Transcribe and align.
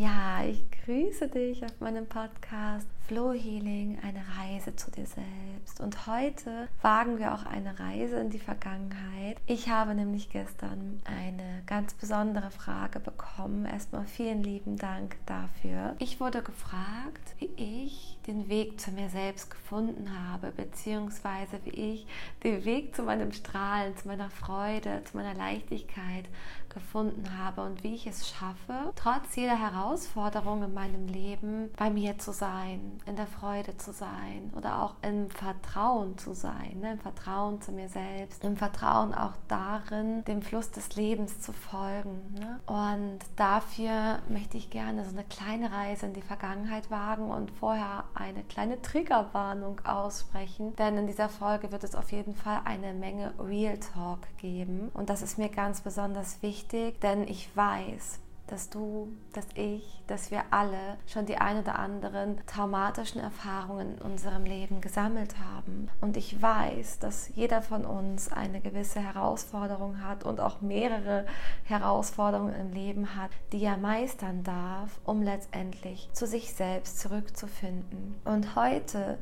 Ja, 0.00 0.42
ich 0.42 0.64
grüße 0.70 1.28
dich 1.28 1.62
auf 1.62 1.78
meinem 1.78 2.06
Podcast 2.06 2.88
Flow 3.06 3.34
Healing, 3.34 3.98
eine 4.02 4.22
Reise 4.38 4.74
zu 4.74 4.90
dir 4.90 5.04
selbst. 5.04 5.78
Und 5.78 6.06
heute 6.06 6.68
wagen 6.80 7.18
wir 7.18 7.34
auch 7.34 7.44
eine 7.44 7.78
Reise 7.78 8.16
in 8.16 8.30
die 8.30 8.38
Vergangenheit. 8.38 9.36
Ich 9.44 9.68
habe 9.68 9.94
nämlich 9.94 10.30
gestern 10.30 11.02
eine 11.04 11.62
ganz 11.66 11.92
besondere 11.92 12.50
Frage 12.50 12.98
bekommen. 12.98 13.66
Erstmal 13.66 14.06
vielen 14.06 14.42
lieben 14.42 14.78
Dank 14.78 15.18
dafür. 15.26 15.96
Ich 15.98 16.18
wurde 16.18 16.40
gefragt, 16.40 17.34
wie 17.38 17.49
ich 17.60 18.18
den 18.26 18.48
Weg 18.48 18.80
zu 18.80 18.90
mir 18.92 19.08
selbst 19.08 19.50
gefunden 19.50 20.10
habe, 20.28 20.50
beziehungsweise 20.50 21.60
wie 21.64 21.70
ich 21.94 22.06
den 22.44 22.64
Weg 22.64 22.94
zu 22.94 23.02
meinem 23.02 23.32
Strahlen, 23.32 23.96
zu 23.96 24.08
meiner 24.08 24.30
Freude, 24.30 25.02
zu 25.04 25.16
meiner 25.16 25.34
Leichtigkeit 25.34 26.28
gefunden 26.68 27.36
habe 27.36 27.62
und 27.62 27.82
wie 27.82 27.94
ich 27.94 28.06
es 28.06 28.28
schaffe, 28.28 28.92
trotz 28.94 29.34
jeder 29.34 29.58
Herausforderung 29.58 30.62
in 30.62 30.72
meinem 30.72 31.08
Leben 31.08 31.70
bei 31.76 31.90
mir 31.90 32.18
zu 32.18 32.32
sein, 32.32 33.00
in 33.06 33.16
der 33.16 33.26
Freude 33.26 33.76
zu 33.76 33.92
sein 33.92 34.52
oder 34.56 34.82
auch 34.82 34.94
im 35.02 35.28
Vertrauen 35.30 36.16
zu 36.16 36.32
sein, 36.32 36.78
ne? 36.80 36.92
im 36.92 37.00
Vertrauen 37.00 37.60
zu 37.60 37.72
mir 37.72 37.88
selbst, 37.88 38.44
im 38.44 38.56
Vertrauen 38.56 39.12
auch 39.14 39.34
darin, 39.48 40.24
dem 40.24 40.42
Fluss 40.42 40.70
des 40.70 40.94
Lebens 40.94 41.40
zu 41.40 41.52
folgen. 41.52 42.34
Ne? 42.38 42.60
Und 42.66 43.18
dafür 43.34 44.20
möchte 44.28 44.56
ich 44.56 44.70
gerne 44.70 45.04
so 45.04 45.10
eine 45.10 45.24
kleine 45.24 45.72
Reise 45.72 46.06
in 46.06 46.14
die 46.14 46.22
Vergangenheit 46.22 46.90
wagen 46.90 47.30
und 47.30 47.49
vorher 47.50 48.04
eine 48.14 48.42
kleine 48.44 48.80
Triggerwarnung 48.82 49.80
aussprechen, 49.84 50.74
denn 50.76 50.96
in 50.96 51.06
dieser 51.06 51.28
Folge 51.28 51.72
wird 51.72 51.84
es 51.84 51.94
auf 51.94 52.12
jeden 52.12 52.34
Fall 52.34 52.60
eine 52.64 52.92
Menge 52.92 53.34
Real 53.38 53.78
Talk 53.78 54.20
geben. 54.38 54.90
Und 54.94 55.10
das 55.10 55.22
ist 55.22 55.38
mir 55.38 55.48
ganz 55.48 55.80
besonders 55.80 56.42
wichtig, 56.42 57.00
denn 57.00 57.26
ich 57.26 57.54
weiß, 57.56 58.20
dass 58.50 58.68
du, 58.68 59.16
dass 59.32 59.46
ich, 59.54 60.02
dass 60.06 60.30
wir 60.30 60.42
alle 60.50 60.98
schon 61.06 61.24
die 61.24 61.36
ein 61.36 61.58
oder 61.60 61.78
anderen 61.78 62.44
traumatischen 62.46 63.20
Erfahrungen 63.20 63.96
in 63.96 64.02
unserem 64.02 64.44
Leben 64.44 64.80
gesammelt 64.80 65.36
haben. 65.38 65.88
Und 66.00 66.16
ich 66.16 66.42
weiß, 66.42 66.98
dass 66.98 67.30
jeder 67.34 67.62
von 67.62 67.84
uns 67.84 68.32
eine 68.32 68.60
gewisse 68.60 69.00
Herausforderung 69.00 70.02
hat 70.02 70.24
und 70.24 70.40
auch 70.40 70.60
mehrere 70.60 71.26
Herausforderungen 71.64 72.54
im 72.54 72.72
Leben 72.72 73.14
hat, 73.14 73.30
die 73.52 73.62
er 73.62 73.76
meistern 73.76 74.42
darf, 74.42 75.00
um 75.04 75.22
letztendlich 75.22 76.10
zu 76.12 76.26
sich 76.26 76.52
selbst 76.52 76.98
zurückzufinden. 76.98 78.16
Und 78.24 78.56
heute 78.56 79.18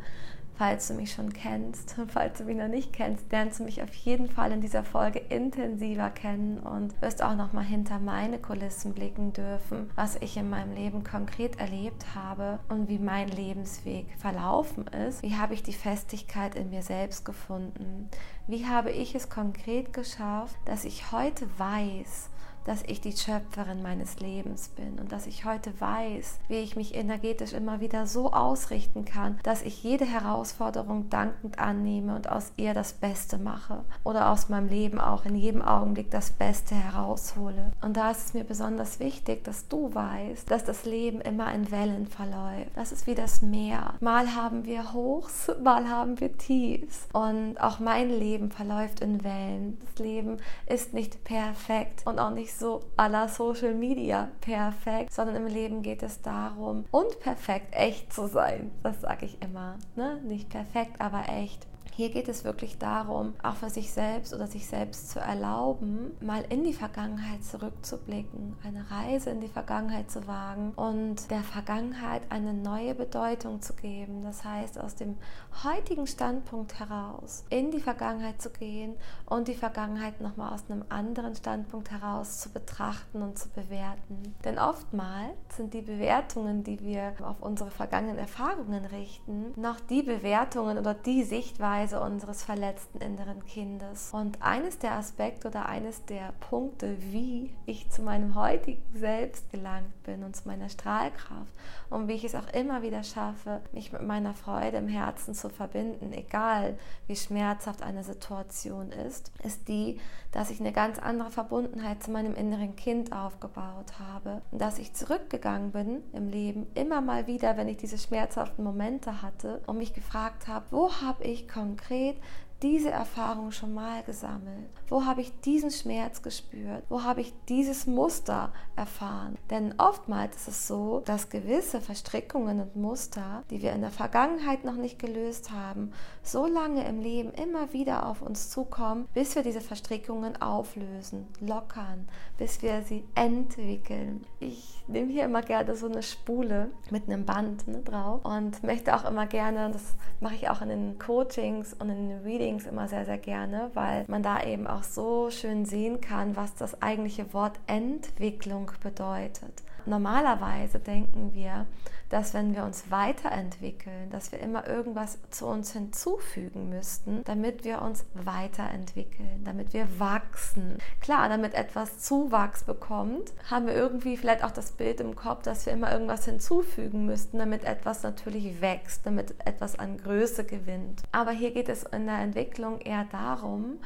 Falls 0.59 0.89
du 0.89 0.95
mich 0.95 1.13
schon 1.13 1.33
kennst, 1.33 1.95
falls 2.09 2.39
du 2.39 2.45
mich 2.45 2.57
noch 2.57 2.67
nicht 2.67 2.93
kennst, 2.93 3.31
lernst 3.31 3.61
du 3.61 3.65
mich 3.65 3.81
auf 3.81 3.95
jeden 3.95 4.29
Fall 4.29 4.51
in 4.51 4.61
dieser 4.61 4.83
Folge 4.83 5.21
intensiver 5.21 6.11
kennen 6.11 6.59
und 6.59 7.01
wirst 7.01 7.23
auch 7.23 7.37
noch 7.37 7.53
mal 7.53 7.65
hinter 7.65 8.01
meine 8.01 8.41
Kulissen 8.41 8.93
blicken 8.93 9.33
dürfen, 9.33 9.89
was 9.95 10.17
ich 10.17 10.37
in 10.37 10.51
meinem 10.51 10.75
Leben 10.75 11.05
konkret 11.05 11.61
erlebt 11.61 12.07
habe 12.17 12.59
und 12.69 12.89
wie 12.89 12.99
mein 12.99 13.29
Lebensweg 13.29 14.07
verlaufen 14.19 14.89
ist. 14.89 15.23
Wie 15.23 15.37
habe 15.37 15.55
ich 15.55 15.63
die 15.63 15.73
Festigkeit 15.73 16.57
in 16.57 16.71
mir 16.71 16.83
selbst 16.83 17.25
gefunden? 17.25 18.09
Wie 18.49 18.67
habe 18.67 18.91
ich 18.91 19.15
es 19.15 19.31
konkret 19.31 19.93
geschafft, 19.93 20.57
dass 20.65 20.85
ich 20.85 21.13
heute 21.13 21.47
weiß, 21.59 22.31
dass 22.69 22.83
ich 22.83 23.01
die 23.01 23.17
Schöpferin 23.17 23.83
meines 23.83 24.21
Lebens 24.21 24.69
bin 24.69 24.99
und 24.99 25.11
dass 25.11 25.27
ich 25.27 25.47
heute 25.47 25.73
weiß, 25.81 26.39
wie 26.49 26.57
ich 26.57 26.77
mich 26.77 26.95
energetisch 26.95 27.55
immer 27.55 27.81
wieder 27.81 28.07
so 28.07 28.33
ausrichten 28.33 29.07
kann, 29.07 29.39
dass 29.43 29.63
ich 29.63 29.83
jede 29.83 30.05
Herausforderung 30.05 31.09
dankend 31.09 31.59
annehme 31.59 32.15
und 32.15 32.29
aus 32.29 32.53
ihr 32.57 32.75
das 32.75 32.93
Beste 32.93 33.39
mache 33.39 33.85
oder 34.05 34.31
aus 34.31 34.51
meinem 34.51 34.69
Leben 34.69 35.01
auch 35.01 35.25
in 35.25 35.35
jedem 35.35 35.63
Augenblick 35.63 36.11
das 36.11 36.31
Beste 36.31 36.75
heraushole. 36.75 37.73
Und 37.81 37.97
da 37.97 38.11
ist 38.11 38.27
es 38.27 38.35
mir 38.35 38.45
besonders 38.45 39.01
wichtig, 39.01 39.45
dass 39.45 39.69
du 39.69 39.95
weißt, 39.95 40.51
dass 40.51 40.65
das 40.65 40.85
Leben 40.85 41.23
immer 41.23 41.51
in 41.55 41.71
Wellen 41.71 42.07
verläuft. 42.07 42.73
Das 42.75 42.93
ist 42.93 43.07
wie 43.07 43.15
das 43.15 43.41
Meer. 43.41 43.95
Mal 44.01 44.35
haben 44.35 44.67
wir 44.67 44.93
Hochs, 44.93 45.51
mal 45.63 45.89
haben 45.89 46.21
wir 46.21 46.37
Tiefs. 46.37 47.09
Und 47.15 47.57
auch 47.59 47.79
mein 47.79 48.11
Leben 48.11 48.51
verläuft 48.51 49.01
in 49.01 49.25
Wellen. 49.25 49.79
Das 49.87 50.05
Leben 50.05 50.37
ist 50.67 50.93
nicht 50.93 51.25
perfekt 51.25 52.03
und 52.05 52.19
auch 52.19 52.31
nicht 52.31 52.58
so 52.59 52.81
à 52.97 53.09
la 53.09 53.29
Social 53.29 53.75
Media 53.75 54.29
perfekt, 54.41 55.13
sondern 55.13 55.37
im 55.37 55.47
Leben 55.47 55.83
geht 55.83 56.03
es 56.03 56.21
darum, 56.23 56.85
und 56.91 57.21
perfekt 57.21 57.75
echt 57.75 58.13
zu 58.13 58.27
sein. 58.27 58.71
Das 58.83 59.01
sage 59.01 59.27
ich 59.27 59.41
immer. 59.43 59.77
Ne? 59.97 60.21
Nicht 60.25 60.49
perfekt, 60.49 61.01
aber 61.01 61.29
echt. 61.29 61.67
Hier 61.99 62.11
geht 62.11 62.29
es 62.29 62.45
wirklich 62.45 62.79
darum, 62.79 63.35
auch 63.43 63.57
für 63.57 63.71
sich 63.71 63.91
selbst 63.91 64.33
oder 64.33 64.47
sich 64.47 64.69
selbst 64.69 65.11
zu 65.11 65.19
erlauben, 65.19 66.13
mal 66.21 66.45
in 66.49 66.63
die 66.63 66.73
Vergangenheit 66.73 67.43
zurückzublicken, 67.43 68.57
eine 68.65 68.89
Reise 68.89 69.31
in 69.31 69.41
die 69.41 69.49
Vergangenheit 69.49 70.09
zu 70.09 70.29
wagen 70.29 70.75
und 70.77 71.29
der 71.29 71.41
Vergangenheit 71.41 72.23
eine 72.29 72.55
neue 72.55 72.95
Bedeutung 72.95 73.63
zu 73.63 73.73
geben. 73.73 74.23
Das 74.23 74.45
heißt, 74.45 74.79
aus 74.79 74.95
dem 74.95 75.17
heutigen 75.65 76.07
Standpunkt 76.07 76.79
heraus 76.79 77.45
in 77.51 77.73
die 77.73 77.81
Vergangenheit 77.81 78.41
zu 78.41 78.51
gehen 78.51 78.95
und 79.27 79.49
die 79.49 79.55
Vergangenheit 79.55 80.21
nochmal 80.21 80.55
aus 80.55 80.71
einem 80.71 80.85
anderen 80.91 81.35
Standpunkt 81.35 81.91
heraus 81.91 82.39
zu 82.39 82.51
betrachten 82.51 83.23
und 83.23 83.41
zu 83.41 83.49
bewerten. 83.49 84.37
Denn 84.45 84.61
oftmals 84.61 85.35
sind 85.57 85.75
die 85.75 85.83
Bewertungen, 85.83 86.63
die 86.63 86.79
wir 86.79 87.15
auf 87.25 87.43
unsere 87.43 87.73
vergangenen 87.73 88.19
Erfahrungen 88.19 88.85
richten, 88.85 89.53
noch 89.61 89.81
die 89.81 90.05
Bewertungen 90.05 90.79
oder 90.79 90.95
die 90.95 91.25
Sichtweise, 91.25 91.88
Weise 91.89 92.01
unseres 92.01 92.43
verletzten 92.43 92.99
inneren 92.99 93.45
Kindes. 93.47 94.11
Und 94.13 94.43
eines 94.43 94.79
der 94.79 94.93
Aspekte 94.93 95.49
oder 95.49 95.67
eines 95.67 96.05
der 96.05 96.33
Punkte, 96.41 96.97
wie 97.01 97.55
ich 97.65 97.89
zu 97.89 98.03
meinem 98.03 98.35
heutigen 98.35 98.83
Selbst 98.95 99.51
gelangt 99.51 100.03
bin 100.03 100.23
und 100.23 100.37
zu 100.37 100.47
meiner 100.47 100.69
Strahlkraft 100.69 101.53
und 101.89 102.09
wie 102.09 102.13
ich 102.13 102.25
es 102.25 102.35
auch 102.35 102.49
immer 102.53 102.83
wieder 102.83 103.03
schaffe, 103.03 103.63
mich 103.73 103.93
mit 103.93 104.03
meiner 104.03 104.35
Freude 104.35 104.77
im 104.77 104.89
Herzen 104.89 105.35
zu 105.35 105.49
verbinden, 105.49 106.13
egal 106.13 106.79
wie 107.07 107.17
schmerzhaft 107.17 107.83
eine 107.83 108.05
Situation 108.05 108.93
ist, 108.93 109.33
ist 109.43 109.69
die, 109.69 109.99
dass 110.33 110.51
ich 110.51 110.61
eine 110.61 110.73
ganz 110.73 110.99
andere 110.99 111.31
Verbundenheit 111.31 112.03
zu 112.03 112.11
meinem 112.11 112.35
inneren 112.35 112.77
Kind 112.77 113.13
aufgebaut 113.13 113.99
habe 113.99 114.43
und 114.51 114.61
dass 114.61 114.79
ich 114.79 114.93
zurückgegangen 114.93 115.73
bin 115.73 116.03
im 116.13 116.29
Leben 116.29 116.67
immer 116.75 117.01
mal 117.01 117.27
wieder, 117.27 117.57
wenn 117.57 117.69
ich 117.69 117.79
diese 117.79 117.97
schmerzhaften 117.97 118.63
Momente 118.63 119.23
hatte 119.23 119.63
und 119.67 119.79
mich 119.79 119.95
gefragt 119.95 120.49
habe, 120.49 120.67
wo 120.71 120.93
habe 120.93 121.25
ich 121.25 121.49
konkret 121.49 121.78
konkret 121.79 122.17
diese 122.63 122.91
Erfahrung 122.91 123.53
schon 123.53 123.73
mal 123.73 124.03
gesammelt? 124.03 124.69
Wo 124.89 125.05
habe 125.05 125.21
ich 125.21 125.33
diesen 125.43 125.71
Schmerz 125.71 126.23
gespürt? 126.23 126.83
Wo 126.89 127.05
habe 127.05 127.21
ich 127.21 127.33
dieses 127.49 127.87
Muster 127.87 128.53
erfahren? 128.75 129.37
Denn 129.49 129.75
oftmals 129.79 130.35
ist 130.37 130.49
es 130.49 130.67
so, 130.67 131.01
dass 131.05 131.31
gewisse 131.31 131.81
Verstrickungen 131.81 132.61
und 132.61 132.75
Muster, 132.75 133.45
die 133.51 133.63
wir 133.63 133.73
in 133.73 133.83
der 133.83 133.93
Vergangenheit 133.93 134.65
noch 134.65 134.75
nicht 134.75 134.99
gelöst 134.99 135.53
haben, 135.53 135.93
so 136.25 136.47
lange 136.47 136.85
im 136.89 137.01
Leben 137.01 137.31
immer 137.33 137.73
wieder 137.73 138.07
auf 138.07 138.23
uns 138.23 138.51
zukommen, 138.51 139.07
bis 139.15 139.37
wir 139.37 139.45
diese 139.45 139.61
Verstrickungen 139.61 140.43
auflösen, 140.43 141.29
lockern, 141.41 142.09
bis 142.39 142.63
wir 142.63 142.83
sie 142.83 143.05
entwickeln. 143.15 144.25
Ich 144.41 144.83
nehme 144.87 145.13
hier 145.13 145.25
immer 145.25 145.43
gerne 145.43 145.77
so 145.77 145.87
eine 145.87 146.03
Spule 146.03 146.71
mit 146.91 147.07
einem 147.07 147.27
Band 147.27 147.69
ne, 147.69 147.83
drauf 147.83 148.25
und 148.25 148.63
möchte 148.63 148.97
auch 148.97 149.05
immer 149.05 149.27
gerne, 149.27 149.71
das 149.71 149.97
mache 150.21 150.37
ich 150.37 150.49
auch 150.49 150.63
in 150.63 150.71
den 150.71 150.99
Coachings 150.99 151.75
und 151.75 151.91
in 151.91 152.09
den 152.09 152.19
Readings, 152.21 152.39
Readings 152.39 152.67
immer 152.67 152.89
sehr, 152.89 153.05
sehr 153.05 153.19
gerne, 153.19 153.71
weil 153.75 154.05
man 154.09 154.23
da 154.23 154.43
eben 154.43 154.67
auch 154.67 154.83
so 154.83 155.31
schön 155.31 155.65
sehen 155.65 156.01
kann, 156.01 156.37
was 156.37 156.55
das 156.55 156.81
eigentliche 156.81 157.33
Wort 157.35 157.59
Entwicklung 157.67 158.71
bedeutet. 158.83 159.63
Normalerweise 159.89 160.79
denken 160.79 161.33
wir, 161.35 161.67
dass 162.09 162.33
wenn 162.33 162.55
wir 162.55 162.65
uns 162.65 162.91
weiterentwickeln, 162.91 164.11
dass 164.11 164.33
wir 164.33 164.41
immer 164.41 164.67
irgendwas 164.67 165.19
zu 165.31 165.47
uns 165.47 165.73
hinzufügen 165.73 166.69
müssten, 166.71 167.23
damit 167.25 167.65
wir 167.65 167.83
uns 167.83 168.07
weiterentwickeln, 168.15 169.45
damit 169.45 169.73
wir 169.75 169.87
wachsen. 169.99 170.79
Klar, 171.01 171.29
damit 171.29 171.55
etwas 171.55 171.99
Zuwachs 171.99 172.65
bekommt, 172.65 173.33
haben 173.51 173.67
wir 173.67 173.75
irgendwie 173.75 174.17
vielleicht 174.17 174.43
auch 174.43 174.51
das 174.51 174.73
Bild 174.73 175.01
im 175.01 175.17
Kopf, 175.17 175.43
dass 175.43 175.67
wir 175.67 175.73
immer 175.73 175.93
irgendwas 175.93 176.25
hinzufügen 176.25 177.05
müssten, 177.05 177.39
damit 177.39 177.65
etwas 177.65 178.03
natürlich 178.03 178.61
wächst, 178.61 179.05
damit 179.05 179.35
etwas 179.45 179.79
an 179.79 179.99
Größe 179.99 180.45
gewinnt. 180.45 181.03
Aber 181.13 181.33
hier 181.33 181.51
geht 181.51 181.69
es 181.69 181.83
in 181.83 182.07
der 182.07 182.19
Entwicklung 182.19 182.81
eher 182.81 183.05
darum, 183.13 183.79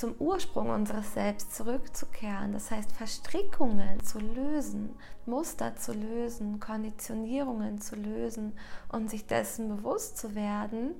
zum 0.00 0.14
Ursprung 0.18 0.70
unseres 0.70 1.12
Selbst 1.12 1.54
zurückzukehren, 1.54 2.52
das 2.52 2.70
heißt 2.70 2.90
Verstrickungen 2.92 4.02
zu 4.02 4.18
lösen, 4.18 4.94
Muster 5.26 5.76
zu 5.76 5.92
lösen, 5.92 6.58
Konditionierungen 6.58 7.82
zu 7.82 7.96
lösen 7.96 8.54
und 8.90 9.10
sich 9.10 9.26
dessen 9.26 9.68
bewusst 9.68 10.16
zu 10.16 10.34
werden, 10.34 10.94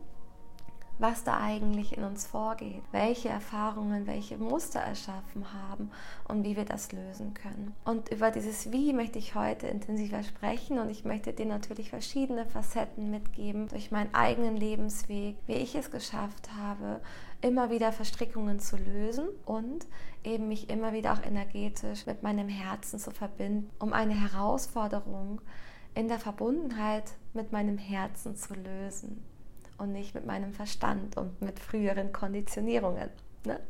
was 0.98 1.24
da 1.24 1.40
eigentlich 1.40 1.96
in 1.96 2.04
uns 2.04 2.26
vorgeht, 2.26 2.82
welche 2.92 3.30
Erfahrungen, 3.30 4.06
welche 4.06 4.36
Muster 4.36 4.80
erschaffen 4.80 5.46
haben 5.54 5.90
und 6.28 6.44
wie 6.44 6.56
wir 6.56 6.66
das 6.66 6.92
lösen 6.92 7.32
können. 7.32 7.74
Und 7.86 8.10
über 8.10 8.30
dieses 8.30 8.70
Wie 8.70 8.92
möchte 8.92 9.18
ich 9.18 9.34
heute 9.34 9.66
intensiver 9.66 10.22
sprechen 10.22 10.78
und 10.78 10.90
ich 10.90 11.06
möchte 11.06 11.32
dir 11.32 11.46
natürlich 11.46 11.88
verschiedene 11.88 12.44
Facetten 12.44 13.10
mitgeben 13.10 13.66
durch 13.68 13.90
meinen 13.90 14.14
eigenen 14.14 14.58
Lebensweg, 14.58 15.38
wie 15.46 15.54
ich 15.54 15.74
es 15.74 15.90
geschafft 15.90 16.50
habe, 16.58 17.00
immer 17.42 17.70
wieder 17.70 17.92
Verstrickungen 17.92 18.60
zu 18.60 18.76
lösen 18.76 19.28
und 19.44 19.86
eben 20.24 20.48
mich 20.48 20.68
immer 20.68 20.92
wieder 20.92 21.12
auch 21.12 21.22
energetisch 21.22 22.06
mit 22.06 22.22
meinem 22.22 22.48
Herzen 22.48 22.98
zu 22.98 23.10
verbinden, 23.10 23.70
um 23.78 23.92
eine 23.92 24.14
Herausforderung 24.14 25.40
in 25.94 26.08
der 26.08 26.18
Verbundenheit 26.18 27.12
mit 27.32 27.52
meinem 27.52 27.78
Herzen 27.78 28.36
zu 28.36 28.54
lösen 28.54 29.24
und 29.78 29.92
nicht 29.92 30.14
mit 30.14 30.26
meinem 30.26 30.52
Verstand 30.52 31.16
und 31.16 31.40
mit 31.40 31.58
früheren 31.58 32.12
Konditionierungen. 32.12 33.08
Ne? 33.44 33.60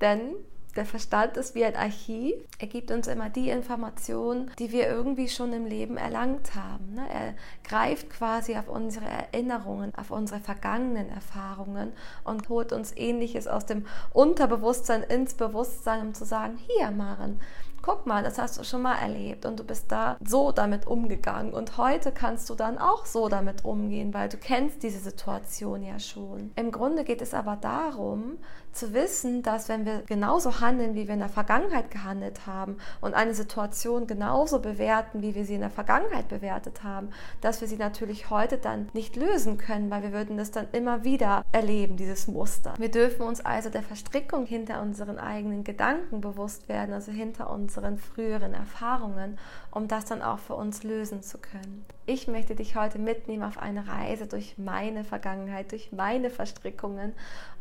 Denn 0.00 0.34
der 0.76 0.86
Verstand 0.86 1.36
ist 1.36 1.54
wie 1.54 1.64
ein 1.64 1.76
Archiv. 1.76 2.34
Er 2.58 2.66
gibt 2.66 2.90
uns 2.90 3.06
immer 3.06 3.30
die 3.30 3.50
Informationen, 3.50 4.50
die 4.58 4.72
wir 4.72 4.88
irgendwie 4.88 5.28
schon 5.28 5.52
im 5.52 5.66
Leben 5.66 5.96
erlangt 5.96 6.54
haben. 6.54 6.94
Ne? 6.94 7.06
Er 7.10 7.34
greift 7.64 8.10
quasi 8.10 8.56
auf 8.56 8.68
unsere 8.68 9.06
Erinnerungen, 9.06 9.94
auf 9.94 10.10
unsere 10.10 10.40
vergangenen 10.40 11.08
Erfahrungen 11.08 11.92
und 12.24 12.48
holt 12.48 12.72
uns 12.72 12.96
Ähnliches 12.96 13.48
aus 13.48 13.66
dem 13.66 13.86
Unterbewusstsein 14.12 15.02
ins 15.02 15.34
Bewusstsein, 15.34 16.08
um 16.08 16.14
zu 16.14 16.24
sagen, 16.24 16.58
hier 16.58 16.90
Maren, 16.90 17.40
guck 17.86 18.04
mal, 18.04 18.24
das 18.24 18.36
hast 18.38 18.58
du 18.58 18.64
schon 18.64 18.82
mal 18.82 18.96
erlebt 18.96 19.46
und 19.46 19.60
du 19.60 19.64
bist 19.64 19.92
da 19.92 20.16
so 20.24 20.50
damit 20.50 20.88
umgegangen 20.88 21.54
und 21.54 21.78
heute 21.78 22.10
kannst 22.10 22.50
du 22.50 22.56
dann 22.56 22.78
auch 22.78 23.06
so 23.06 23.28
damit 23.28 23.64
umgehen, 23.64 24.12
weil 24.12 24.28
du 24.28 24.36
kennst 24.36 24.82
diese 24.82 24.98
Situation 24.98 25.84
ja 25.84 26.00
schon. 26.00 26.50
Im 26.56 26.72
Grunde 26.72 27.04
geht 27.04 27.22
es 27.22 27.32
aber 27.32 27.54
darum, 27.54 28.38
zu 28.76 28.94
wissen, 28.94 29.42
dass 29.42 29.68
wenn 29.68 29.84
wir 29.84 30.02
genauso 30.06 30.60
handeln, 30.60 30.94
wie 30.94 31.06
wir 31.06 31.14
in 31.14 31.20
der 31.20 31.28
Vergangenheit 31.28 31.90
gehandelt 31.90 32.46
haben 32.46 32.78
und 33.00 33.14
eine 33.14 33.34
Situation 33.34 34.06
genauso 34.06 34.60
bewerten, 34.60 35.22
wie 35.22 35.34
wir 35.34 35.44
sie 35.44 35.54
in 35.54 35.60
der 35.60 35.70
Vergangenheit 35.70 36.28
bewertet 36.28 36.82
haben, 36.82 37.10
dass 37.40 37.60
wir 37.60 37.68
sie 37.68 37.76
natürlich 37.76 38.30
heute 38.30 38.56
dann 38.58 38.88
nicht 38.94 39.16
lösen 39.16 39.58
können, 39.58 39.90
weil 39.90 40.02
wir 40.02 40.12
würden 40.12 40.38
das 40.38 40.50
dann 40.50 40.68
immer 40.72 41.04
wieder 41.04 41.44
erleben, 41.52 41.96
dieses 41.96 42.26
Muster. 42.26 42.74
Wir 42.78 42.90
dürfen 42.90 43.22
uns 43.22 43.44
also 43.44 43.70
der 43.70 43.82
Verstrickung 43.82 44.46
hinter 44.46 44.80
unseren 44.80 45.18
eigenen 45.18 45.62
Gedanken 45.62 46.20
bewusst 46.20 46.68
werden, 46.68 46.94
also 46.94 47.12
hinter 47.12 47.50
uns 47.50 47.66
unseren 47.66 47.98
früheren 47.98 48.54
Erfahrungen, 48.54 49.38
um 49.72 49.88
das 49.88 50.04
dann 50.04 50.22
auch 50.22 50.38
für 50.38 50.54
uns 50.54 50.84
lösen 50.84 51.22
zu 51.22 51.38
können. 51.38 51.84
Ich 52.06 52.28
möchte 52.28 52.54
dich 52.54 52.76
heute 52.76 53.00
mitnehmen 53.00 53.42
auf 53.42 53.58
eine 53.58 53.88
Reise 53.88 54.28
durch 54.28 54.56
meine 54.56 55.02
Vergangenheit, 55.02 55.72
durch 55.72 55.90
meine 55.90 56.30
Verstrickungen. 56.30 57.12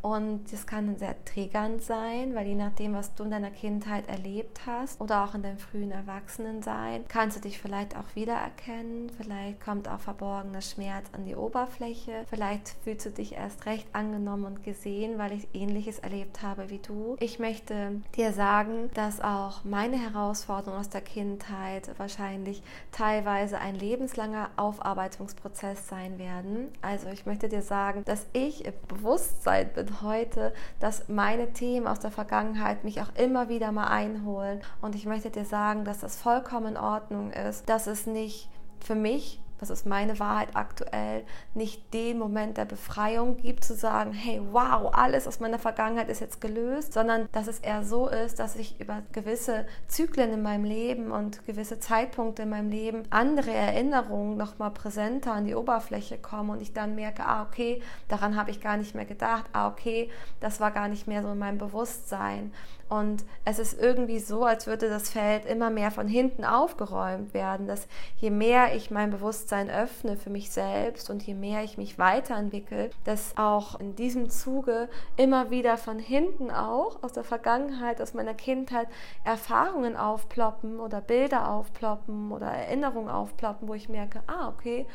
Und 0.06 0.54
das 0.54 0.68
kann 0.68 0.98
sehr 0.98 1.16
triggernd 1.26 1.82
sein, 1.82 2.36
weil 2.36 2.46
je 2.46 2.54
nachdem, 2.54 2.94
was 2.94 3.16
du 3.16 3.24
in 3.24 3.32
deiner 3.32 3.50
Kindheit 3.50 4.08
erlebt 4.08 4.68
hast 4.68 5.02
oder 5.02 5.24
auch 5.24 5.34
in 5.34 5.42
deinem 5.42 5.58
frühen 5.58 5.90
Erwachsenensein, 5.90 7.06
kannst 7.08 7.38
du 7.38 7.42
dich 7.42 7.58
vielleicht 7.58 7.98
auch 7.98 8.14
wiedererkennen. 8.14 9.10
Vielleicht 9.10 9.66
kommt 9.66 9.90
auch 9.90 10.00
verborgener 10.00 10.62
Schmerz 10.62 11.08
an 11.14 11.26
die 11.26 11.36
Oberfläche. 11.36 12.24
Vielleicht 12.30 12.76
fühlst 12.84 13.08
du 13.08 13.10
dich 13.10 13.34
erst 13.34 13.66
recht 13.66 13.88
angenommen 13.94 14.46
und 14.46 14.64
gesehen, 14.64 15.18
weil 15.18 15.32
ich 15.32 15.48
ähnliches 15.54 15.98
erlebt 15.98 16.44
habe 16.44 16.70
wie 16.70 16.78
du. 16.78 17.16
Ich 17.20 17.40
möchte 17.40 18.00
dir 18.16 18.32
sagen, 18.32 18.92
dass 18.94 19.22
auch 19.22 19.64
meine 19.64 19.98
Herausforderungen 19.98 20.82
aus 20.82 20.90
der 20.90 21.02
Kindheit 21.02 21.90
wahrscheinlich 21.98 22.62
teilweise 22.92 23.58
ein 23.58 23.74
lebenslanger 23.74 24.52
Aufarbeitungsprozess 24.56 25.88
sein 25.88 26.20
werden. 26.20 26.68
Also 26.84 27.08
ich 27.08 27.26
möchte 27.26 27.50
dir 27.50 27.64
sagen, 27.64 28.04
dass 28.06 28.28
ich 28.34 28.66
im 28.66 28.74
Bewusstsein 28.88 29.74
bin 29.74 29.95
heute, 30.02 30.54
dass 30.80 31.08
meine 31.08 31.54
Themen 31.54 31.88
aus 31.88 32.00
der 32.00 32.12
Vergangenheit 32.12 32.84
mich 32.84 33.02
auch 33.02 33.14
immer 33.16 33.50
wieder 33.50 33.72
mal 33.72 33.88
einholen. 33.88 34.62
Und 34.82 34.96
ich 34.96 35.06
möchte 35.06 35.30
dir 35.30 35.46
sagen, 35.46 35.86
dass 35.86 36.00
das 36.00 36.16
vollkommen 36.16 36.76
in 36.76 36.78
Ordnung 36.78 37.32
ist, 37.32 37.70
dass 37.70 37.88
es 37.88 38.06
nicht 38.06 38.50
für 38.80 38.96
mich 38.96 39.42
das 39.60 39.70
ist 39.70 39.86
meine 39.86 40.20
Wahrheit 40.20 40.50
aktuell, 40.54 41.24
nicht 41.54 41.94
den 41.94 42.18
Moment 42.18 42.58
der 42.58 42.66
Befreiung 42.66 43.38
gibt, 43.38 43.64
zu 43.64 43.76
sagen, 43.76 44.12
hey, 44.14 44.42
wow, 44.52 44.94
alles 44.94 45.28
aus 45.28 45.40
meiner 45.40 45.60
Vergangenheit 45.60 46.10
ist 46.10 46.22
jetzt 46.22 46.42
gelöst, 46.42 46.94
sondern 46.94 47.28
dass 47.32 47.48
es 47.48 47.60
eher 47.60 47.84
so 47.84 48.08
ist, 48.08 48.40
dass 48.40 48.56
ich 48.56 48.80
über 48.80 49.04
gewisse 49.12 49.66
Zyklen 49.88 50.34
in 50.34 50.42
meinem 50.42 50.66
Leben 50.66 51.12
und 51.12 51.46
gewisse 51.46 51.80
Zeitpunkte 51.80 52.44
in 52.44 52.50
meinem 52.50 52.70
Leben 52.70 53.04
andere 53.10 53.52
Erinnerungen 53.52 54.38
nochmal 54.38 54.72
präsenter 54.72 55.34
an 55.34 55.46
die 55.46 55.56
Oberfläche 55.56 56.18
kommen 56.18 56.50
und 56.50 56.62
ich 56.62 56.74
dann 56.74 56.96
merke, 56.96 57.26
ah, 57.26 57.44
okay, 57.44 57.82
daran 58.08 58.36
habe 58.36 58.52
ich 58.52 58.62
gar 58.62 58.78
nicht 58.78 58.96
mehr 58.96 59.06
gedacht, 59.06 59.46
ah, 59.54 59.68
okay, 59.68 60.10
das 60.40 60.60
war 60.60 60.72
gar 60.72 60.88
nicht 60.88 61.08
mehr 61.08 61.22
so 61.22 61.32
in 61.32 61.40
meinem 61.40 61.58
Bewusstsein. 61.58 62.52
Und 62.88 63.26
es 63.46 63.58
ist 63.58 63.82
irgendwie 63.82 64.20
so, 64.20 64.44
als 64.44 64.68
würde 64.68 64.90
das 64.90 65.10
Feld 65.10 65.46
immer 65.46 65.72
mehr 65.72 65.90
von 65.90 66.08
hinten 66.08 66.46
aufgeräumt 66.46 67.34
werden, 67.34 67.66
dass 67.66 67.88
je 68.18 68.30
mehr 68.30 68.76
ich 68.76 68.92
mein 68.92 69.10
Bewusstsein 69.10 69.72
öffne 69.72 70.18
für 70.18 70.30
mich 70.30 70.52
selbst 70.52 71.10
und 71.10 71.24
je 71.24 71.34
mehr 71.34 71.64
ich 71.64 71.80
mich 71.80 71.98
weiterentwickle, 71.98 72.92
dass 73.04 73.36
auch 73.38 73.80
in 73.80 73.96
diesem 73.96 74.30
Zuge 74.30 74.88
immer 75.18 75.50
wieder 75.50 75.78
von 75.78 75.98
hinten 75.98 76.52
auch 76.52 77.02
aus 77.02 77.14
der 77.14 77.24
Vergangenheit, 77.24 78.02
aus 78.02 78.14
meiner 78.14 78.36
Kindheit 78.36 78.88
Erfahrungen 79.24 79.96
aufploppen 79.96 80.80
oder 80.80 81.02
Bilder 81.02 81.50
aufploppen 81.50 82.32
oder 82.32 82.48
Erinnerungen 82.48 83.10
aufploppen, 83.10 83.68
wo 83.68 83.74
ich 83.74 83.90
merke, 83.90 84.22
ah, 84.28 84.50
okay, 84.50 84.86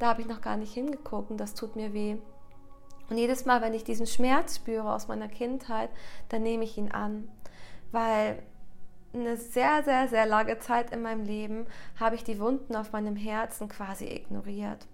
da 0.00 0.08
habe 0.08 0.22
ich 0.22 0.28
noch 0.28 0.40
gar 0.40 0.56
nicht 0.56 0.74
hingeguckt 0.74 1.30
und 1.30 1.38
das 1.38 1.54
tut 1.54 1.76
mir 1.76 1.92
weh. 1.92 2.16
Und 3.08 3.18
jedes 3.18 3.44
Mal, 3.44 3.62
wenn 3.62 3.74
ich 3.74 3.84
diesen 3.84 4.06
Schmerz 4.06 4.56
spüre 4.56 4.92
aus 4.92 5.08
meiner 5.08 5.28
Kindheit, 5.28 5.90
dann 6.28 6.42
nehme 6.42 6.64
ich 6.64 6.76
ihn 6.76 6.92
an. 6.92 7.28
Weil 7.90 8.42
eine 9.14 9.36
sehr, 9.36 9.82
sehr, 9.82 10.08
sehr 10.08 10.26
lange 10.26 10.58
Zeit 10.58 10.92
in 10.92 11.02
meinem 11.02 11.24
Leben 11.24 11.66
habe 11.98 12.14
ich 12.14 12.24
die 12.24 12.38
Wunden 12.38 12.76
auf 12.76 12.92
meinem 12.92 13.16
Herzen 13.16 13.68
quasi 13.68 14.04
ignoriert. 14.04 14.86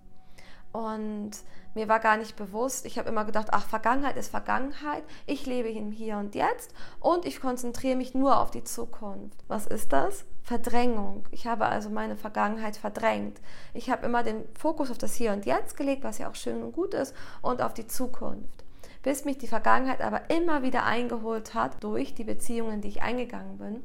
Und 0.73 1.31
mir 1.75 1.89
war 1.89 2.01
gar 2.01 2.17
nicht 2.17 2.37
bewusst, 2.37 2.85
ich 2.85 2.99
habe 2.99 3.09
immer 3.09 3.25
gedacht, 3.25 3.49
ach, 3.53 3.67
Vergangenheit 3.67 4.17
ist 4.17 4.31
Vergangenheit, 4.31 5.05
ich 5.27 5.47
lebe 5.47 5.69
im 5.69 5.93
Hier 5.93 6.19
und 6.19 6.35
Jetzt 6.35 6.75
und 7.01 7.25
ich 7.25 7.41
konzentriere 7.41 7.97
mich 7.97 8.15
nur 8.15 8.41
auf 8.41 8.51
die 8.51 8.65
Zukunft. 8.65 9.45
Was 9.47 9.67
ist 9.67 9.93
das? 9.93 10.25
Verdrängung. 10.45 11.25
Ich 11.31 11.47
habe 11.47 11.65
also 11.65 11.89
meine 11.89 12.17
Vergangenheit 12.17 12.77
verdrängt. 12.77 13.41
Ich 13.73 13.89
habe 13.89 14.05
immer 14.05 14.23
den 14.23 14.45
Fokus 14.55 14.91
auf 14.91 14.99
das 14.99 15.15
Hier 15.15 15.33
und 15.33 15.47
Jetzt 15.47 15.75
gelegt, 15.75 16.05
was 16.05 16.19
ja 16.19 16.29
auch 16.29 16.35
schön 16.35 16.63
und 16.63 16.73
gut 16.73 16.93
ist, 16.93 17.17
und 17.41 17.63
auf 17.63 17.73
die 17.73 17.87
Zukunft. 17.87 18.65
Bis 19.03 19.25
mich 19.25 19.39
die 19.39 19.49
Vergangenheit 19.49 20.03
aber 20.03 20.29
immer 20.29 20.63
wieder 20.63 20.85
eingeholt 20.85 21.55
hat 21.55 21.83
durch 21.83 22.15
die 22.15 22.25
Beziehungen, 22.25 22.83
die 22.83 22.89
ich 22.89 23.03
eingegangen 23.03 23.57
bin, 23.57 23.83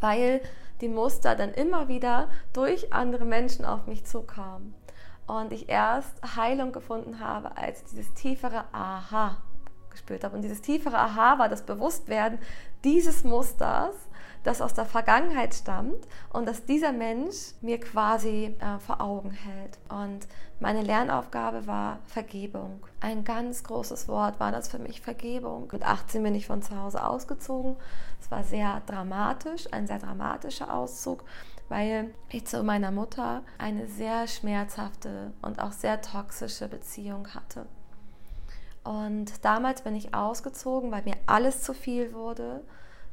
weil 0.00 0.40
die 0.80 0.88
Muster 0.88 1.36
dann 1.36 1.54
immer 1.54 1.86
wieder 1.86 2.28
durch 2.52 2.92
andere 2.92 3.24
Menschen 3.24 3.64
auf 3.64 3.86
mich 3.86 4.04
zukamen 4.04 4.74
und 5.28 5.52
ich 5.52 5.68
erst 5.68 6.20
Heilung 6.34 6.72
gefunden 6.72 7.20
habe, 7.20 7.56
als 7.56 7.84
dieses 7.84 8.12
tiefere 8.14 8.64
Aha 8.72 9.36
gespürt 9.90 10.24
habe. 10.24 10.34
Und 10.34 10.42
dieses 10.42 10.62
tiefere 10.62 10.98
Aha 10.98 11.38
war 11.38 11.48
das 11.48 11.62
Bewusstwerden 11.62 12.38
dieses 12.82 13.22
Musters, 13.22 13.94
das 14.42 14.60
aus 14.62 14.74
der 14.74 14.86
Vergangenheit 14.86 15.54
stammt 15.54 16.06
und 16.32 16.46
dass 16.46 16.64
dieser 16.64 16.92
Mensch 16.92 17.52
mir 17.60 17.78
quasi 17.78 18.56
äh, 18.58 18.78
vor 18.78 19.00
Augen 19.00 19.30
hält. 19.30 19.78
Und 19.88 20.26
meine 20.60 20.82
Lernaufgabe 20.82 21.66
war 21.66 21.98
Vergebung. 22.06 22.80
Ein 23.00 23.24
ganz 23.24 23.64
großes 23.64 24.08
Wort 24.08 24.40
war 24.40 24.52
das 24.52 24.68
für 24.68 24.78
mich, 24.78 25.00
Vergebung. 25.00 25.68
Mit 25.72 25.84
18 25.84 26.22
bin 26.22 26.34
ich 26.34 26.46
von 26.46 26.62
zu 26.62 26.76
Hause 26.80 27.04
ausgezogen. 27.06 27.76
Es 28.20 28.30
war 28.30 28.44
sehr 28.44 28.82
dramatisch, 28.86 29.66
ein 29.72 29.86
sehr 29.86 29.98
dramatischer 29.98 30.72
Auszug 30.72 31.24
weil 31.70 32.12
ich 32.28 32.46
zu 32.46 32.62
meiner 32.64 32.90
Mutter 32.90 33.42
eine 33.56 33.86
sehr 33.86 34.26
schmerzhafte 34.26 35.32
und 35.40 35.60
auch 35.60 35.72
sehr 35.72 36.02
toxische 36.02 36.68
Beziehung 36.68 37.28
hatte. 37.28 37.64
Und 38.82 39.44
damals 39.44 39.82
bin 39.82 39.94
ich 39.94 40.12
ausgezogen, 40.12 40.90
weil 40.90 41.04
mir 41.04 41.14
alles 41.26 41.62
zu 41.62 41.72
viel 41.72 42.12
wurde, 42.12 42.62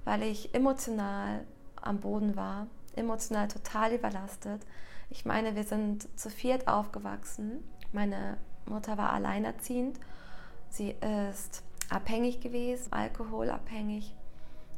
weil 0.07 0.23
ich 0.23 0.55
emotional 0.55 1.45
am 1.81 1.99
Boden 1.99 2.37
war, 2.37 2.67
emotional 2.95 3.49
total 3.49 3.91
überlastet. 3.91 4.65
Ich 5.09 5.25
meine, 5.25 5.57
wir 5.57 5.65
sind 5.65 6.07
zu 6.17 6.29
viert 6.29 6.69
aufgewachsen. 6.69 7.61
Meine 7.91 8.37
Mutter 8.65 8.97
war 8.97 9.11
alleinerziehend. 9.11 9.99
Sie 10.69 10.91
ist 10.91 11.61
abhängig 11.89 12.39
gewesen, 12.39 12.93
alkoholabhängig 12.93 14.15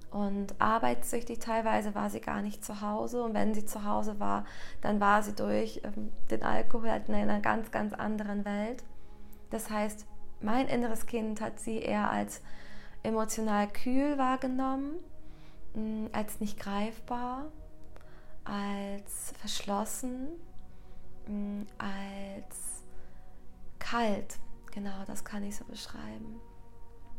und 0.09 0.59
arbeitssüchtig. 0.59 1.37
Teilweise 1.37 1.93
war 1.93 2.09
sie 2.09 2.21
gar 2.21 2.41
nicht 2.41 2.65
zu 2.65 2.81
Hause 2.81 3.21
und 3.21 3.35
wenn 3.35 3.53
sie 3.53 3.65
zu 3.65 3.85
Hause 3.85 4.19
war, 4.19 4.45
dann 4.81 4.99
war 4.99 5.21
sie 5.21 5.33
durch 5.33 5.81
ähm, 5.83 6.11
den 6.31 6.41
Alkohol 6.41 6.89
halt 6.89 7.07
in 7.07 7.13
einer 7.13 7.39
ganz, 7.39 7.69
ganz 7.69 7.93
anderen 7.93 8.45
Welt. 8.45 8.83
Das 9.51 9.69
heißt, 9.69 10.07
mein 10.41 10.67
inneres 10.67 11.05
Kind 11.05 11.39
hat 11.39 11.59
sie 11.59 11.77
eher 11.77 12.09
als 12.09 12.41
emotional 13.03 13.67
kühl 13.67 14.17
wahrgenommen, 14.17 14.93
mm, 14.93 15.18
als 16.11 16.39
nicht 16.39 16.59
greifbar, 16.59 17.51
als 18.43 19.33
verschlossen, 19.39 20.29
mm, 21.27 21.63
als 21.77 22.83
kalt, 23.79 24.37
Genau, 24.71 25.03
das 25.07 25.23
kann 25.23 25.43
ich 25.43 25.55
so 25.55 25.65
beschreiben. 25.65 26.39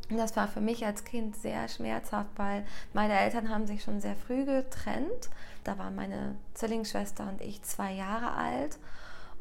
Und 0.08 0.16
das 0.16 0.36
war 0.36 0.48
für 0.48 0.60
mich 0.60 0.84
als 0.84 1.04
Kind 1.04 1.36
sehr 1.36 1.68
schmerzhaft, 1.68 2.30
weil 2.36 2.64
meine 2.92 3.18
Eltern 3.18 3.48
haben 3.48 3.66
sich 3.66 3.82
schon 3.82 4.00
sehr 4.00 4.16
früh 4.16 4.44
getrennt. 4.44 5.30
Da 5.62 5.78
waren 5.78 5.94
meine 5.94 6.36
Zwillingsschwester 6.54 7.28
und 7.28 7.40
ich 7.40 7.62
zwei 7.62 7.92
Jahre 7.92 8.32
alt. 8.32 8.78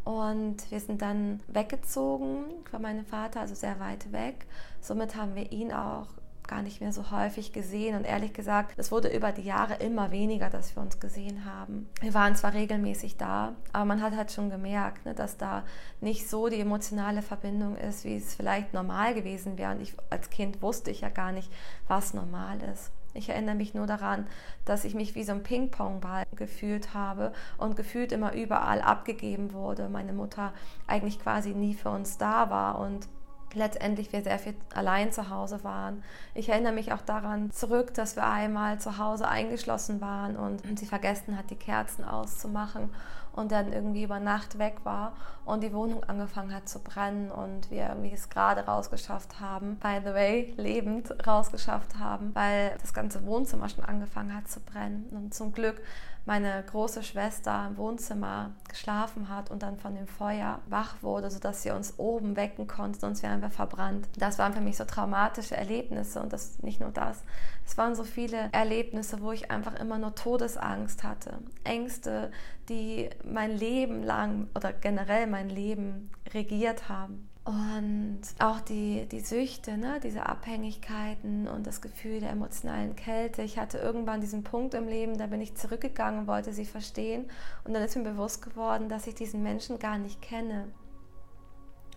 Und 0.03 0.69
wir 0.69 0.79
sind 0.79 1.01
dann 1.01 1.41
weggezogen 1.47 2.45
von 2.69 2.81
meinem 2.81 3.05
Vater, 3.05 3.41
also 3.41 3.55
sehr 3.55 3.79
weit 3.79 4.11
weg. 4.11 4.45
Somit 4.79 5.15
haben 5.15 5.35
wir 5.35 5.51
ihn 5.51 5.71
auch 5.71 6.07
gar 6.49 6.61
nicht 6.61 6.81
mehr 6.81 6.91
so 6.91 7.11
häufig 7.11 7.53
gesehen. 7.53 7.95
Und 7.95 8.03
ehrlich 8.03 8.33
gesagt, 8.33 8.73
es 8.77 8.91
wurde 8.91 9.07
über 9.07 9.31
die 9.31 9.43
Jahre 9.43 9.75
immer 9.75 10.11
weniger, 10.11 10.49
dass 10.49 10.75
wir 10.75 10.81
uns 10.81 10.99
gesehen 10.99 11.45
haben. 11.45 11.87
Wir 12.01 12.13
waren 12.13 12.35
zwar 12.35 12.53
regelmäßig 12.53 13.17
da, 13.17 13.55
aber 13.71 13.85
man 13.85 14.01
hat 14.01 14.15
halt 14.15 14.31
schon 14.31 14.49
gemerkt, 14.49 15.05
ne, 15.05 15.13
dass 15.13 15.37
da 15.37 15.63
nicht 16.01 16.27
so 16.27 16.49
die 16.49 16.59
emotionale 16.59 17.21
Verbindung 17.21 17.77
ist, 17.77 18.03
wie 18.03 18.17
es 18.17 18.33
vielleicht 18.33 18.73
normal 18.73 19.13
gewesen 19.13 19.57
wäre. 19.57 19.71
Und 19.71 19.81
ich 19.81 19.95
als 20.09 20.29
Kind 20.29 20.61
wusste 20.61 20.91
ich 20.91 21.01
ja 21.01 21.09
gar 21.09 21.31
nicht, 21.31 21.51
was 21.87 22.13
normal 22.13 22.61
ist. 22.73 22.91
Ich 23.13 23.29
erinnere 23.29 23.55
mich 23.55 23.73
nur 23.73 23.87
daran, 23.87 24.27
dass 24.65 24.85
ich 24.85 24.93
mich 24.93 25.15
wie 25.15 25.23
so 25.23 25.31
ein 25.31 25.43
Ping-Pong-Ball 25.43 26.25
gefühlt 26.35 26.93
habe 26.93 27.33
und 27.57 27.75
gefühlt 27.75 28.11
immer 28.11 28.33
überall 28.33 28.81
abgegeben 28.81 29.53
wurde. 29.53 29.89
Meine 29.89 30.13
Mutter 30.13 30.53
eigentlich 30.85 31.19
quasi 31.19 31.53
nie 31.53 31.73
für 31.73 31.89
uns 31.89 32.17
da 32.17 32.49
war 32.49 32.79
und 32.79 33.07
letztendlich 33.53 34.11
wir 34.13 34.21
sehr 34.21 34.39
viel 34.39 34.55
allein 34.73 35.11
zu 35.11 35.29
Hause 35.29 35.63
waren. 35.63 36.03
Ich 36.33 36.49
erinnere 36.49 36.73
mich 36.73 36.93
auch 36.93 37.01
daran 37.01 37.51
zurück, 37.51 37.93
dass 37.93 38.15
wir 38.15 38.27
einmal 38.27 38.79
zu 38.79 38.97
Hause 38.97 39.27
eingeschlossen 39.27 40.01
waren 40.01 40.35
und 40.35 40.61
sie 40.77 40.85
vergessen 40.85 41.37
hat, 41.37 41.49
die 41.49 41.55
Kerzen 41.55 42.03
auszumachen 42.03 42.89
und 43.33 43.51
dann 43.51 43.71
irgendwie 43.71 44.03
über 44.03 44.19
Nacht 44.19 44.59
weg 44.59 44.77
war 44.83 45.13
und 45.45 45.63
die 45.63 45.73
Wohnung 45.73 46.03
angefangen 46.03 46.53
hat 46.53 46.67
zu 46.67 46.79
brennen 46.79 47.31
und 47.31 47.71
wir 47.71 47.87
irgendwie 47.87 48.11
es 48.13 48.29
gerade 48.29 48.65
rausgeschafft 48.65 49.39
haben, 49.39 49.77
by 49.77 49.99
the 50.03 50.13
way, 50.13 50.53
lebend 50.57 51.25
rausgeschafft 51.25 51.97
haben, 51.97 52.35
weil 52.35 52.75
das 52.81 52.93
ganze 52.93 53.25
Wohnzimmer 53.25 53.69
schon 53.69 53.85
angefangen 53.85 54.35
hat 54.35 54.47
zu 54.47 54.59
brennen. 54.59 55.07
Und 55.11 55.33
zum 55.33 55.53
Glück 55.53 55.81
meine 56.25 56.63
große 56.63 57.03
Schwester 57.03 57.67
im 57.67 57.77
Wohnzimmer 57.77 58.51
geschlafen 58.67 59.29
hat 59.29 59.49
und 59.49 59.63
dann 59.63 59.77
von 59.77 59.95
dem 59.95 60.07
Feuer 60.07 60.59
wach 60.67 61.01
wurde, 61.01 61.31
sodass 61.31 61.63
sie 61.63 61.71
uns 61.71 61.95
oben 61.97 62.35
wecken 62.35 62.67
konnte, 62.67 62.99
sonst 62.99 63.23
wären 63.23 63.41
wir 63.41 63.49
verbrannt. 63.49 64.07
Das 64.17 64.37
waren 64.37 64.53
für 64.53 64.61
mich 64.61 64.77
so 64.77 64.85
traumatische 64.85 65.55
Erlebnisse 65.55 66.21
und 66.21 66.33
das 66.33 66.59
nicht 66.61 66.79
nur 66.79 66.91
das. 66.91 67.23
Es 67.65 67.77
waren 67.77 67.95
so 67.95 68.03
viele 68.03 68.49
Erlebnisse, 68.51 69.21
wo 69.21 69.31
ich 69.31 69.51
einfach 69.51 69.79
immer 69.79 69.97
nur 69.97 70.15
Todesangst 70.15 71.03
hatte. 71.03 71.39
Ängste, 71.63 72.31
die 72.67 73.09
mein 73.23 73.51
Leben 73.51 74.03
lang 74.03 74.47
oder 74.55 74.73
generell 74.73 75.27
mein 75.27 75.49
Leben 75.49 76.11
regiert 76.33 76.89
haben. 76.89 77.28
Und 77.49 78.21
auch 78.37 78.59
die, 78.59 79.07
die 79.07 79.21
Süchte, 79.21 79.75
ne? 79.75 79.99
diese 80.03 80.27
Abhängigkeiten 80.27 81.47
und 81.47 81.65
das 81.65 81.81
Gefühl 81.81 82.19
der 82.19 82.29
emotionalen 82.29 82.95
Kälte. 82.95 83.41
Ich 83.41 83.57
hatte 83.57 83.79
irgendwann 83.79 84.21
diesen 84.21 84.43
Punkt 84.43 84.75
im 84.75 84.87
Leben, 84.87 85.17
da 85.17 85.25
bin 85.25 85.41
ich 85.41 85.55
zurückgegangen 85.55 86.19
und 86.19 86.27
wollte 86.27 86.53
sie 86.53 86.65
verstehen. 86.65 87.27
Und 87.63 87.73
dann 87.73 87.81
ist 87.81 87.95
mir 87.95 88.03
bewusst 88.03 88.43
geworden, 88.43 88.87
dass 88.87 89.07
ich 89.07 89.15
diesen 89.15 89.41
Menschen 89.41 89.79
gar 89.79 89.97
nicht 89.97 90.21
kenne. 90.21 90.67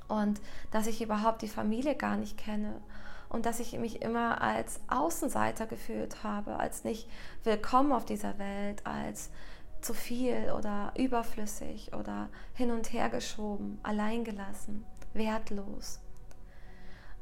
Und 0.09 0.41
dass 0.71 0.87
ich 0.87 1.03
überhaupt 1.03 1.43
die 1.43 1.49
Familie 1.49 1.97
gar 1.97 2.17
nicht 2.17 2.39
kenne. 2.39 2.81
Und 3.29 3.45
dass 3.45 3.61
ich 3.61 3.79
mich 3.79 4.01
immer 4.01 4.41
als 4.41 4.81
Außenseiter 4.89 5.67
gefühlt 5.67 6.25
habe, 6.25 6.57
als 6.57 6.83
nicht 6.83 7.11
willkommen 7.45 7.93
auf 7.93 8.07
dieser 8.07 8.39
Welt, 8.39 8.87
als 8.87 9.29
zu 9.83 9.93
viel 9.93 10.51
oder 10.57 10.95
überflüssig 10.97 11.93
oder 11.93 12.31
hin 12.55 12.71
und 12.71 12.91
her 12.95 13.11
geschoben, 13.11 13.79
alleingelassen 13.83 14.87
wertlos. 15.15 16.01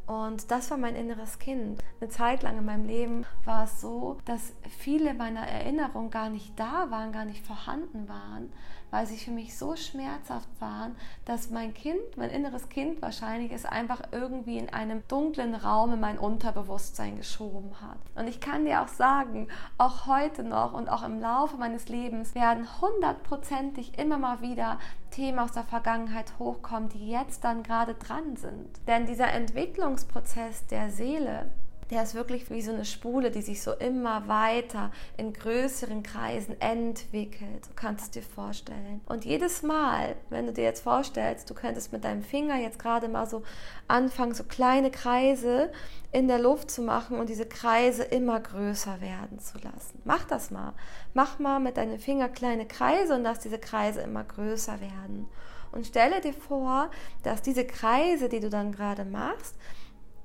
Und 0.07 0.51
das 0.51 0.71
war 0.73 0.77
mein 0.77 0.97
inneres 0.97 1.39
Kind. 1.39 1.85
Eine 2.01 2.11
Zeit 2.11 2.43
lang 2.43 2.59
in 2.59 2.65
meinem 2.65 2.85
Leben 2.85 3.27
war 3.45 3.65
es 3.65 3.81
so, 3.81 4.19
dass 4.25 4.55
viele 4.79 5.15
meiner 5.15 5.47
Erinnerungen 5.47 6.11
gar 6.11 6.31
nicht 6.31 6.59
da 6.59 6.91
waren, 6.91 7.13
gar 7.13 7.25
nicht 7.25 7.47
vorhanden 7.47 8.09
waren, 8.09 8.53
weil 8.91 9.07
sie 9.07 9.17
für 9.17 9.31
mich 9.31 9.57
so 9.57 9.77
schmerzhaft 9.77 10.49
waren, 10.61 10.97
dass 11.25 11.51
mein 11.51 11.75
Kind, 11.75 12.17
mein 12.17 12.31
inneres 12.31 12.69
Kind 12.69 13.01
wahrscheinlich 13.03 13.53
es 13.53 13.65
einfach 13.65 14.03
irgendwie 14.13 14.59
in 14.59 14.71
einem 14.71 15.03
dunklen 15.09 15.55
Raum 15.55 15.95
in 15.95 16.01
mein 16.01 16.19
Unterbewusstsein 16.19 17.17
geschoben 17.17 17.73
hat. 17.81 17.99
Und 18.15 18.29
ich 18.29 18.41
kann 18.41 18.65
dir 18.65 18.83
auch 18.83 18.89
sagen, 18.89 19.49
auch 19.79 20.07
heute 20.07 20.43
noch 20.43 20.73
und 20.73 20.89
auch 20.89 21.03
im 21.03 21.21
Laufe 21.21 21.57
meines 21.57 21.89
Lebens 21.89 22.35
werden 22.35 22.67
hundertprozentig 22.81 23.99
immer 23.99 24.19
mal 24.19 24.41
wieder 24.41 24.79
Themen 25.11 25.39
aus 25.39 25.53
der 25.53 25.65
Vergangenheit 25.65 26.39
hochkommen, 26.39 26.89
die 26.89 27.11
jetzt 27.11 27.45
dann 27.45 27.63
gerade 27.63 27.95
dran 27.95 28.37
sind. 28.37 28.69
Denn 28.87 29.07
dieser 29.07 29.33
Entwicklungsprozess 29.33 30.67
der 30.67 30.91
Seele, 30.91 31.51
der 31.91 32.05
ist 32.05 32.15
wirklich 32.15 32.51
wie 32.51 32.63
so 32.63 32.73
eine 32.73 32.85
Spule, 32.85 33.31
die 33.31 33.43
sich 33.43 33.63
so 33.63 33.73
immer 33.73 34.29
weiter 34.29 34.93
in 35.17 35.33
größeren 35.33 36.03
Kreisen 36.03 36.61
entwickelt. 36.61 37.67
Du 37.67 37.75
kannst 37.75 38.05
es 38.05 38.11
dir 38.11 38.23
vorstellen. 38.23 39.01
Und 39.07 39.25
jedes 39.25 39.63
Mal, 39.63 40.15
wenn 40.29 40.47
du 40.47 40.53
dir 40.53 40.65
jetzt 40.65 40.83
vorstellst, 40.85 41.51
du 41.51 41.55
könntest 41.55 41.93
mit 41.93 42.05
deinem 42.05 42.23
Finger 42.23 42.57
jetzt 42.59 42.79
gerade 42.79 43.09
mal 43.09 43.29
so 43.29 43.43
anfangen, 43.89 44.35
so 44.35 44.45
kleine 44.45 44.91
Kreise 44.91 45.73
in 46.13 46.29
der 46.29 46.39
Luft 46.39 46.71
zu 46.71 46.83
machen 46.83 47.19
und 47.19 47.29
diese 47.29 47.47
Kreise 47.47 48.05
immer 48.05 48.39
größer 48.39 49.01
werden 49.01 49.41
zu 49.41 49.59
lassen. 49.59 50.01
Mach 50.05 50.25
das 50.25 50.51
mal. 50.51 50.75
Mach 51.13 51.41
mal 51.41 51.59
mit 51.59 51.77
deinem 51.77 51.99
Finger 51.99 52.29
kleine 52.29 52.67
Kreise 52.67 53.15
und 53.17 53.25
lass 53.25 53.41
diese 53.41 53.59
Kreise 53.59 54.01
immer 54.01 54.23
größer 54.23 54.81
werden. 54.81 55.29
Und 55.73 55.87
stelle 55.87 56.21
dir 56.21 56.33
vor, 56.33 56.91
dass 57.23 57.43
diese 57.43 57.65
Kreise, 57.65 58.29
die 58.29 58.41
du 58.41 58.51
dann 58.51 58.73
gerade 58.73 59.05
machst, 59.05 59.55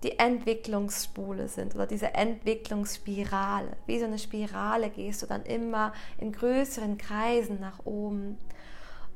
die 0.05 0.19
Entwicklungsspule 0.19 1.47
sind 1.47 1.74
oder 1.74 1.88
diese 1.88 2.13
Entwicklungsspirale. 2.13 3.75
Wie 3.88 3.97
so 3.97 4.05
eine 4.05 4.19
Spirale 4.19 4.91
gehst 4.91 5.24
du 5.24 5.25
dann 5.25 5.41
immer 5.43 5.93
in 6.19 6.31
größeren 6.31 7.00
Kreisen 7.00 7.59
nach 7.59 7.79
oben. 7.85 8.38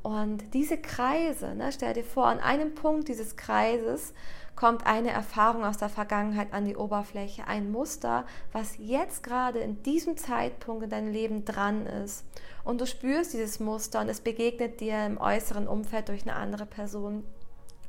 Und 0.02 0.56
diese 0.56 0.78
Kreise, 0.78 1.54
ne, 1.54 1.72
stell 1.72 1.94
dir 1.94 2.04
vor, 2.04 2.26
an 2.26 2.40
einem 2.40 2.74
Punkt 2.74 3.08
dieses 3.08 3.36
Kreises 3.36 4.16
kommt 4.56 4.88
eine 4.88 5.12
Erfahrung 5.12 5.64
aus 5.64 5.78
der 5.78 5.90
Vergangenheit 5.90 6.54
an 6.54 6.66
die 6.66 6.76
Oberfläche, 6.76 7.48
ein 7.48 7.72
Muster, 7.72 8.26
was 8.52 8.78
jetzt 8.80 9.22
gerade 9.22 9.60
in 9.60 9.84
diesem 9.84 10.18
Zeitpunkt 10.18 10.84
in 10.84 10.90
deinem 10.90 11.12
Leben 11.12 11.46
dran 11.46 11.86
ist. 11.86 12.26
Und 12.64 12.82
du 12.82 12.88
spürst 12.88 13.34
dieses 13.34 13.60
Muster 13.60 14.02
und 14.02 14.10
es 14.10 14.22
begegnet 14.22 14.80
dir 14.80 15.06
im 15.06 15.20
äußeren 15.20 15.68
Umfeld 15.68 16.10
durch 16.10 16.24
eine 16.24 16.36
andere 16.36 16.66
Person. 16.66 17.26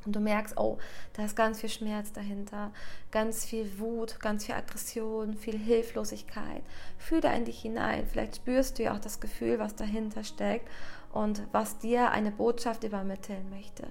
Und 0.05 0.15
du 0.15 0.19
merkst, 0.19 0.57
oh, 0.57 0.77
da 1.13 1.25
ist 1.25 1.35
ganz 1.35 1.59
viel 1.59 1.69
Schmerz 1.69 2.11
dahinter, 2.11 2.71
ganz 3.11 3.45
viel 3.45 3.79
Wut, 3.79 4.19
ganz 4.19 4.45
viel 4.45 4.55
Aggression, 4.55 5.35
viel 5.35 5.57
Hilflosigkeit. 5.57 6.63
Fühl 6.97 7.21
da 7.21 7.31
in 7.33 7.45
dich 7.45 7.61
hinein. 7.61 8.07
Vielleicht 8.07 8.37
spürst 8.37 8.79
du 8.79 8.83
ja 8.83 8.95
auch 8.95 8.99
das 8.99 9.19
Gefühl, 9.19 9.59
was 9.59 9.75
dahinter 9.75 10.23
steckt 10.23 10.67
und 11.13 11.43
was 11.51 11.77
dir 11.77 12.11
eine 12.11 12.31
Botschaft 12.31 12.83
übermitteln 12.83 13.49
möchte. 13.49 13.87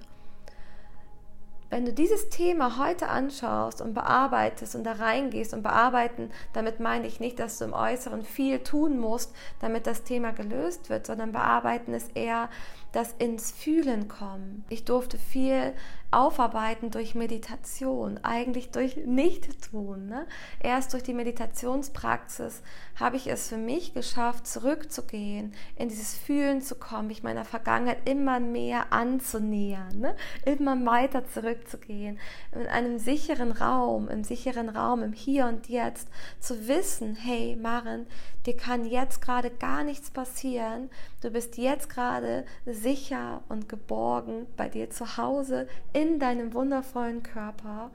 Wenn 1.71 1.85
du 1.85 1.93
dieses 1.93 2.27
Thema 2.27 2.77
heute 2.77 3.07
anschaust 3.07 3.81
und 3.81 3.93
bearbeitest 3.93 4.75
und 4.75 4.83
da 4.83 4.91
reingehst 4.91 5.53
und 5.53 5.63
bearbeiten, 5.63 6.29
damit 6.51 6.81
meine 6.81 7.07
ich 7.07 7.21
nicht, 7.21 7.39
dass 7.39 7.59
du 7.59 7.63
im 7.63 7.71
Äußeren 7.71 8.23
viel 8.23 8.59
tun 8.59 8.99
musst, 8.99 9.33
damit 9.61 9.87
das 9.87 10.03
Thema 10.03 10.33
gelöst 10.33 10.89
wird, 10.89 11.07
sondern 11.07 11.31
bearbeiten 11.31 11.93
ist 11.93 12.13
eher 12.13 12.49
das 12.91 13.13
ins 13.19 13.51
Fühlen 13.51 14.07
kommen. 14.07 14.65
Ich 14.69 14.83
durfte 14.83 15.17
viel 15.17 15.73
aufarbeiten 16.11 16.91
durch 16.91 17.15
Meditation, 17.15 18.19
eigentlich 18.21 18.71
durch 18.71 18.97
Nichttun. 18.97 20.07
Ne? 20.07 20.27
Erst 20.59 20.91
durch 20.91 21.03
die 21.03 21.13
Meditationspraxis 21.13 22.61
habe 22.99 23.15
ich 23.15 23.27
es 23.27 23.47
für 23.47 23.57
mich 23.57 23.93
geschafft, 23.93 24.45
zurückzugehen, 24.45 25.53
in 25.77 25.87
dieses 25.87 26.17
Fühlen 26.17 26.61
zu 26.61 26.75
kommen, 26.75 27.07
mich 27.07 27.23
meiner 27.23 27.45
Vergangenheit 27.45 28.09
immer 28.09 28.41
mehr 28.41 28.91
anzunähern, 28.91 29.99
ne? 29.99 30.15
immer 30.45 30.85
weiter 30.85 31.25
zurückzugehen, 31.25 32.19
in 32.51 32.67
einem 32.67 32.99
sicheren 32.99 33.53
Raum, 33.53 34.09
im 34.09 34.25
sicheren 34.25 34.67
Raum, 34.67 35.03
im 35.03 35.13
Hier 35.13 35.47
und 35.47 35.69
Jetzt, 35.69 36.09
zu 36.41 36.67
wissen, 36.67 37.15
hey 37.15 37.55
Maren, 37.55 38.05
dir 38.45 38.57
kann 38.57 38.85
jetzt 38.85 39.21
gerade 39.21 39.49
gar 39.49 39.85
nichts 39.85 40.11
passieren, 40.11 40.89
du 41.21 41.31
bist 41.31 41.57
jetzt 41.57 41.89
gerade 41.89 42.43
sicher 42.81 43.43
und 43.49 43.69
geborgen 43.69 44.47
bei 44.57 44.69
dir 44.69 44.89
zu 44.89 45.17
Hause 45.17 45.67
in 45.93 46.19
deinem 46.19 46.53
wundervollen 46.53 47.23
Körper 47.23 47.91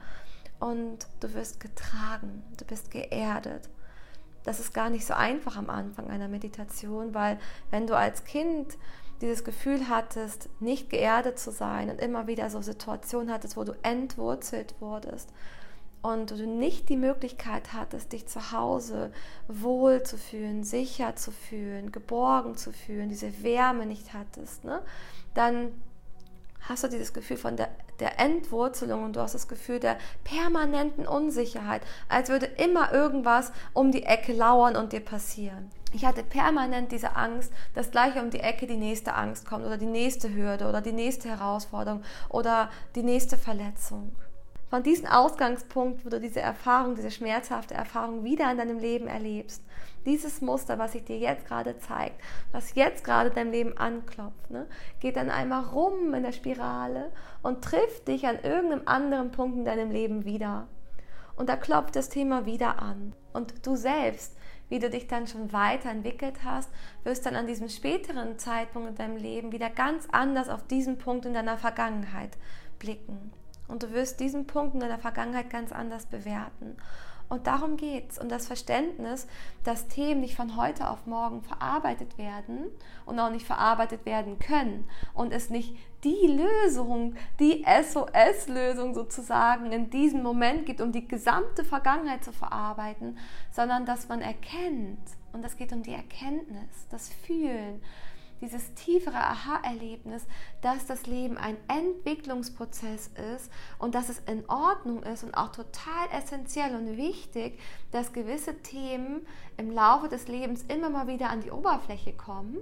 und 0.61 1.07
du 1.21 1.35
wirst 1.35 1.61
getragen, 1.61 2.43
du 2.57 2.65
bist 2.65 2.91
geerdet. 2.91 3.69
Das 4.45 4.61
ist 4.61 4.73
gar 4.73 4.91
nicht 4.91 5.05
so 5.05 5.15
einfach 5.15 5.57
am 5.57 5.71
Anfang 5.71 6.09
einer 6.09 6.29
Meditation, 6.29 7.15
weil 7.15 7.39
wenn 7.71 7.87
du 7.87 7.97
als 7.97 8.25
Kind 8.25 8.79
dieses 9.21 9.45
Gefühl 9.45 9.89
hattest, 9.89 10.49
nicht 10.61 10.91
geerdet 10.91 11.39
zu 11.39 11.51
sein 11.51 11.91
und 11.91 12.01
immer 12.01 12.27
wieder 12.27 12.49
so 12.51 12.61
Situationen 12.63 13.33
hattest, 13.33 13.57
wo 13.57 13.65
du 13.65 13.73
entwurzelt 13.83 14.75
wurdest 14.81 15.33
und 16.03 16.31
du 16.31 16.47
nicht 16.47 16.89
die 16.89 16.97
Möglichkeit 16.97 17.73
hattest, 17.73 18.13
dich 18.13 18.27
zu 18.27 18.53
Hause 18.53 19.11
wohl 19.49 20.03
zu 20.03 20.17
fühlen, 20.19 20.63
sicher 20.65 21.17
zu 21.17 21.31
fühlen, 21.33 21.93
geborgen 21.93 22.57
zu 22.57 22.73
fühlen, 22.73 23.09
diese 23.09 23.43
Wärme 23.43 23.87
nicht 23.87 24.15
hattest, 24.15 24.65
ne? 24.65 24.83
dann 25.35 25.73
hast 26.69 26.85
du 26.85 26.89
dieses 26.89 27.13
Gefühl 27.13 27.37
von 27.37 27.57
der, 27.57 27.69
der 28.01 28.19
Entwurzelung 28.19 29.05
und 29.05 29.17
du 29.17 29.21
hast 29.21 29.35
das 29.35 29.49
Gefühl 29.49 29.81
der 29.81 29.99
permanenten 30.25 31.07
Unsicherheit, 31.07 31.83
als 32.09 32.29
würde 32.29 32.47
immer 32.47 32.93
irgendwas 32.93 33.53
um 33.73 33.93
die 33.93 34.05
Ecke 34.05 34.33
lauern 34.33 34.77
und 34.77 34.93
dir 34.93 35.01
passieren. 35.01 35.71
Ich 35.93 36.05
hatte 36.05 36.23
permanent 36.23 36.93
diese 36.93 37.17
Angst, 37.17 37.53
dass 37.75 37.91
gleich 37.91 38.21
um 38.21 38.31
die 38.31 38.41
Ecke 38.41 38.67
die 38.67 38.77
nächste 38.77 39.15
Angst 39.15 39.47
kommt 39.47 39.65
oder 39.65 39.79
die 39.79 39.87
nächste 39.87 40.35
Hürde 40.35 40.69
oder 40.69 40.81
die 40.81 40.93
nächste 40.93 41.29
Herausforderung 41.29 42.03
oder 42.29 42.71
die 42.95 43.03
nächste 43.03 43.39
Verletzung. 43.39 44.13
Von 44.77 44.83
diesem 44.83 45.07
Ausgangspunkt, 45.07 46.05
wo 46.05 46.11
du 46.11 46.21
diese 46.21 46.43
Erfahrung, 46.43 46.97
diese 46.97 47.11
schmerzhafte 47.11 47.73
Erfahrung 47.73 48.25
wieder 48.25 48.53
in 48.53 48.59
deinem 48.59 48.79
Leben 48.79 49.07
erlebst, 49.07 49.63
dieses 50.05 50.43
Muster, 50.43 50.79
was 50.79 50.93
sich 50.93 51.03
dir 51.03 51.17
jetzt 51.17 51.47
gerade 51.47 51.79
zeigt, 51.79 52.21
was 52.53 52.75
jetzt 52.75 53.03
gerade 53.03 53.31
dein 53.31 53.51
Leben 53.51 53.79
anklopft, 53.79 54.51
ne, 54.51 54.67
geht 55.01 55.17
dann 55.17 55.31
einmal 55.31 55.65
rum 55.65 56.13
in 56.13 56.25
der 56.25 56.33
Spirale 56.33 57.11
und 57.43 57.65
trifft 57.65 58.07
dich 58.07 58.27
an 58.27 58.39
irgendeinem 58.43 58.83
anderen 58.85 59.31
Punkt 59.31 59.57
in 59.57 59.65
deinem 59.65 59.91
Leben 59.91 60.27
wieder. 60.27 60.69
Und 61.37 61.49
da 61.49 61.57
klopft 61.57 61.97
das 61.97 62.11
Thema 62.11 62.45
wieder 62.45 62.83
an. 62.83 63.15
Und 63.33 63.67
du 63.67 63.77
selbst, 63.77 64.37
wie 64.69 64.79
du 64.79 64.91
dich 64.91 65.07
dann 65.07 65.27
schon 65.27 65.55
weiterentwickelt 65.55 66.45
hast, 66.45 66.69
wirst 67.03 67.25
dann 67.25 67.35
an 67.35 67.47
diesem 67.47 67.71
späteren 67.71 68.39
Zeitpunkt 68.39 68.91
in 68.91 68.97
deinem 68.97 69.17
Leben 69.17 69.53
wieder 69.53 69.71
ganz 69.71 70.07
anders 70.13 70.51
auf 70.51 70.67
diesen 70.67 70.99
Punkt 70.99 71.25
in 71.25 71.33
deiner 71.33 71.57
Vergangenheit 71.57 72.37
blicken. 72.79 73.33
Und 73.69 73.83
du 73.83 73.93
wirst 73.93 74.21
diesen 74.21 74.47
Punkt 74.47 74.75
in 74.75 74.81
deiner 74.81 74.99
Vergangenheit 74.99 75.51
ganz 75.51 75.73
anders 75.73 76.07
bewerten. 76.07 76.77
Und 77.29 77.49
darum 77.49 77.77
geht 77.77 78.13
es, 78.13 78.19
um 78.19 78.29
das 78.29 78.47
Verständnis, 78.47 79.27
dass 79.65 79.89
Themen 79.89 80.21
nicht 80.21 80.37
von 80.37 80.57
heute 80.57 80.89
auf 80.89 81.07
morgen 81.07 81.43
verarbeitet 81.43 82.19
werden 82.19 82.67
und 83.05 83.19
auch 83.19 83.31
nicht 83.31 83.47
verarbeitet 83.47 84.07
werden 84.07 84.39
können 84.39 84.89
und 85.13 85.33
es 85.33 85.51
nicht 85.51 85.77
die 86.05 86.27
Lösung, 86.27 87.17
die 87.41 87.65
SOS-Lösung 87.65 88.95
sozusagen 88.95 89.73
in 89.73 89.91
diesem 89.91 90.23
Moment 90.23 90.67
gibt, 90.67 90.81
um 90.81 90.93
die 90.93 91.09
gesamte 91.09 91.65
Vergangenheit 91.65 92.23
zu 92.23 92.33
verarbeiten, 92.33 93.19
sondern 93.51 93.87
dass 93.87 94.09
man 94.09 94.21
erkennt, 94.21 95.01
und 95.33 95.45
es 95.45 95.57
geht 95.57 95.73
um 95.73 95.83
die 95.83 95.95
Erkenntnis, 95.95 96.87
das 96.91 97.09
Fühlen, 97.09 97.83
dieses 98.41 98.75
tiefere 98.75 99.17
Aha-Erlebnis, 99.17 100.27
dass 100.61 100.87
das 100.87 101.07
Leben 101.07 101.37
ein 101.39 101.57
Entwicklungsprozess 101.69 103.11
ist 103.35 103.51
und 103.79 103.95
dass 103.95 104.09
es 104.09 104.19
in 104.21 104.49
Ordnung 104.49 105.03
ist 105.03 105.25
und 105.25 105.35
auch 105.35 105.53
total 105.53 106.09
essentiell 106.13 106.75
und 106.75 106.97
wichtig, 106.97 107.59
dass 107.91 108.13
gewisse 108.13 108.63
Themen 108.63 109.27
im 109.57 109.71
Laufe 109.71 110.09
des 110.09 110.29
Lebens 110.29 110.65
immer 110.65 110.91
mal 110.91 111.07
wieder 111.07 111.31
an 111.31 111.41
die 111.41 111.51
Oberfläche 111.51 112.13
kommen, 112.13 112.59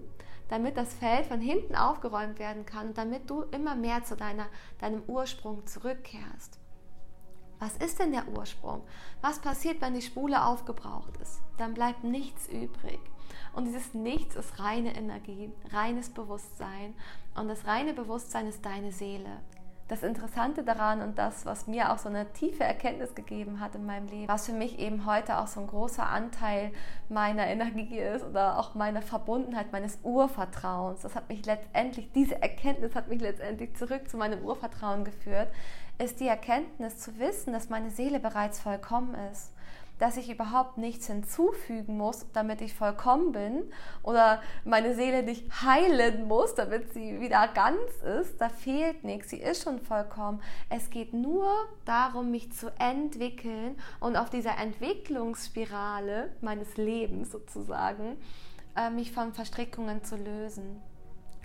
damit 0.48 0.76
das 0.76 0.94
Feld 0.94 1.26
von 1.26 1.40
hinten 1.40 1.74
aufgeräumt 1.74 2.38
werden 2.38 2.66
kann 2.66 2.88
und 2.88 2.98
damit 2.98 3.28
du 3.30 3.42
immer 3.42 3.74
mehr 3.74 4.04
zu 4.04 4.16
deiner, 4.16 4.46
deinem 4.78 5.02
Ursprung 5.06 5.66
zurückkehrst. 5.66 6.58
Was 7.58 7.76
ist 7.76 7.98
denn 7.98 8.12
der 8.12 8.28
Ursprung? 8.28 8.82
Was 9.22 9.38
passiert, 9.38 9.80
wenn 9.80 9.94
die 9.94 10.02
Spule 10.02 10.44
aufgebraucht 10.44 11.16
ist? 11.22 11.40
Dann 11.56 11.72
bleibt 11.72 12.04
nichts 12.04 12.46
übrig. 12.48 13.00
Und 13.54 13.66
dieses 13.66 13.94
Nichts 13.94 14.34
ist 14.34 14.58
reine 14.58 14.96
Energie, 14.96 15.52
reines 15.72 16.10
Bewusstsein. 16.10 16.94
Und 17.36 17.48
das 17.48 17.66
reine 17.66 17.94
Bewusstsein 17.94 18.48
ist 18.48 18.64
deine 18.64 18.90
Seele. 18.90 19.30
Das 19.86 20.02
Interessante 20.02 20.64
daran 20.64 21.02
und 21.02 21.18
das, 21.18 21.44
was 21.44 21.66
mir 21.66 21.92
auch 21.92 21.98
so 21.98 22.08
eine 22.08 22.32
tiefe 22.32 22.64
Erkenntnis 22.64 23.14
gegeben 23.14 23.60
hat 23.60 23.74
in 23.74 23.84
meinem 23.84 24.08
Leben, 24.08 24.28
was 24.28 24.46
für 24.46 24.54
mich 24.54 24.78
eben 24.78 25.04
heute 25.04 25.38
auch 25.38 25.46
so 25.46 25.60
ein 25.60 25.66
großer 25.66 26.08
Anteil 26.08 26.72
meiner 27.10 27.46
Energie 27.46 27.98
ist 27.98 28.24
oder 28.24 28.58
auch 28.58 28.74
meiner 28.74 29.02
Verbundenheit, 29.02 29.72
meines 29.72 29.98
Urvertrauens. 30.02 31.02
Das 31.02 31.14
hat 31.14 31.28
mich 31.28 31.44
letztendlich, 31.44 32.10
diese 32.12 32.40
Erkenntnis 32.40 32.94
hat 32.94 33.08
mich 33.08 33.20
letztendlich 33.20 33.76
zurück 33.76 34.08
zu 34.08 34.16
meinem 34.16 34.42
Urvertrauen 34.42 35.04
geführt, 35.04 35.48
ist 35.98 36.18
die 36.18 36.28
Erkenntnis 36.28 36.98
zu 36.98 37.18
wissen, 37.18 37.52
dass 37.52 37.68
meine 37.68 37.90
Seele 37.90 38.20
bereits 38.20 38.60
vollkommen 38.60 39.14
ist 39.30 39.53
dass 39.98 40.16
ich 40.16 40.30
überhaupt 40.30 40.78
nichts 40.78 41.06
hinzufügen 41.06 41.96
muss, 41.96 42.26
damit 42.32 42.60
ich 42.60 42.74
vollkommen 42.74 43.32
bin 43.32 43.62
oder 44.02 44.42
meine 44.64 44.94
Seele 44.94 45.22
nicht 45.22 45.62
heilen 45.62 46.26
muss, 46.26 46.54
damit 46.54 46.92
sie 46.92 47.20
wieder 47.20 47.48
ganz 47.48 47.80
ist. 48.20 48.40
Da 48.40 48.48
fehlt 48.48 49.04
nichts, 49.04 49.30
sie 49.30 49.40
ist 49.40 49.62
schon 49.62 49.80
vollkommen. 49.80 50.42
Es 50.68 50.90
geht 50.90 51.12
nur 51.12 51.48
darum, 51.84 52.30
mich 52.30 52.52
zu 52.52 52.72
entwickeln 52.78 53.76
und 54.00 54.16
auf 54.16 54.30
dieser 54.30 54.58
Entwicklungsspirale 54.58 56.30
meines 56.40 56.76
Lebens 56.76 57.30
sozusagen, 57.30 58.16
äh, 58.76 58.90
mich 58.90 59.12
von 59.12 59.32
Verstrickungen 59.32 60.02
zu 60.02 60.16
lösen. 60.16 60.82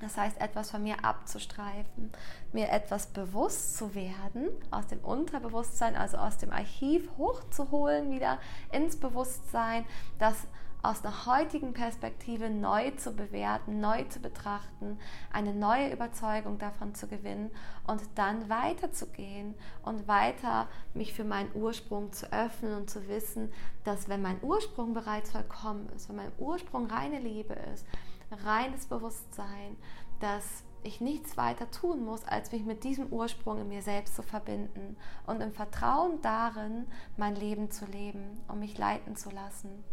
Das 0.02 0.18
heißt, 0.18 0.40
etwas 0.40 0.72
von 0.72 0.84
mir 0.84 1.04
abzustreifen, 1.04 2.12
mir 2.54 2.70
etwas 2.70 3.08
bewusst 3.08 3.78
zu 3.78 3.96
werden, 3.96 4.48
aus 4.72 4.88
dem 4.88 5.00
Unterbewusstsein, 5.00 5.96
also 5.96 6.18
aus 6.18 6.38
dem 6.38 6.52
Archiv 6.52 7.10
hochzuholen, 7.18 8.12
wieder 8.12 8.40
ins 8.72 8.96
Bewusstsein, 8.96 9.86
das 10.18 10.48
aus 10.82 11.04
einer 11.04 11.26
heutigen 11.26 11.74
Perspektive 11.74 12.50
neu 12.50 12.92
zu 12.92 13.14
bewerten, 13.14 13.82
neu 13.82 14.04
zu 14.06 14.20
betrachten, 14.20 14.98
eine 15.32 15.54
neue 15.54 15.92
Überzeugung 15.92 16.58
davon 16.58 16.96
zu 16.96 17.08
gewinnen 17.08 17.52
und 17.86 18.02
dann 18.16 18.50
weiterzugehen 18.50 19.56
und 19.84 20.08
weiter 20.08 20.68
mich 20.94 21.14
für 21.14 21.26
meinen 21.26 21.54
Ursprung 21.54 22.14
zu 22.14 22.32
öffnen 22.32 22.76
und 22.76 22.90
zu 22.90 23.10
wissen, 23.10 23.52
dass 23.84 24.08
wenn 24.08 24.22
mein 24.22 24.42
Ursprung 24.42 24.94
bereits 24.94 25.32
vollkommen 25.32 25.90
ist, 25.96 26.08
wenn 26.08 26.16
mein 26.16 26.32
Ursprung 26.38 26.88
reine 26.88 27.20
Liebe 27.20 27.56
ist, 27.74 27.86
reines 28.32 28.86
Bewusstsein, 28.86 29.78
dass 30.20 30.64
ich 30.84 31.02
nichts 31.02 31.38
weiter 31.38 31.70
tun 31.72 32.06
muss, 32.06 32.24
als 32.24 32.52
mich 32.52 32.64
mit 32.64 32.84
diesem 32.84 33.08
Ursprung 33.08 33.60
in 33.60 33.68
mir 33.68 33.82
selbst 33.82 34.16
zu 34.16 34.24
verbinden 34.24 34.96
und 35.28 35.42
im 35.42 35.52
Vertrauen 35.52 36.22
darin, 36.22 36.88
mein 37.18 37.36
Leben 37.36 37.70
zu 37.70 37.86
leben 37.86 38.40
und 38.48 38.60
mich 38.60 38.78
leiten 38.78 39.16
zu 39.16 39.30
lassen. 39.30 39.84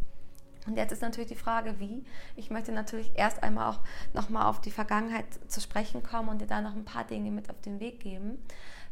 Und 0.66 0.76
jetzt 0.76 0.92
ist 0.92 1.02
natürlich 1.02 1.28
die 1.28 1.36
Frage, 1.36 1.78
wie. 1.78 2.04
Ich 2.34 2.50
möchte 2.50 2.72
natürlich 2.72 3.12
erst 3.14 3.42
einmal 3.42 3.70
auch 3.70 3.80
nochmal 4.14 4.46
auf 4.46 4.60
die 4.60 4.72
Vergangenheit 4.72 5.26
zu 5.48 5.60
sprechen 5.60 6.02
kommen 6.02 6.28
und 6.28 6.40
dir 6.40 6.46
da 6.46 6.60
noch 6.60 6.74
ein 6.74 6.84
paar 6.84 7.04
Dinge 7.04 7.30
mit 7.30 7.50
auf 7.50 7.60
den 7.60 7.78
Weg 7.78 8.00
geben. 8.00 8.38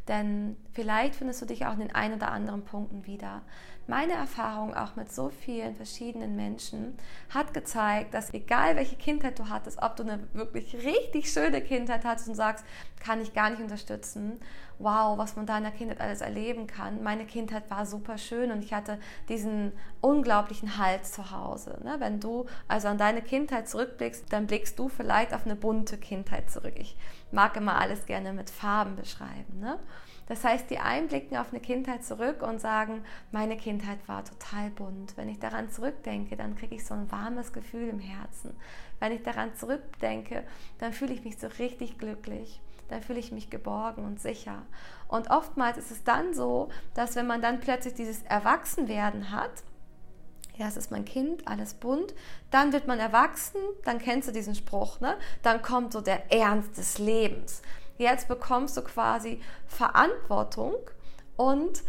Denn 0.07 0.57
vielleicht 0.73 1.17
findest 1.17 1.43
du 1.43 1.47
dich 1.47 1.67
auch 1.67 1.73
in 1.73 1.81
den 1.81 1.95
ein 1.95 2.13
oder 2.13 2.31
anderen 2.31 2.65
Punkten 2.65 3.07
wieder. 3.07 3.43
Meine 3.87 4.15
Erfahrung 4.15 4.75
auch 4.75 4.97
mit 4.97 5.13
so 5.13 5.29
vielen 5.29 5.77
verschiedenen 5.77 6.37
Menschen 6.37 6.97
hat 7.29 7.53
gezeigt, 7.53 8.15
dass 8.15 8.33
egal 8.33 8.77
welche 8.77 8.97
Kindheit 8.97 9.39
du 9.39 9.51
hattest, 9.51 9.83
ob 9.83 9.97
du 9.97 10.05
eine 10.05 10.27
wirklich 10.33 10.75
richtig 10.87 11.31
schöne 11.31 11.61
Kindheit 11.61 12.05
hattest 12.05 12.29
und 12.29 12.35
sagst, 12.35 12.65
kann 12.99 13.21
ich 13.21 13.35
gar 13.35 13.51
nicht 13.51 13.61
unterstützen, 13.61 14.41
wow, 14.79 15.19
was 15.19 15.37
man 15.37 15.45
da 15.45 15.59
in 15.59 15.65
der 15.65 15.73
Kindheit 15.73 16.01
alles 16.01 16.23
erleben 16.23 16.67
kann. 16.67 17.03
Meine 17.03 17.27
Kindheit 17.27 17.71
war 17.71 17.85
super 17.85 18.17
schön 18.17 18.51
und 18.51 18.65
ich 18.65 18.73
hatte 18.73 18.99
diesen 19.29 19.73
unglaublichen 20.01 20.79
Halt 20.79 21.05
zu 21.05 21.31
Hause. 21.31 21.79
Ne? 21.85 21.97
Wenn 21.99 22.21
du 22.21 22.47
also 22.67 22.89
an 22.89 22.97
deine 22.97 23.21
Kindheit 23.21 23.69
zurückblickst, 23.69 24.33
dann 24.33 24.47
blickst 24.47 24.79
du 24.79 24.89
vielleicht 24.89 25.35
auf 25.35 25.45
eine 25.45 25.57
bunte 25.57 25.99
Kindheit 25.99 26.51
zurück. 26.51 26.75
Ich 26.77 26.97
mag 27.31 27.55
immer 27.57 27.79
alles 27.79 28.07
gerne 28.07 28.33
mit 28.33 28.49
Farben 28.49 28.97
beschreiben. 28.97 29.61
Ne? 29.61 29.79
Das 30.27 30.43
heißt, 30.43 30.71
die 30.71 30.79
einen 30.79 31.09
blicken 31.09 31.37
auf 31.37 31.51
eine 31.51 31.61
Kindheit 31.61 32.05
zurück 32.05 32.43
und 32.43 32.61
sagen, 32.61 33.05
meine 33.31 33.57
Kindheit 33.57 33.99
war 34.07 34.25
total 34.25 34.71
bunt. 34.71 35.17
Wenn 35.17 35.29
ich 35.29 35.39
daran 35.39 35.71
zurückdenke, 35.71 36.37
dann 36.37 36.57
kriege 36.57 36.75
ich 36.75 36.87
so 36.87 36.95
ein 36.95 37.11
warmes 37.13 37.53
Gefühl 37.53 37.89
im 37.89 38.01
Herzen. 38.01 38.57
Wenn 39.01 39.13
ich 39.13 39.23
daran 39.23 39.55
zurückdenke, 39.55 40.45
dann 40.79 40.93
fühle 40.93 41.13
ich 41.13 41.25
mich 41.25 41.39
so 41.39 41.49
richtig 41.59 41.99
glücklich. 41.99 42.61
Dann 42.89 43.03
fühle 43.03 43.19
ich 43.19 43.33
mich 43.33 43.51
geborgen 43.51 44.05
und 44.05 44.21
sicher. 44.21 44.63
Und 45.09 45.31
oftmals 45.31 45.79
ist 45.79 45.91
es 45.91 46.05
dann 46.05 46.35
so, 46.35 46.69
dass 46.95 47.17
wenn 47.17 47.27
man 47.27 47.43
dann 47.43 47.61
plötzlich 47.61 47.95
dieses 47.95 48.23
Erwachsenwerden 48.23 49.31
hat, 49.31 49.63
ja, 50.57 50.69
es 50.69 50.77
ist 50.77 50.91
mein 50.91 51.05
Kind, 51.05 51.49
alles 51.49 51.75
bunt. 51.75 52.15
Dann 52.51 52.73
wird 52.73 52.87
man 52.87 53.01
erwachsen, 53.01 53.61
dann 53.85 53.99
kennst 53.99 54.29
du 54.29 54.33
diesen 54.33 54.55
Spruch, 54.55 55.01
ne? 55.01 55.17
Dann 55.43 55.63
kommt 55.63 55.93
so 55.93 56.01
der 56.01 56.33
Ernst 56.33 56.79
des 56.79 56.99
Lebens. 56.99 57.61
Jetzt 57.99 58.29
bekommst 58.29 58.77
du 58.77 58.83
quasi 58.83 59.41
Verantwortung 59.67 60.75
und 61.37 61.83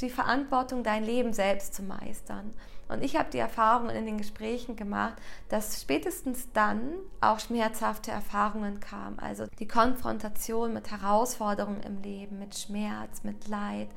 die 0.00 0.10
Verantwortung, 0.10 0.82
dein 0.82 1.04
Leben 1.04 1.32
selbst 1.32 1.74
zu 1.74 1.82
meistern. 1.82 2.52
Und 2.92 3.02
ich 3.02 3.16
habe 3.16 3.30
die 3.30 3.38
Erfahrung 3.38 3.90
in 3.90 4.06
den 4.06 4.18
Gesprächen 4.18 4.76
gemacht, 4.76 5.14
dass 5.48 5.80
spätestens 5.80 6.52
dann 6.52 6.92
auch 7.20 7.40
schmerzhafte 7.40 8.10
Erfahrungen 8.10 8.80
kamen. 8.80 9.18
Also 9.18 9.46
die 9.58 9.66
Konfrontation 9.66 10.72
mit 10.74 10.90
Herausforderungen 10.90 11.80
im 11.82 12.02
Leben, 12.02 12.38
mit 12.38 12.56
Schmerz, 12.56 13.24
mit 13.24 13.48
Leid, 13.48 13.88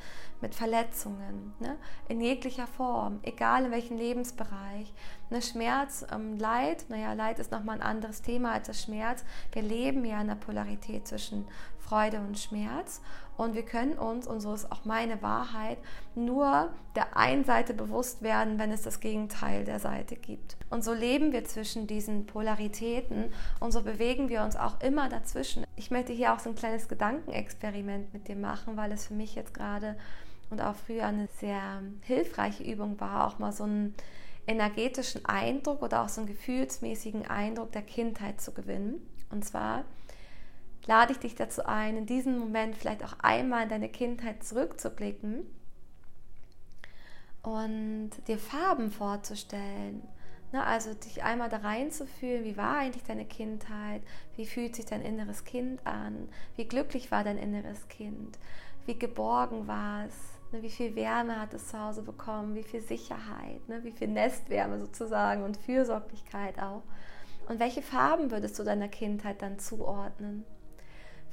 mit 0.41 0.55
Verletzungen, 0.55 1.53
ne? 1.59 1.77
in 2.07 2.21
jeglicher 2.21 2.67
Form, 2.67 3.19
egal 3.23 3.65
in 3.65 3.71
welchem 3.71 3.97
Lebensbereich. 3.97 4.93
Ne, 5.29 5.41
Schmerz, 5.41 6.05
ähm, 6.11 6.37
Leid, 6.37 6.85
naja, 6.89 7.13
Leid 7.13 7.39
ist 7.39 7.51
nochmal 7.51 7.77
ein 7.77 7.81
anderes 7.81 8.21
Thema 8.21 8.51
als 8.51 8.67
das 8.67 8.83
Schmerz. 8.83 9.25
Wir 9.53 9.63
leben 9.63 10.05
ja 10.05 10.21
in 10.21 10.27
der 10.27 10.35
Polarität 10.35 11.07
zwischen 11.07 11.47
Freude 11.87 12.19
und 12.19 12.37
Schmerz. 12.37 13.01
Und 13.37 13.53
wir 13.53 13.63
können 13.63 13.97
uns, 13.97 14.27
und 14.27 14.39
so 14.39 14.53
ist 14.53 14.71
auch 14.71 14.85
meine 14.85 15.21
Wahrheit, 15.21 15.77
nur 16.15 16.69
der 16.95 17.17
einen 17.17 17.43
Seite 17.43 17.73
bewusst 17.73 18.21
werden, 18.21 18.59
wenn 18.59 18.71
es 18.71 18.81
das 18.81 19.01
Gegenteil 19.01 19.65
der 19.65 19.79
Seite 19.79 20.15
gibt. 20.15 20.55
Und 20.69 20.83
so 20.85 20.93
leben 20.93 21.33
wir 21.33 21.43
zwischen 21.43 21.85
diesen 21.85 22.25
Polaritäten 22.25 23.33
und 23.59 23.73
so 23.73 23.81
bewegen 23.81 24.29
wir 24.29 24.43
uns 24.43 24.55
auch 24.55 24.79
immer 24.79 25.09
dazwischen. 25.09 25.65
Ich 25.75 25.91
möchte 25.91 26.13
hier 26.13 26.33
auch 26.33 26.39
so 26.39 26.49
ein 26.49 26.55
kleines 26.55 26.87
Gedankenexperiment 26.87 28.13
mit 28.13 28.29
dir 28.29 28.37
machen, 28.37 28.77
weil 28.77 28.91
es 28.93 29.07
für 29.07 29.13
mich 29.13 29.35
jetzt 29.35 29.53
gerade 29.53 29.97
und 30.49 30.61
auch 30.61 30.75
früher 30.75 31.05
eine 31.05 31.27
sehr 31.39 31.81
hilfreiche 32.01 32.63
Übung 32.63 32.99
war, 32.99 33.27
auch 33.27 33.39
mal 33.39 33.51
so 33.51 33.63
einen 33.63 33.95
energetischen 34.47 35.25
Eindruck 35.25 35.81
oder 35.81 36.03
auch 36.03 36.09
so 36.09 36.21
einen 36.21 36.27
gefühlsmäßigen 36.27 37.27
Eindruck 37.27 37.71
der 37.71 37.81
Kindheit 37.81 38.39
zu 38.39 38.53
gewinnen. 38.53 39.05
Und 39.31 39.43
zwar 39.43 39.83
lade 40.87 41.13
ich 41.13 41.19
dich 41.19 41.35
dazu 41.35 41.65
ein, 41.65 41.97
in 41.97 42.05
diesem 42.05 42.37
Moment 42.37 42.75
vielleicht 42.75 43.03
auch 43.03 43.15
einmal 43.19 43.63
in 43.63 43.69
deine 43.69 43.89
Kindheit 43.89 44.43
zurückzublicken 44.43 45.45
und 47.43 48.11
dir 48.27 48.37
Farben 48.37 48.91
vorzustellen. 48.91 50.07
Ne, 50.51 50.63
also 50.63 50.93
dich 50.93 51.23
einmal 51.23 51.49
da 51.49 51.57
reinzufühlen, 51.57 52.43
wie 52.43 52.55
war 52.55 52.77
eigentlich 52.77 53.03
deine 53.03 53.25
Kindheit, 53.25 54.03
wie 54.35 54.45
fühlt 54.45 54.75
sich 54.75 54.85
dein 54.85 55.01
inneres 55.01 55.43
Kind 55.43 55.85
an, 55.87 56.29
wie 56.55 56.65
glücklich 56.65 57.11
war 57.11 57.23
dein 57.23 57.39
inneres 57.39 57.87
Kind, 57.87 58.37
wie 58.85 58.97
geborgen 58.97 59.67
war 59.67 60.05
es, 60.05 60.13
ne, 60.51 60.61
wie 60.61 60.69
viel 60.69 60.95
Wärme 60.95 61.41
hat 61.41 61.53
es 61.55 61.69
zu 61.69 61.79
Hause 61.79 62.03
bekommen, 62.03 62.53
wie 62.55 62.63
viel 62.63 62.81
Sicherheit, 62.81 63.67
ne, 63.67 63.83
wie 63.83 63.91
viel 63.91 64.07
Nestwärme 64.07 64.79
sozusagen 64.79 65.43
und 65.43 65.57
Fürsorglichkeit 65.57 66.59
auch. 66.61 66.83
Und 67.49 67.59
welche 67.59 67.81
Farben 67.81 68.31
würdest 68.31 68.57
du 68.57 68.63
deiner 68.63 68.87
Kindheit 68.87 69.41
dann 69.41 69.59
zuordnen? 69.59 70.45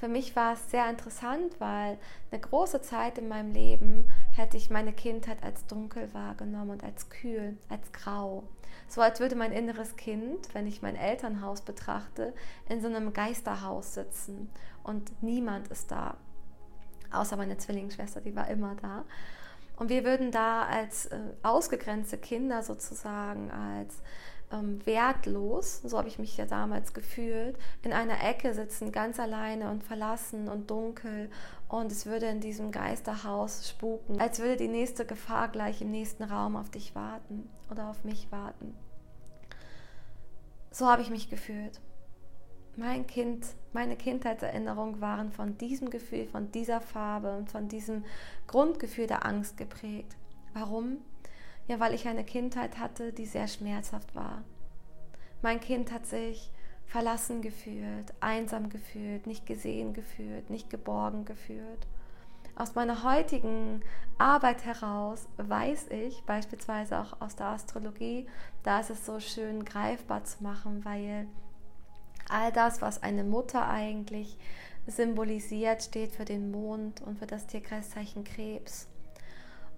Für 0.03 0.09
mich 0.09 0.35
war 0.35 0.55
es 0.55 0.69
sehr 0.69 0.91
interessant, 0.91 1.61
weil 1.61 1.97
eine 2.33 2.41
große 2.41 2.83
Zeit 2.83 3.19
in 3.19 3.29
meinem 3.29 3.53
Leben 3.53 4.05
hätte 4.33 4.57
ich 4.57 4.69
meine 4.69 4.93
Kindheit 4.93 5.41
als 5.45 5.65
dunkel 5.67 6.13
wahrgenommen 6.13 6.71
und 6.71 6.83
als 6.83 7.09
kühl, 7.09 7.57
als 7.69 7.93
grau. 7.93 8.43
So 8.89 9.01
als 9.01 9.21
würde 9.21 9.37
mein 9.37 9.53
inneres 9.53 9.95
Kind, 9.95 10.53
wenn 10.55 10.67
ich 10.67 10.83
mein 10.83 10.97
Elternhaus 10.97 11.61
betrachte, 11.61 12.35
in 12.69 12.81
so 12.81 12.89
einem 12.89 13.13
Geisterhaus 13.13 13.95
sitzen 13.95 14.51
und 14.83 15.23
niemand 15.23 15.69
ist 15.69 15.93
da. 15.93 16.17
Außer 17.13 17.37
meine 17.37 17.59
Zwillingsschwester, 17.59 18.21
die 18.21 18.35
war 18.35 18.49
immer 18.49 18.75
da. 18.83 19.05
Und 19.77 19.89
wir 19.89 20.03
würden 20.03 20.33
da 20.33 20.65
als 20.65 21.07
äh, 21.07 21.21
ausgegrenzte 21.45 22.19
Kinder 22.19 22.65
sozusagen, 22.65 23.53
als 23.53 24.03
ähm, 24.53 24.85
wertlos, 24.85 25.81
so 25.83 25.99
habe 25.99 26.09
ich 26.09 26.19
mich 26.19 26.37
ja 26.37 26.47
damals 26.47 26.93
gefühlt, 26.93 27.57
in 27.83 27.93
einer 27.93 28.23
Ecke 28.23 28.55
sitzen, 28.55 28.93
ganz 28.93 29.19
alleine 29.19 29.71
und 29.71 29.83
verlassen 29.83 30.49
und 30.49 30.71
dunkel 30.71 31.31
und 31.69 31.91
es 31.91 32.07
würde 32.07 32.27
in 32.27 32.41
diesem 32.41 32.71
Geisterhaus 32.71 33.69
spuken, 33.69 34.21
als 34.21 34.39
würde 34.39 34.57
die 34.57 34.69
nächste 34.69 35.07
Gefahr 35.07 35.49
gleich 35.49 35.81
im 35.81 35.91
nächsten 35.91 36.23
Raum 36.23 36.57
auf 36.57 36.71
dich 36.71 36.95
warten 36.95 37.49
oder 37.71 37.89
auf 37.89 38.05
mich 38.05 38.31
warten. 38.31 38.75
So 40.71 40.87
habe 40.87 41.03
ich 41.03 41.11
mich 41.11 41.31
gefühlt. 41.31 41.81
Mein 42.77 43.07
Kind, 43.07 43.47
meine 43.75 43.97
Kindheitserinnerungen 43.97 45.03
waren 45.03 45.31
von 45.31 45.59
diesem 45.59 45.91
Gefühl, 45.91 46.27
von 46.27 46.51
dieser 46.53 46.81
Farbe 46.81 47.37
und 47.37 47.51
von 47.51 47.69
diesem 47.69 48.05
Grundgefühl 48.47 49.07
der 49.07 49.27
Angst 49.27 49.59
geprägt. 49.59 50.17
Warum? 50.55 50.99
Ja, 51.69 51.81
weil 51.81 51.95
ich 51.95 52.09
eine 52.09 52.25
Kindheit 52.25 52.79
hatte, 52.79 53.13
die 53.13 53.27
sehr 53.27 53.49
schmerzhaft 53.49 54.15
war. 54.15 54.43
Mein 55.43 55.61
Kind 55.61 55.93
hat 55.93 56.07
sich 56.07 56.51
verlassen 56.87 57.41
gefühlt, 57.41 58.13
einsam 58.21 58.69
gefühlt, 58.69 59.27
nicht 59.27 59.47
gesehen 59.47 59.95
gefühlt, 59.95 60.51
nicht 60.51 60.71
geborgen 60.71 61.25
gefühlt. 61.25 61.87
Aus 62.55 62.75
meiner 62.75 63.03
heutigen 63.03 63.83
Arbeit 64.19 64.65
heraus 64.67 65.27
weiß 65.39 65.89
ich, 65.89 66.23
beispielsweise 66.25 66.99
auch 66.99 67.21
aus 67.21 67.35
der 67.35 67.47
Astrologie, 67.47 68.27
da 68.63 68.81
ist 68.81 68.91
es 68.91 69.07
so 69.07 69.21
schön 69.21 69.65
greifbar 69.65 70.25
zu 70.25 70.43
machen, 70.43 70.85
weil 70.85 71.27
all 72.29 72.53
das, 72.53 72.83
was 72.83 73.03
eine 73.03 73.25
Mutter 73.25 73.69
eigentlich 73.69 74.37
symbolisiert, 74.87 75.83
steht 75.83 76.13
für 76.13 76.27
den 76.27 76.51
Mond 76.51 77.01
und 77.01 77.19
für 77.19 77.27
das 77.27 77.47
Tierkreiszeichen 77.47 78.25
Krebs. 78.25 78.87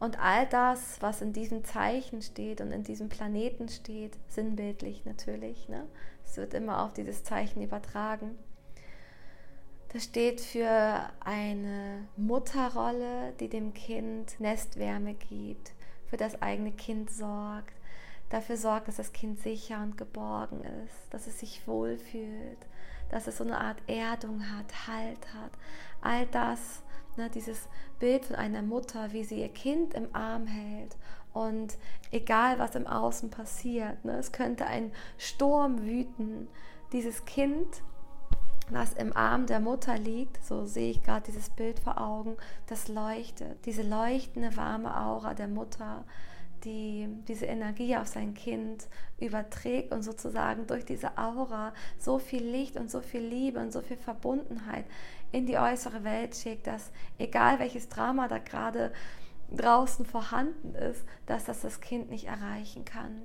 Und 0.05 0.21
all 0.21 0.45
das, 0.45 1.01
was 1.01 1.23
in 1.23 1.33
diesem 1.33 1.65
Zeichen 1.65 2.21
steht 2.21 2.61
und 2.61 2.73
in 2.73 2.85
diesem 2.85 3.09
Planeten 3.09 3.71
steht, 3.71 4.13
sinnbildlich 4.29 5.07
natürlich, 5.07 5.67
ne? 5.71 5.87
es 6.27 6.37
wird 6.37 6.53
immer 6.53 6.85
auf 6.85 6.93
dieses 6.93 7.25
Zeichen 7.25 7.63
übertragen. 7.63 8.33
Das 9.95 10.05
steht 10.05 10.43
für 10.43 11.09
eine 11.21 12.07
Mutterrolle, 12.19 13.33
die 13.41 13.49
dem 13.49 13.73
Kind 13.73 14.39
Nestwärme 14.41 15.15
gibt, 15.15 15.73
für 16.11 16.19
das 16.19 16.43
eigene 16.43 16.73
Kind 16.73 17.11
sorgt, 17.11 17.73
dafür 18.29 18.59
sorgt, 18.59 18.89
dass 18.89 18.97
das 18.97 19.15
Kind 19.15 19.41
sicher 19.41 19.83
und 19.83 19.97
geborgen 19.97 20.61
ist, 20.85 21.15
dass 21.15 21.27
es 21.27 21.41
sich 21.41 21.67
wohlfühlt, 21.67 22.59
dass 23.09 23.27
es 23.27 23.39
so 23.39 23.45
eine 23.45 23.59
Art 23.59 23.79
Erdung 23.87 24.43
hat, 24.51 24.87
Halt 24.87 25.33
hat. 25.33 25.53
All 26.03 26.27
das 26.27 26.83
Ne, 27.17 27.31
dieses 27.31 27.69
Bild 28.05 28.27
von 28.27 28.37
einer 28.37 28.61
Mutter, 28.61 29.15
wie 29.15 29.25
sie 29.25 29.41
ihr 29.41 29.49
Kind 29.49 29.95
im 29.95 30.15
Arm 30.15 30.47
hält. 30.47 30.95
Und 31.33 31.79
egal 32.11 32.59
was 32.59 32.75
im 32.75 32.87
Außen 32.87 33.31
passiert, 33.31 34.05
ne, 34.05 34.19
es 34.19 34.31
könnte 34.31 34.67
ein 34.67 34.93
Sturm 35.17 35.81
wüten, 35.87 36.49
dieses 36.93 37.25
Kind, 37.25 37.83
was 38.69 38.93
im 38.93 39.17
Arm 39.17 39.47
der 39.47 39.59
Mutter 39.59 39.97
liegt, 39.97 40.45
so 40.45 40.67
sehe 40.67 40.91
ich 40.91 41.03
gerade 41.03 41.25
dieses 41.25 41.49
Bild 41.49 41.81
vor 41.81 41.99
Augen, 41.99 42.37
das 42.67 42.89
leuchtet, 42.89 43.65
diese 43.65 43.83
leuchtende 43.83 44.55
warme 44.55 44.95
Aura 45.01 45.33
der 45.33 45.49
Mutter, 45.49 46.05
die 46.65 47.09
diese 47.27 47.47
Energie 47.47 47.97
auf 47.97 48.09
sein 48.09 48.35
Kind 48.35 48.87
überträgt 49.19 49.93
und 49.93 50.03
sozusagen 50.03 50.67
durch 50.67 50.85
diese 50.85 51.17
Aura 51.17 51.73
so 51.99 52.19
viel 52.19 52.45
Licht 52.45 52.77
und 52.77 52.91
so 52.91 53.01
viel 53.01 53.23
Liebe 53.23 53.61
und 53.61 53.73
so 53.73 53.81
viel 53.81 53.97
Verbundenheit 53.97 54.85
in 55.33 55.47
die 55.47 55.59
äußere 55.59 56.05
Welt 56.05 56.35
schickt, 56.35 56.67
dass 56.67 56.93
egal 57.19 57.59
welches 57.59 57.89
Drama 57.89 58.29
da 58.29 58.39
gerade 58.39 58.93
draußen 59.51 60.07
vorhanden 60.07 60.75
ist, 60.75 61.05
dass 61.27 61.45
das 61.45 61.61
das 61.61 61.81
Kind 61.81 62.11
nicht 62.11 62.27
erreichen 62.27 62.85
kann. 62.85 63.23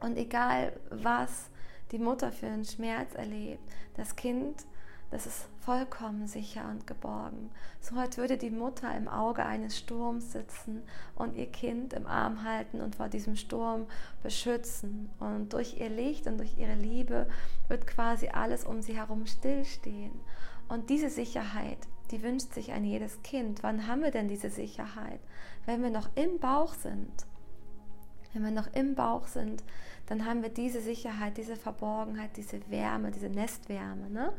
Und 0.00 0.16
egal 0.16 0.72
was 0.90 1.50
die 1.92 1.98
Mutter 1.98 2.32
für 2.32 2.46
einen 2.46 2.64
Schmerz 2.64 3.14
erlebt, 3.14 3.62
das 3.96 4.16
Kind 4.16 4.64
das 5.10 5.26
ist 5.26 5.48
vollkommen 5.58 6.28
sicher 6.28 6.68
und 6.70 6.86
geborgen. 6.86 7.50
So 7.80 7.96
als 7.96 8.16
würde 8.16 8.36
die 8.36 8.50
Mutter 8.50 8.96
im 8.96 9.08
Auge 9.08 9.44
eines 9.44 9.76
Sturms 9.76 10.32
sitzen 10.32 10.82
und 11.16 11.34
ihr 11.34 11.50
Kind 11.50 11.92
im 11.94 12.06
Arm 12.06 12.44
halten 12.44 12.80
und 12.80 12.94
vor 12.94 13.08
diesem 13.08 13.34
Sturm 13.34 13.86
beschützen. 14.22 15.10
Und 15.18 15.52
durch 15.52 15.80
ihr 15.80 15.88
Licht 15.88 16.28
und 16.28 16.38
durch 16.38 16.56
ihre 16.56 16.76
Liebe 16.76 17.28
wird 17.66 17.88
quasi 17.88 18.28
alles 18.28 18.64
um 18.64 18.82
sie 18.82 18.96
herum 18.96 19.26
stillstehen. 19.26 20.12
Und 20.70 20.88
diese 20.88 21.10
Sicherheit, 21.10 21.78
die 22.12 22.22
wünscht 22.22 22.54
sich 22.54 22.70
ein 22.70 22.84
jedes 22.84 23.22
Kind. 23.22 23.64
Wann 23.64 23.88
haben 23.88 24.02
wir 24.02 24.12
denn 24.12 24.28
diese 24.28 24.50
Sicherheit? 24.50 25.18
Wenn 25.66 25.82
wir 25.82 25.90
noch 25.90 26.08
im 26.14 26.38
Bauch 26.38 26.74
sind. 26.74 27.10
Wenn 28.32 28.44
wir 28.44 28.52
noch 28.52 28.72
im 28.72 28.94
Bauch 28.94 29.26
sind, 29.26 29.64
dann 30.06 30.24
haben 30.24 30.42
wir 30.42 30.48
diese 30.48 30.80
Sicherheit, 30.80 31.36
diese 31.36 31.56
Verborgenheit, 31.56 32.36
diese 32.36 32.60
Wärme, 32.70 33.10
diese 33.10 33.28
Nestwärme. 33.28 34.10
Ne? 34.10 34.32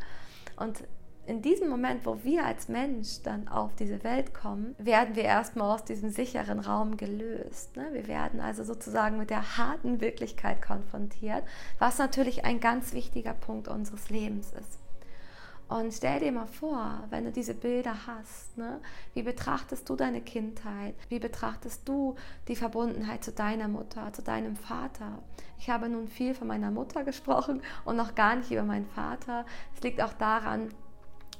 Und 0.55 0.85
in 1.25 1.41
diesem 1.41 1.67
Moment, 1.67 2.05
wo 2.05 2.23
wir 2.23 2.45
als 2.45 2.69
Mensch 2.69 3.21
dann 3.23 3.49
auf 3.49 3.75
diese 3.75 4.01
Welt 4.05 4.33
kommen, 4.33 4.73
werden 4.77 5.17
wir 5.17 5.23
erstmal 5.23 5.75
aus 5.75 5.83
diesem 5.83 6.11
sicheren 6.11 6.59
Raum 6.59 6.95
gelöst. 6.95 7.75
Ne? 7.75 7.89
Wir 7.91 8.07
werden 8.07 8.39
also 8.39 8.63
sozusagen 8.63 9.17
mit 9.17 9.29
der 9.29 9.57
harten 9.57 9.99
Wirklichkeit 9.99 10.61
konfrontiert, 10.61 11.43
was 11.77 11.97
natürlich 11.97 12.45
ein 12.45 12.61
ganz 12.61 12.93
wichtiger 12.93 13.33
Punkt 13.33 13.67
unseres 13.67 14.09
Lebens 14.09 14.53
ist. 14.53 14.80
Und 15.71 15.93
stell 15.93 16.19
dir 16.19 16.33
mal 16.33 16.47
vor, 16.47 17.05
wenn 17.11 17.23
du 17.23 17.31
diese 17.31 17.53
Bilder 17.53 17.95
hast, 18.05 18.57
ne, 18.57 18.81
wie 19.13 19.23
betrachtest 19.23 19.87
du 19.87 19.95
deine 19.95 20.19
Kindheit? 20.19 20.95
Wie 21.07 21.19
betrachtest 21.19 21.87
du 21.87 22.15
die 22.49 22.57
Verbundenheit 22.57 23.23
zu 23.23 23.31
deiner 23.31 23.69
Mutter, 23.69 24.11
zu 24.11 24.21
deinem 24.21 24.57
Vater? 24.57 25.19
Ich 25.57 25.69
habe 25.69 25.87
nun 25.87 26.09
viel 26.09 26.35
von 26.35 26.49
meiner 26.49 26.71
Mutter 26.71 27.03
gesprochen 27.05 27.61
und 27.85 27.95
noch 27.95 28.15
gar 28.15 28.35
nicht 28.35 28.51
über 28.51 28.63
meinen 28.63 28.85
Vater. 28.85 29.45
Es 29.73 29.81
liegt 29.81 30.01
auch 30.01 30.11
daran, 30.11 30.73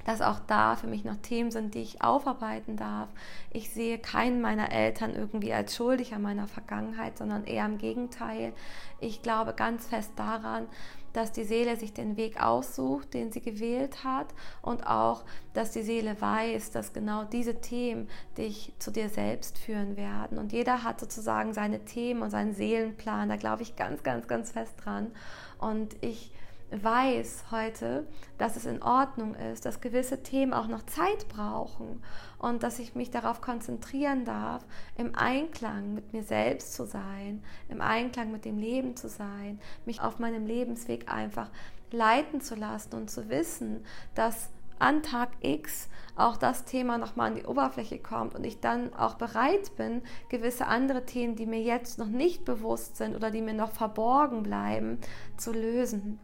dass 0.06 0.22
auch 0.22 0.40
da 0.48 0.78
für 0.78 0.88
mich 0.88 1.04
noch 1.04 1.18
Themen 1.18 1.52
sind, 1.52 1.76
die 1.76 1.82
ich 1.82 2.02
aufarbeiten 2.02 2.78
darf. 2.78 3.10
Ich 3.52 3.70
sehe 3.70 4.00
keinen 4.00 4.40
meiner 4.40 4.72
Eltern 4.72 5.14
irgendwie 5.14 5.54
als 5.54 5.76
schuldig 5.76 6.16
an 6.16 6.22
meiner 6.22 6.48
Vergangenheit, 6.48 7.18
sondern 7.18 7.44
eher 7.44 7.66
im 7.66 7.78
Gegenteil. 7.78 8.54
Ich 9.02 9.22
glaube 9.22 9.54
ganz 9.54 9.88
fest 9.88 10.14
daran, 10.16 10.68
dass 11.14 11.32
die 11.32 11.44
Seele 11.44 11.76
sich 11.78 11.94
den 11.94 12.18
Weg 12.18 12.42
aussucht, 12.42 13.14
den 13.14 13.32
sie 13.32 13.42
gewählt 13.42 14.04
hat 14.04 14.28
und 14.62 14.88
auch, 14.88 15.24
dass 15.54 15.72
die 15.72 15.82
Seele 15.82 16.20
weiß, 16.20 16.72
dass 16.72 16.94
genau 16.94 17.24
diese 17.24 17.62
Themen 17.62 18.08
dich 18.38 18.74
zu 18.80 18.92
dir 18.92 19.10
selbst 19.10 19.58
führen 19.58 19.98
werden. 19.98 20.38
Und 20.38 20.54
jeder 20.54 20.84
hat 20.84 21.00
sozusagen 21.00 21.54
seine 21.54 21.86
Themen 21.86 22.22
und 22.22 22.30
seinen 22.30 22.54
Seelenplan, 22.54 23.30
da 23.30 23.36
glaube 23.36 23.64
ich 23.64 23.76
ganz, 23.76 24.04
ganz, 24.04 24.28
ganz 24.28 24.52
fest 24.52 24.74
dran. 24.84 25.12
Und 25.60 25.96
ich 26.02 26.32
weiß 26.72 27.46
heute, 27.52 28.08
dass 28.38 28.56
es 28.56 28.66
in 28.66 28.82
Ordnung 28.82 29.36
ist, 29.36 29.66
dass 29.66 29.82
gewisse 29.82 30.24
Themen 30.24 30.54
auch 30.54 30.68
noch 30.68 30.84
Zeit 30.84 31.28
brauchen 31.28 32.02
und 32.40 32.64
dass 32.64 32.80
ich 32.80 32.96
mich 32.96 33.12
darauf 33.12 33.42
konzentrieren 33.42 34.24
darf, 34.24 34.66
im 34.96 35.14
Einklang 35.16 35.94
mit 35.94 36.14
mir 36.14 36.24
selbst 36.24 36.74
zu 36.74 36.86
sein, 36.86 37.44
im 37.68 37.82
Einklang 37.82 38.32
mit 38.32 38.46
dem 38.46 38.58
Leben 38.58 38.96
zu 38.96 39.10
sein, 39.10 39.60
mich 39.86 40.02
auf 40.02 40.20
meinem 40.20 40.46
Lebensweg 40.46 41.12
einfach 41.12 41.50
leiten 41.92 42.40
zu 42.40 42.56
lassen 42.56 42.96
und 42.96 43.10
zu 43.10 43.30
wissen, 43.30 43.86
dass 44.16 44.50
an 44.80 45.04
Tag 45.04 45.30
X 45.42 45.90
auch 46.16 46.38
das 46.38 46.66
Thema 46.66 46.98
nochmal 46.98 47.28
an 47.28 47.36
die 47.36 47.46
Oberfläche 47.46 48.00
kommt 48.00 48.34
und 48.34 48.44
ich 48.46 48.62
dann 48.62 48.94
auch 48.96 49.14
bereit 49.14 49.76
bin, 49.76 50.02
gewisse 50.30 50.66
andere 50.68 51.06
Themen, 51.06 51.36
die 51.36 51.46
mir 51.46 51.62
jetzt 51.62 52.00
noch 52.00 52.08
nicht 52.08 52.46
bewusst 52.46 52.98
sind 52.98 53.16
oder 53.16 53.30
die 53.30 53.42
mir 53.42 53.54
noch 53.54 53.72
verborgen 53.72 54.42
bleiben, 54.42 55.00
zu 55.38 55.52
lösen 55.52 56.20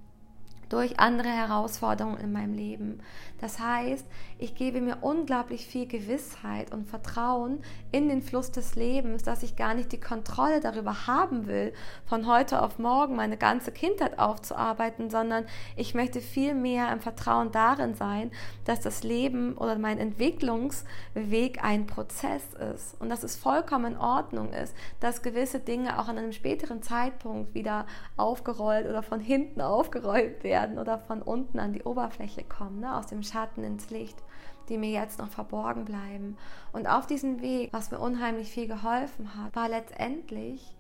durch 0.69 0.99
andere 0.99 1.29
Herausforderungen 1.29 2.19
in 2.19 2.31
meinem 2.31 2.53
Leben. 2.53 2.99
Das 3.39 3.59
heißt, 3.59 4.05
ich 4.39 4.55
gebe 4.55 4.81
mir 4.81 4.97
unglaublich 5.01 5.65
viel 5.65 5.87
Gewissheit 5.87 6.71
und 6.71 6.87
Vertrauen 6.87 7.59
in 7.91 8.07
den 8.07 8.21
Fluss 8.21 8.51
des 8.51 8.75
Lebens, 8.75 9.23
dass 9.23 9.41
ich 9.41 9.55
gar 9.55 9.73
nicht 9.73 9.91
die 9.91 9.99
Kontrolle 9.99 10.59
darüber 10.59 11.07
haben 11.07 11.47
will, 11.47 11.73
von 12.05 12.27
heute 12.27 12.61
auf 12.61 12.77
morgen 12.77 13.15
meine 13.15 13.37
ganze 13.37 13.71
Kindheit 13.71 14.19
aufzuarbeiten, 14.19 15.09
sondern 15.09 15.45
ich 15.75 15.95
möchte 15.95 16.21
viel 16.21 16.53
mehr 16.53 16.91
im 16.91 16.99
Vertrauen 16.99 17.51
darin 17.51 17.95
sein, 17.95 18.31
dass 18.65 18.79
das 18.79 19.03
Leben 19.03 19.57
oder 19.57 19.77
mein 19.77 19.97
Entwicklungsweg 19.97 21.63
ein 21.63 21.87
Prozess 21.87 22.43
ist 22.73 22.99
und 23.01 23.09
dass 23.09 23.23
es 23.23 23.35
vollkommen 23.35 23.93
in 23.93 23.97
Ordnung 23.97 24.53
ist, 24.53 24.75
dass 24.99 25.23
gewisse 25.23 25.59
Dinge 25.59 25.99
auch 25.99 26.07
an 26.07 26.17
einem 26.17 26.31
späteren 26.31 26.83
Zeitpunkt 26.83 27.55
wieder 27.55 27.87
aufgerollt 28.17 28.87
oder 28.87 29.01
von 29.01 29.19
hinten 29.19 29.61
aufgerollt 29.67 30.43
werden 30.43 30.77
oder 30.77 30.99
von 30.99 31.21
unten 31.21 31.59
an 31.59 31.73
die 31.73 31.83
Oberfläche 31.83 32.43
kommen, 32.43 32.81
ne? 32.81 32.95
aus 32.95 33.07
dem 33.07 33.23
Schatten 33.23 33.63
ins 33.63 33.89
Licht, 33.89 34.21
die 34.69 34.77
mir 34.77 34.91
jetzt 34.91 35.19
noch 35.19 35.29
verborgen 35.29 35.85
bleiben. 35.85 36.37
Und 36.73 36.87
auf 36.87 37.07
diesem 37.07 37.41
Weg, 37.41 37.71
was 37.73 37.91
mir 37.91 37.99
unheimlich 37.99 38.49
viel 38.51 38.67
geholfen 38.67 39.35
hat, 39.35 39.55
war 39.55 39.69
letztendlich 39.69 40.75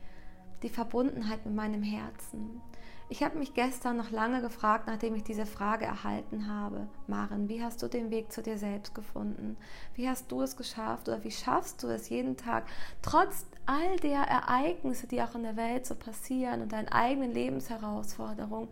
die 0.63 0.69
Verbundenheit 0.69 1.45
mit 1.45 1.55
meinem 1.55 1.83
Herzen. 1.83 2.61
Ich 3.09 3.23
habe 3.23 3.37
mich 3.37 3.53
gestern 3.53 3.95
noch 3.95 4.11
lange 4.11 4.41
gefragt, 4.41 4.87
nachdem 4.87 5.15
ich 5.15 5.23
diese 5.23 5.45
Frage 5.45 5.85
erhalten 5.85 6.49
habe. 6.49 6.87
Maren, 7.07 7.47
wie 7.47 7.63
hast 7.63 7.81
du 7.81 7.87
den 7.87 8.11
Weg 8.11 8.33
zu 8.33 8.41
dir 8.41 8.57
selbst 8.57 8.93
gefunden? 8.93 9.55
Wie 9.95 10.09
hast 10.09 10.29
du 10.29 10.41
es 10.41 10.57
geschafft 10.57 11.07
oder 11.07 11.23
wie 11.23 11.31
schaffst 11.31 11.81
du 11.83 11.87
es 11.87 12.09
jeden 12.09 12.35
Tag, 12.35 12.65
trotz 13.01 13.45
all 13.65 13.95
der 13.97 14.19
Ereignisse, 14.19 15.07
die 15.07 15.21
auch 15.21 15.35
in 15.35 15.43
der 15.43 15.55
Welt 15.55 15.85
so 15.85 15.95
passieren 15.95 16.61
und 16.61 16.73
deinen 16.73 16.89
eigenen 16.89 17.31
Lebensherausforderungen, 17.31 18.67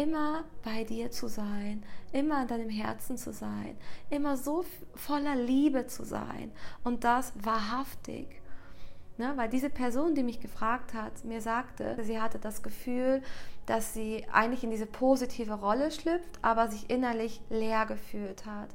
immer 0.00 0.44
bei 0.64 0.84
dir 0.84 1.10
zu 1.10 1.28
sein, 1.28 1.82
immer 2.12 2.42
in 2.42 2.48
deinem 2.48 2.70
Herzen 2.70 3.18
zu 3.18 3.32
sein, 3.32 3.76
immer 4.08 4.38
so 4.38 4.64
voller 4.94 5.36
Liebe 5.36 5.86
zu 5.86 6.04
sein 6.04 6.52
und 6.84 7.04
das 7.04 7.32
wahrhaftig. 7.44 8.40
Ne, 9.18 9.34
weil 9.36 9.50
diese 9.50 9.68
Person, 9.68 10.14
die 10.14 10.22
mich 10.22 10.40
gefragt 10.40 10.94
hat, 10.94 11.24
mir 11.26 11.42
sagte, 11.42 11.98
sie 12.00 12.18
hatte 12.18 12.38
das 12.38 12.62
Gefühl, 12.62 13.20
dass 13.66 13.92
sie 13.92 14.24
eigentlich 14.32 14.64
in 14.64 14.70
diese 14.70 14.86
positive 14.86 15.52
Rolle 15.52 15.90
schlüpft, 15.90 16.38
aber 16.40 16.68
sich 16.68 16.88
innerlich 16.88 17.42
leer 17.50 17.84
gefühlt 17.84 18.46
hat 18.46 18.70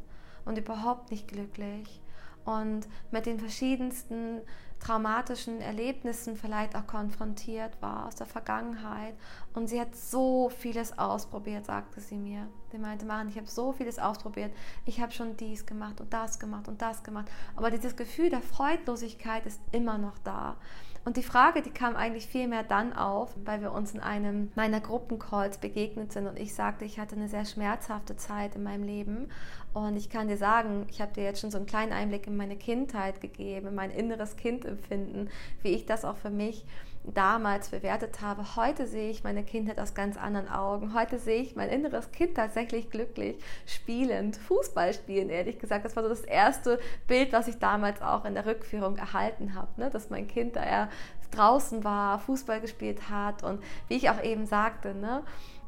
und 0.45 0.59
überhaupt 0.59 1.09
nicht 1.09 1.27
glücklich 1.27 1.99
und 2.45 2.87
mit 3.09 3.25
den 3.25 3.39
verschiedensten 3.39 4.41
traumatischen 4.85 5.61
Erlebnissen 5.61 6.37
vielleicht 6.37 6.75
auch 6.75 6.85
konfrontiert 6.85 7.81
war 7.81 8.05
aus 8.05 8.15
der 8.15 8.27
Vergangenheit. 8.27 9.15
Und 9.53 9.67
sie 9.67 9.81
hat 9.81 9.95
so 9.95 10.49
vieles 10.49 10.97
ausprobiert, 10.99 11.65
sagte 11.65 12.01
sie 12.01 12.17
mir. 12.17 12.47
Sie 12.71 12.77
meinte, 12.77 13.05
Maren, 13.05 13.29
ich 13.29 13.37
habe 13.37 13.47
so 13.47 13.71
vieles 13.71 13.97
ausprobiert. 13.97 14.53
Ich 14.85 15.01
habe 15.01 15.11
schon 15.11 15.37
dies 15.37 15.65
gemacht 15.65 16.01
und 16.01 16.13
das 16.13 16.39
gemacht 16.39 16.67
und 16.67 16.81
das 16.81 17.03
gemacht. 17.03 17.27
Aber 17.55 17.71
dieses 17.71 17.95
Gefühl 17.95 18.29
der 18.29 18.41
Freudlosigkeit 18.41 19.45
ist 19.47 19.59
immer 19.71 19.97
noch 19.97 20.19
da. 20.19 20.57
Und 21.05 21.17
die 21.17 21.23
Frage, 21.23 21.61
die 21.61 21.69
kam 21.69 21.95
eigentlich 21.95 22.25
viel 22.25 22.47
mehr 22.47 22.63
dann 22.63 22.91
auf, 22.91 23.35
weil 23.45 23.61
wir 23.61 23.71
uns 23.71 23.93
in 23.93 23.99
einem 23.99 24.51
meiner 24.55 24.79
Gruppencalls 24.81 25.59
begegnet 25.59 26.11
sind 26.11 26.25
und 26.25 26.39
ich 26.39 26.55
sagte, 26.55 26.83
ich 26.83 26.99
hatte 26.99 27.15
eine 27.15 27.29
sehr 27.29 27.45
schmerzhafte 27.45 28.17
Zeit 28.17 28.55
in 28.55 28.63
meinem 28.63 28.83
Leben. 28.83 29.29
Und 29.71 29.97
ich 29.97 30.09
kann 30.09 30.27
dir 30.27 30.37
sagen, 30.37 30.87
ich 30.89 31.01
habe 31.01 31.13
dir 31.13 31.23
jetzt 31.23 31.41
schon 31.41 31.51
so 31.51 31.57
einen 31.57 31.67
kleinen 31.67 31.93
Einblick 31.93 32.25
in 32.25 32.35
meine 32.35 32.55
Kindheit 32.55 33.21
gegeben, 33.21 33.67
in 33.67 33.75
mein 33.75 33.91
inneres 33.91 34.35
Kindempfinden, 34.35 35.29
wie 35.61 35.75
ich 35.75 35.85
das 35.85 36.05
auch 36.05 36.17
für 36.17 36.31
mich 36.31 36.65
damals 37.13 37.69
bewertet 37.69 38.21
habe. 38.21 38.55
Heute 38.55 38.87
sehe 38.87 39.09
ich 39.09 39.23
meine 39.23 39.43
Kindheit 39.43 39.79
aus 39.79 39.93
ganz 39.93 40.17
anderen 40.17 40.49
Augen. 40.49 40.93
Heute 40.93 41.19
sehe 41.19 41.41
ich 41.41 41.55
mein 41.55 41.69
inneres 41.69 42.11
Kind 42.11 42.35
tatsächlich 42.35 42.89
glücklich, 42.89 43.37
spielend, 43.65 44.37
Fußball 44.37 44.93
spielen, 44.93 45.29
ehrlich 45.29 45.59
gesagt. 45.59 45.85
Das 45.85 45.95
war 45.95 46.03
so 46.03 46.09
das 46.09 46.21
erste 46.21 46.79
Bild, 47.07 47.33
was 47.33 47.47
ich 47.47 47.59
damals 47.59 48.01
auch 48.01 48.25
in 48.25 48.33
der 48.33 48.45
Rückführung 48.45 48.97
erhalten 48.97 49.53
habe, 49.55 49.69
ne? 49.77 49.89
dass 49.89 50.09
mein 50.09 50.27
Kind 50.27 50.55
da 50.55 50.63
eher 50.63 50.89
draußen 51.31 51.83
war, 51.83 52.19
Fußball 52.19 52.61
gespielt 52.61 53.09
hat 53.09 53.43
und 53.43 53.61
wie 53.87 53.95
ich 53.95 54.09
auch 54.09 54.21
eben 54.23 54.45
sagte, 54.45 54.93
ne? 54.95 55.23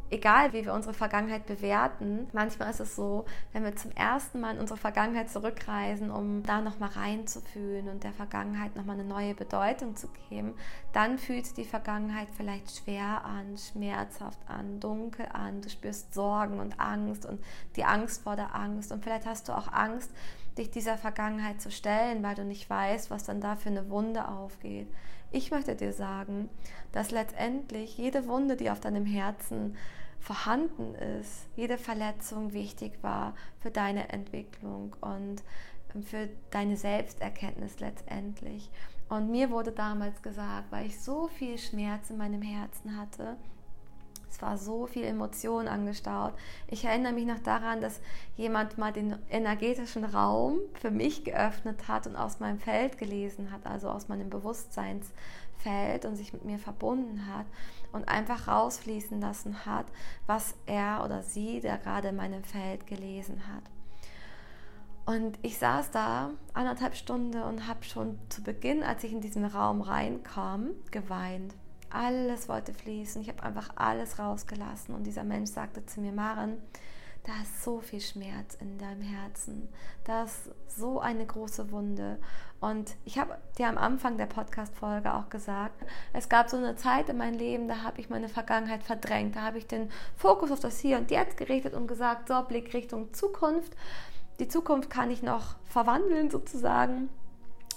Egal 0.10 0.54
wie 0.54 0.66
wir 0.66 0.74
unsere 0.74 0.94
Vergangenheit 0.94 1.46
bewerten, 1.46 2.28
manchmal 2.34 2.70
ist 2.70 2.80
es 2.80 2.96
so, 2.96 3.26
wenn 3.54 3.64
wir 3.64 3.76
zum 3.76 3.92
ersten 3.92 4.40
Mal 4.40 4.56
in 4.56 4.60
unsere 4.60 4.80
Vergangenheit 4.80 5.30
zurückreisen, 5.30 6.12
um 6.12 6.44
da 6.44 6.62
nochmal 6.62 6.90
reinzufühlen 6.90 7.90
und 7.90 8.04
der 8.04 8.14
Vergangenheit 8.14 8.76
nochmal 8.76 9.00
eine 9.00 9.08
neue 9.08 9.34
Bedeutung 9.34 9.96
zu 9.96 10.08
geben, 10.30 10.54
dann 10.94 11.18
fühlt 11.18 11.58
die 11.58 11.66
Vergangenheit 11.66 12.28
vielleicht 12.36 12.78
schwer 12.78 13.24
an, 13.26 13.58
schmerzhaft 13.58 14.40
an, 14.48 14.80
dunkel 14.80 15.28
an. 15.32 15.62
Du 15.62 15.70
spürst 15.70 16.14
Sorgen 16.14 16.60
und 16.60 16.80
Angst 16.80 17.26
und 17.26 17.44
die 17.76 17.84
Angst 17.84 18.24
vor 18.24 18.36
der 18.36 18.56
Angst. 18.56 18.92
Und 18.92 19.04
vielleicht 19.04 19.26
hast 19.26 19.50
du 19.50 19.58
auch 19.58 19.72
Angst, 19.72 20.12
dich 20.58 20.72
dieser 20.72 20.98
Vergangenheit 20.98 21.62
zu 21.62 21.72
stellen, 21.72 22.24
weil 22.24 22.36
du 22.36 22.44
nicht 22.44 22.70
weißt, 22.70 23.12
was 23.12 23.24
dann 23.24 23.42
da 23.42 23.56
für 23.56 23.70
eine 23.70 23.90
Wunde 23.90 24.28
aufgeht. 24.28 24.88
Ich 25.32 25.52
möchte 25.52 25.76
dir 25.76 25.94
sagen, 25.94 26.50
dass 26.92 27.12
letztendlich 27.12 27.98
jede 27.98 28.28
Wunde, 28.28 28.56
die 28.56 28.70
auf 28.70 28.80
deinem 28.80 29.06
Herzen 29.06 29.76
vorhanden 30.20 30.96
ist, 30.96 31.48
jede 31.56 31.78
Verletzung 31.78 32.54
wichtig 32.54 32.94
war 33.02 33.36
für 33.60 33.72
deine 33.72 34.10
Entwicklung 34.10 34.96
und 35.02 35.44
ähm, 35.94 36.04
für 36.04 36.30
deine 36.52 36.78
Selbsterkenntnis 36.78 37.80
letztendlich. 37.80 38.70
Und 39.10 39.30
mir 39.30 39.52
wurde 39.52 39.72
damals 39.72 40.22
gesagt, 40.22 40.72
weil 40.72 40.88
ich 40.88 41.00
so 41.00 41.28
viel 41.28 41.58
Schmerz 41.58 42.10
in 42.10 42.18
meinem 42.18 42.42
Herzen 42.42 42.98
hatte, 42.98 43.38
es 44.38 44.42
war 44.44 44.58
so 44.58 44.86
viel 44.86 45.04
Emotion 45.04 45.68
angestaut. 45.68 46.34
Ich 46.68 46.86
erinnere 46.86 47.12
mich 47.12 47.26
noch 47.26 47.40
daran, 47.40 47.82
dass 47.82 48.00
jemand 48.36 48.78
mal 48.78 48.94
den 48.94 49.18
energetischen 49.32 50.06
Raum 50.06 50.60
für 50.80 50.92
mich 50.92 51.24
geöffnet 51.24 51.88
hat 51.88 52.06
und 52.06 52.16
aus 52.16 52.40
meinem 52.40 52.60
Feld 52.60 53.00
gelesen 53.00 53.52
hat, 53.52 53.66
also 53.66 53.90
aus 53.90 54.10
meinem 54.10 54.30
Bewusstseinsfeld 54.30 56.06
und 56.06 56.16
sich 56.18 56.34
mit 56.34 56.46
mir 56.46 56.60
verbunden 56.60 57.26
hat 57.36 57.48
und 57.92 58.08
einfach 58.08 58.48
rausfließen 58.48 59.20
lassen 59.20 59.66
hat, 59.66 59.88
was 60.28 60.54
er 60.68 61.02
oder 61.04 61.24
sie, 61.24 61.60
der 61.60 61.80
gerade 61.80 62.10
in 62.10 62.16
meinem 62.16 62.44
Feld 62.44 62.86
gelesen 62.86 63.42
hat. 63.52 63.64
Und 65.08 65.40
ich 65.42 65.58
saß 65.58 65.90
da 65.90 66.30
anderthalb 66.54 66.96
Stunden 66.96 67.42
und 67.42 67.68
habe 67.68 67.84
schon 67.84 68.20
zu 68.30 68.44
Beginn, 68.44 68.84
als 68.84 69.04
ich 69.04 69.14
in 69.14 69.22
diesen 69.22 69.46
Raum 69.46 69.82
reinkam, 69.82 70.70
geweint. 70.92 71.56
Alles 71.90 72.50
wollte 72.50 72.74
fließen. 72.74 73.22
Ich 73.22 73.30
habe 73.30 73.44
einfach 73.44 73.70
alles 73.76 74.20
rausgelassen. 74.20 74.94
Und 74.96 75.04
dieser 75.04 75.24
Mensch 75.24 75.52
sagte 75.52 75.86
zu 75.86 76.02
mir, 76.02 76.12
Maren, 76.12 76.58
da 77.24 77.34
ist 77.42 77.64
so 77.64 77.82
viel 77.82 78.00
Schmerz 78.00 78.56
in 78.56 78.78
deinem 78.78 79.02
Herzen. 79.02 79.68
Da 80.06 80.24
ist 80.24 80.50
so 80.68 81.00
eine 81.02 81.26
große 81.26 81.72
Wunde. 81.72 82.20
Und 82.60 82.96
ich 83.04 83.20
habe 83.20 83.38
dir 83.58 83.68
am 83.68 83.78
Anfang 83.78 84.18
der 84.18 84.26
Podcast-Folge 84.26 85.14
auch 85.14 85.30
gesagt, 85.30 85.86
es 86.14 86.30
gab 86.30 86.50
so 86.50 86.58
eine 86.58 86.76
Zeit 86.76 87.10
in 87.10 87.18
meinem 87.18 87.38
Leben, 87.38 87.68
da 87.68 87.84
habe 87.84 88.00
ich 88.00 88.10
meine 88.10 88.30
Vergangenheit 88.30 88.84
verdrängt. 88.84 89.36
Da 89.36 89.42
habe 89.42 89.58
ich 89.58 89.68
den 89.68 89.92
Fokus 90.16 90.52
auf 90.52 90.62
das 90.62 90.80
Hier 90.80 90.98
und 90.98 91.12
Jetzt 91.12 91.38
gerichtet 91.38 91.74
und 91.74 91.88
gesagt, 91.88 92.30
so, 92.30 92.42
Blick 92.44 92.74
Richtung 92.74 93.14
Zukunft. 93.14 93.74
Die 94.40 94.48
Zukunft 94.48 94.90
kann 94.90 95.12
ich 95.12 95.22
noch 95.22 95.56
verwandeln 95.66 96.30
sozusagen 96.30 97.10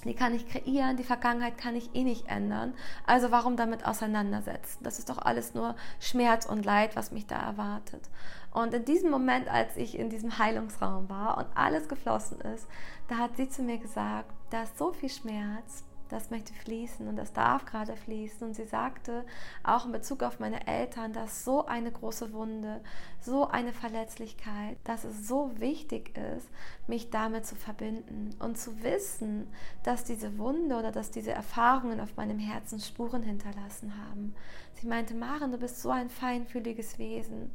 die 0.08 0.14
kann 0.14 0.34
ich 0.34 0.48
kreieren, 0.48 0.96
die 0.96 1.04
Vergangenheit 1.04 1.58
kann 1.58 1.76
ich 1.76 1.94
eh 1.94 2.04
nicht 2.04 2.28
ändern. 2.28 2.74
Also 3.06 3.30
warum 3.30 3.56
damit 3.56 3.86
auseinandersetzen? 3.86 4.82
Das 4.82 4.98
ist 4.98 5.10
doch 5.10 5.18
alles 5.18 5.54
nur 5.54 5.76
Schmerz 5.98 6.46
und 6.46 6.64
Leid, 6.64 6.96
was 6.96 7.12
mich 7.12 7.26
da 7.26 7.36
erwartet. 7.36 8.08
Und 8.52 8.74
in 8.74 8.84
diesem 8.84 9.10
Moment, 9.10 9.48
als 9.48 9.76
ich 9.76 9.98
in 9.98 10.10
diesem 10.10 10.38
Heilungsraum 10.38 11.08
war 11.08 11.38
und 11.38 11.46
alles 11.54 11.88
geflossen 11.88 12.40
ist, 12.40 12.66
da 13.08 13.18
hat 13.18 13.36
sie 13.36 13.48
zu 13.48 13.62
mir 13.62 13.78
gesagt, 13.78 14.32
da 14.50 14.62
ist 14.62 14.78
so 14.78 14.92
viel 14.92 15.10
Schmerz, 15.10 15.84
das 16.10 16.30
möchte 16.30 16.52
fließen 16.52 17.08
und 17.08 17.16
das 17.16 17.32
darf 17.32 17.64
gerade 17.64 17.96
fließen. 17.96 18.46
Und 18.46 18.54
sie 18.54 18.64
sagte 18.64 19.24
auch 19.62 19.86
in 19.86 19.92
Bezug 19.92 20.22
auf 20.22 20.40
meine 20.40 20.66
Eltern, 20.66 21.12
dass 21.12 21.44
so 21.44 21.66
eine 21.66 21.90
große 21.90 22.32
Wunde, 22.32 22.80
so 23.20 23.48
eine 23.48 23.72
Verletzlichkeit, 23.72 24.76
dass 24.84 25.04
es 25.04 25.26
so 25.26 25.52
wichtig 25.58 26.16
ist, 26.16 26.48
mich 26.86 27.10
damit 27.10 27.46
zu 27.46 27.54
verbinden 27.54 28.34
und 28.38 28.58
zu 28.58 28.82
wissen, 28.82 29.46
dass 29.82 30.04
diese 30.04 30.38
Wunde 30.38 30.76
oder 30.76 30.92
dass 30.92 31.10
diese 31.10 31.32
Erfahrungen 31.32 32.00
auf 32.00 32.16
meinem 32.16 32.38
Herzen 32.38 32.80
Spuren 32.80 33.22
hinterlassen 33.22 33.94
haben. 34.06 34.34
Sie 34.74 34.86
meinte, 34.86 35.14
Maren, 35.14 35.52
du 35.52 35.58
bist 35.58 35.80
so 35.80 35.90
ein 35.90 36.10
feinfühliges 36.10 36.98
Wesen 36.98 37.52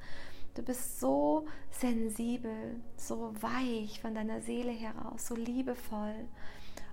Du 0.55 0.61
bist 0.61 1.01
so 1.01 1.45
sensibel, 1.69 2.79
so 2.95 3.33
weich 3.41 3.99
von 3.99 4.15
deiner 4.15 4.39
Seele 4.39 4.71
heraus, 4.71 5.27
so 5.27 5.35
liebevoll. 5.35 6.15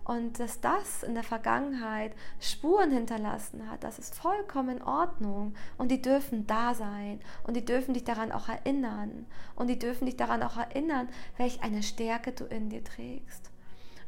Und 0.04 0.40
dass 0.40 0.60
das 0.60 1.02
in 1.02 1.14
der 1.14 1.22
Vergangenheit 1.22 2.12
Spuren 2.40 2.90
hinterlassen 2.90 3.70
hat, 3.70 3.84
das 3.84 3.98
ist 3.98 4.14
vollkommen 4.14 4.78
in 4.78 4.82
Ordnung. 4.82 5.54
Und 5.78 5.90
die 5.90 6.02
dürfen 6.02 6.46
da 6.46 6.74
sein. 6.74 7.20
Und 7.44 7.56
die 7.56 7.64
dürfen 7.64 7.94
dich 7.94 8.04
daran 8.04 8.32
auch 8.32 8.48
erinnern. 8.48 9.26
Und 9.54 9.68
die 9.68 9.78
dürfen 9.78 10.06
dich 10.06 10.16
daran 10.16 10.42
auch 10.42 10.56
erinnern, 10.56 11.08
welch 11.36 11.62
eine 11.62 11.82
Stärke 11.82 12.32
du 12.32 12.44
in 12.44 12.70
dir 12.70 12.82
trägst 12.82 13.52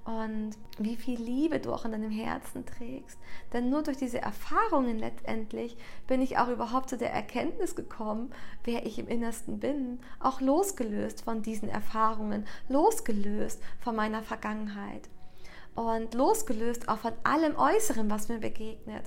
und 0.04 0.52
wie 0.78 0.96
viel 0.96 1.18
Liebe 1.18 1.61
du 1.61 1.72
auch 1.72 1.85
in 1.85 1.92
deinem 1.92 2.11
Herzen 2.11 2.66
trägst. 2.66 3.18
Denn 3.52 3.70
nur 3.70 3.83
durch 3.83 3.96
diese 3.96 4.20
Erfahrungen 4.20 4.98
letztendlich 4.98 5.76
bin 6.07 6.20
ich 6.20 6.37
auch 6.38 6.48
überhaupt 6.48 6.90
zu 6.90 6.98
der 6.98 7.12
Erkenntnis 7.12 7.74
gekommen, 7.74 8.30
wer 8.64 8.85
ich 8.85 8.98
im 8.98 9.09
Innersten 9.09 9.61
bin, 9.61 10.00
auch 10.20 10.40
losgelöst 10.40 11.22
von 11.22 11.42
diesen 11.42 11.68
Erfahrungen, 11.68 12.46
losgelöst 12.68 13.62
von 13.80 13.96
meiner 13.96 14.22
Vergangenheit 14.22 15.09
und 15.74 16.14
losgelöst 16.14 16.88
auch 16.88 16.98
von 16.98 17.12
allem 17.24 17.56
Äußeren, 17.56 18.10
was 18.10 18.28
mir 18.28 18.38
begegnet. 18.38 19.04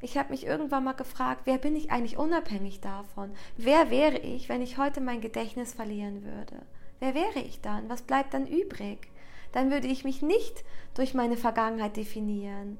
Ich 0.00 0.16
habe 0.16 0.30
mich 0.30 0.46
irgendwann 0.46 0.84
mal 0.84 0.92
gefragt, 0.92 1.42
wer 1.44 1.58
bin 1.58 1.76
ich 1.76 1.90
eigentlich 1.90 2.16
unabhängig 2.16 2.80
davon? 2.80 3.32
Wer 3.56 3.90
wäre 3.90 4.18
ich, 4.18 4.48
wenn 4.48 4.62
ich 4.62 4.78
heute 4.78 5.00
mein 5.00 5.20
Gedächtnis 5.20 5.74
verlieren 5.74 6.24
würde? 6.24 6.62
Wer 7.00 7.14
wäre 7.14 7.40
ich 7.40 7.60
dann? 7.60 7.88
Was 7.88 8.02
bleibt 8.02 8.34
dann 8.34 8.46
übrig? 8.46 9.10
dann 9.52 9.70
würde 9.70 9.88
ich 9.88 10.04
mich 10.04 10.22
nicht 10.22 10.64
durch 10.94 11.14
meine 11.14 11.36
Vergangenheit 11.36 11.96
definieren. 11.96 12.78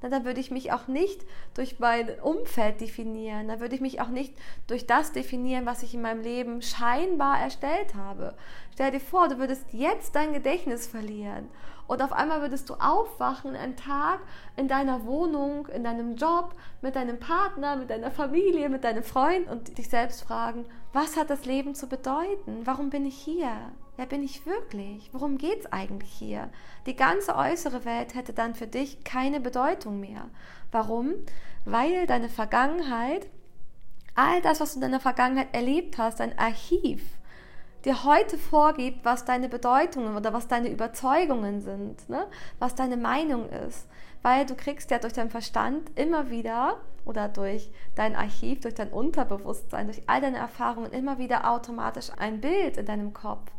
dann 0.00 0.24
würde 0.24 0.40
ich 0.40 0.50
mich 0.50 0.72
auch 0.72 0.88
nicht 0.88 1.26
durch 1.52 1.78
mein 1.78 2.08
Umfeld 2.20 2.80
definieren. 2.80 3.48
Dann 3.48 3.60
würde 3.60 3.74
ich 3.74 3.82
mich 3.82 4.00
auch 4.00 4.08
nicht 4.08 4.34
durch 4.66 4.86
das 4.86 5.12
definieren, 5.12 5.66
was 5.66 5.82
ich 5.82 5.94
in 5.94 6.00
meinem 6.00 6.22
Leben 6.22 6.62
scheinbar 6.62 7.38
erstellt 7.38 7.94
habe. 7.94 8.34
Stell 8.72 8.92
dir 8.92 9.00
vor, 9.00 9.28
du 9.28 9.38
würdest 9.38 9.66
jetzt 9.72 10.14
dein 10.14 10.32
Gedächtnis 10.32 10.86
verlieren 10.86 11.48
und 11.90 12.02
auf 12.02 12.12
einmal 12.12 12.40
würdest 12.40 12.70
du 12.70 12.74
aufwachen, 12.74 13.56
einen 13.56 13.74
Tag 13.74 14.20
in 14.56 14.68
deiner 14.68 15.06
Wohnung, 15.06 15.66
in 15.66 15.82
deinem 15.82 16.14
Job, 16.14 16.54
mit 16.82 16.94
deinem 16.94 17.18
Partner, 17.18 17.74
mit 17.74 17.90
deiner 17.90 18.12
Familie, 18.12 18.68
mit 18.68 18.84
deinem 18.84 19.02
Freund 19.02 19.48
und 19.48 19.76
dich 19.76 19.90
selbst 19.90 20.22
fragen, 20.22 20.66
was 20.92 21.16
hat 21.16 21.30
das 21.30 21.46
Leben 21.46 21.74
zu 21.74 21.88
bedeuten? 21.88 22.60
Warum 22.64 22.90
bin 22.90 23.06
ich 23.06 23.16
hier? 23.16 23.50
Wer 23.96 24.06
bin 24.06 24.22
ich 24.22 24.46
wirklich? 24.46 25.10
Worum 25.12 25.36
geht 25.36 25.62
es 25.62 25.72
eigentlich 25.72 26.12
hier? 26.12 26.48
Die 26.86 26.94
ganze 26.94 27.34
äußere 27.34 27.84
Welt 27.84 28.14
hätte 28.14 28.34
dann 28.34 28.54
für 28.54 28.68
dich 28.68 29.02
keine 29.02 29.40
Bedeutung 29.40 29.98
mehr. 29.98 30.28
Warum? 30.70 31.14
Weil 31.64 32.06
deine 32.06 32.28
Vergangenheit, 32.28 33.26
all 34.14 34.40
das, 34.42 34.60
was 34.60 34.74
du 34.74 34.76
in 34.76 34.82
deiner 34.82 35.00
Vergangenheit 35.00 35.52
erlebt 35.52 35.98
hast, 35.98 36.20
dein 36.20 36.38
Archiv, 36.38 37.02
dir 37.84 38.04
heute 38.04 38.38
vorgibt, 38.38 39.04
was 39.04 39.24
deine 39.24 39.48
Bedeutungen 39.48 40.16
oder 40.16 40.32
was 40.32 40.48
deine 40.48 40.70
Überzeugungen 40.70 41.60
sind, 41.60 42.08
ne? 42.08 42.26
was 42.58 42.74
deine 42.74 42.96
Meinung 42.96 43.48
ist. 43.48 43.88
Weil 44.22 44.44
du 44.44 44.54
kriegst 44.54 44.90
ja 44.90 44.98
durch 44.98 45.14
deinen 45.14 45.30
Verstand 45.30 45.90
immer 45.98 46.30
wieder 46.30 46.76
oder 47.06 47.28
durch 47.28 47.70
dein 47.94 48.14
Archiv, 48.14 48.60
durch 48.60 48.74
dein 48.74 48.90
Unterbewusstsein, 48.90 49.86
durch 49.86 50.02
all 50.06 50.20
deine 50.20 50.36
Erfahrungen 50.36 50.92
immer 50.92 51.18
wieder 51.18 51.50
automatisch 51.50 52.10
ein 52.18 52.40
Bild 52.40 52.76
in 52.76 52.86
deinem 52.86 53.14
Kopf 53.14 53.50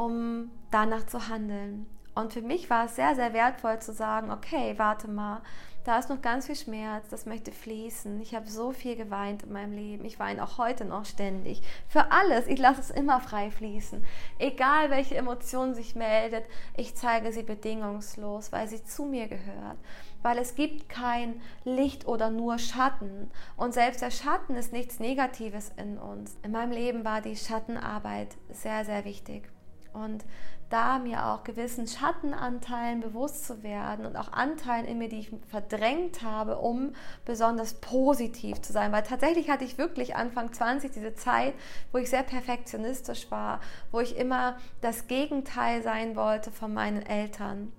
um 0.00 0.50
danach 0.70 1.06
zu 1.06 1.28
handeln. 1.28 1.86
Und 2.14 2.32
für 2.32 2.42
mich 2.42 2.70
war 2.70 2.86
es 2.86 2.96
sehr, 2.96 3.14
sehr 3.14 3.32
wertvoll 3.32 3.80
zu 3.80 3.92
sagen, 3.92 4.30
okay, 4.30 4.74
warte 4.78 5.08
mal, 5.08 5.42
da 5.90 5.98
ist 5.98 6.08
noch 6.08 6.22
ganz 6.22 6.46
viel 6.46 6.54
Schmerz, 6.54 7.08
das 7.08 7.26
möchte 7.26 7.50
fließen. 7.50 8.20
Ich 8.20 8.36
habe 8.36 8.48
so 8.48 8.70
viel 8.70 8.94
geweint 8.94 9.42
in 9.42 9.52
meinem 9.52 9.72
Leben. 9.72 10.04
Ich 10.04 10.20
weine 10.20 10.44
auch 10.44 10.56
heute 10.56 10.84
noch 10.84 11.04
ständig. 11.04 11.62
Für 11.88 12.12
alles, 12.12 12.46
ich 12.46 12.60
lasse 12.60 12.80
es 12.80 12.90
immer 12.90 13.18
frei 13.18 13.50
fließen. 13.50 14.04
Egal 14.38 14.90
welche 14.90 15.16
Emotion 15.16 15.74
sich 15.74 15.96
meldet, 15.96 16.44
ich 16.76 16.94
zeige 16.94 17.32
sie 17.32 17.42
bedingungslos, 17.42 18.52
weil 18.52 18.68
sie 18.68 18.84
zu 18.84 19.04
mir 19.04 19.26
gehört. 19.26 19.78
Weil 20.22 20.38
es 20.38 20.54
gibt 20.54 20.88
kein 20.88 21.40
Licht 21.64 22.06
oder 22.06 22.30
nur 22.30 22.60
Schatten. 22.60 23.28
Und 23.56 23.74
selbst 23.74 24.00
der 24.00 24.12
Schatten 24.12 24.54
ist 24.54 24.72
nichts 24.72 25.00
Negatives 25.00 25.72
in 25.76 25.98
uns. 25.98 26.38
In 26.44 26.52
meinem 26.52 26.70
Leben 26.70 27.04
war 27.04 27.20
die 27.20 27.34
Schattenarbeit 27.34 28.36
sehr, 28.48 28.84
sehr 28.84 29.04
wichtig 29.04 29.50
und 29.92 30.24
da 30.70 31.00
mir 31.00 31.26
auch 31.26 31.44
gewissen 31.44 31.86
Schattenanteilen 31.86 33.00
bewusst 33.00 33.44
zu 33.44 33.62
werden 33.62 34.06
und 34.06 34.16
auch 34.16 34.32
Anteilen 34.32 34.86
in 34.86 34.98
mir, 34.98 35.08
die 35.08 35.18
ich 35.18 35.32
verdrängt 35.48 36.22
habe, 36.22 36.58
um 36.58 36.94
besonders 37.24 37.74
positiv 37.74 38.62
zu 38.62 38.72
sein. 38.72 38.92
Weil 38.92 39.02
tatsächlich 39.02 39.50
hatte 39.50 39.64
ich 39.64 39.78
wirklich 39.78 40.14
Anfang 40.14 40.52
20 40.52 40.92
diese 40.92 41.14
Zeit, 41.14 41.54
wo 41.92 41.98
ich 41.98 42.08
sehr 42.08 42.22
perfektionistisch 42.22 43.30
war, 43.30 43.60
wo 43.90 44.00
ich 44.00 44.16
immer 44.16 44.56
das 44.80 45.08
Gegenteil 45.08 45.82
sein 45.82 46.14
wollte 46.14 46.52
von 46.52 46.72
meinen 46.72 47.02
Eltern 47.02 47.72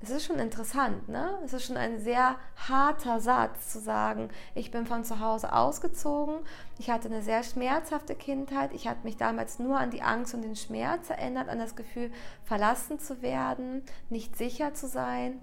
es 0.00 0.10
ist 0.10 0.26
schon 0.26 0.38
interessant, 0.38 1.08
ne? 1.08 1.38
Es 1.44 1.52
ist 1.52 1.66
schon 1.66 1.76
ein 1.76 1.98
sehr 1.98 2.36
harter 2.68 3.18
Satz 3.18 3.72
zu 3.72 3.80
sagen, 3.80 4.28
ich 4.54 4.70
bin 4.70 4.86
von 4.86 5.02
zu 5.02 5.18
Hause 5.18 5.52
ausgezogen, 5.52 6.36
ich 6.78 6.90
hatte 6.90 7.08
eine 7.08 7.22
sehr 7.22 7.42
schmerzhafte 7.42 8.14
Kindheit, 8.14 8.72
ich 8.72 8.86
hatte 8.86 9.04
mich 9.04 9.16
damals 9.16 9.58
nur 9.58 9.76
an 9.78 9.90
die 9.90 10.02
Angst 10.02 10.34
und 10.34 10.42
den 10.42 10.54
Schmerz 10.54 11.10
erinnert, 11.10 11.48
an 11.48 11.58
das 11.58 11.74
Gefühl, 11.74 12.12
verlassen 12.44 13.00
zu 13.00 13.22
werden, 13.22 13.82
nicht 14.08 14.36
sicher 14.36 14.72
zu 14.72 14.86
sein, 14.86 15.40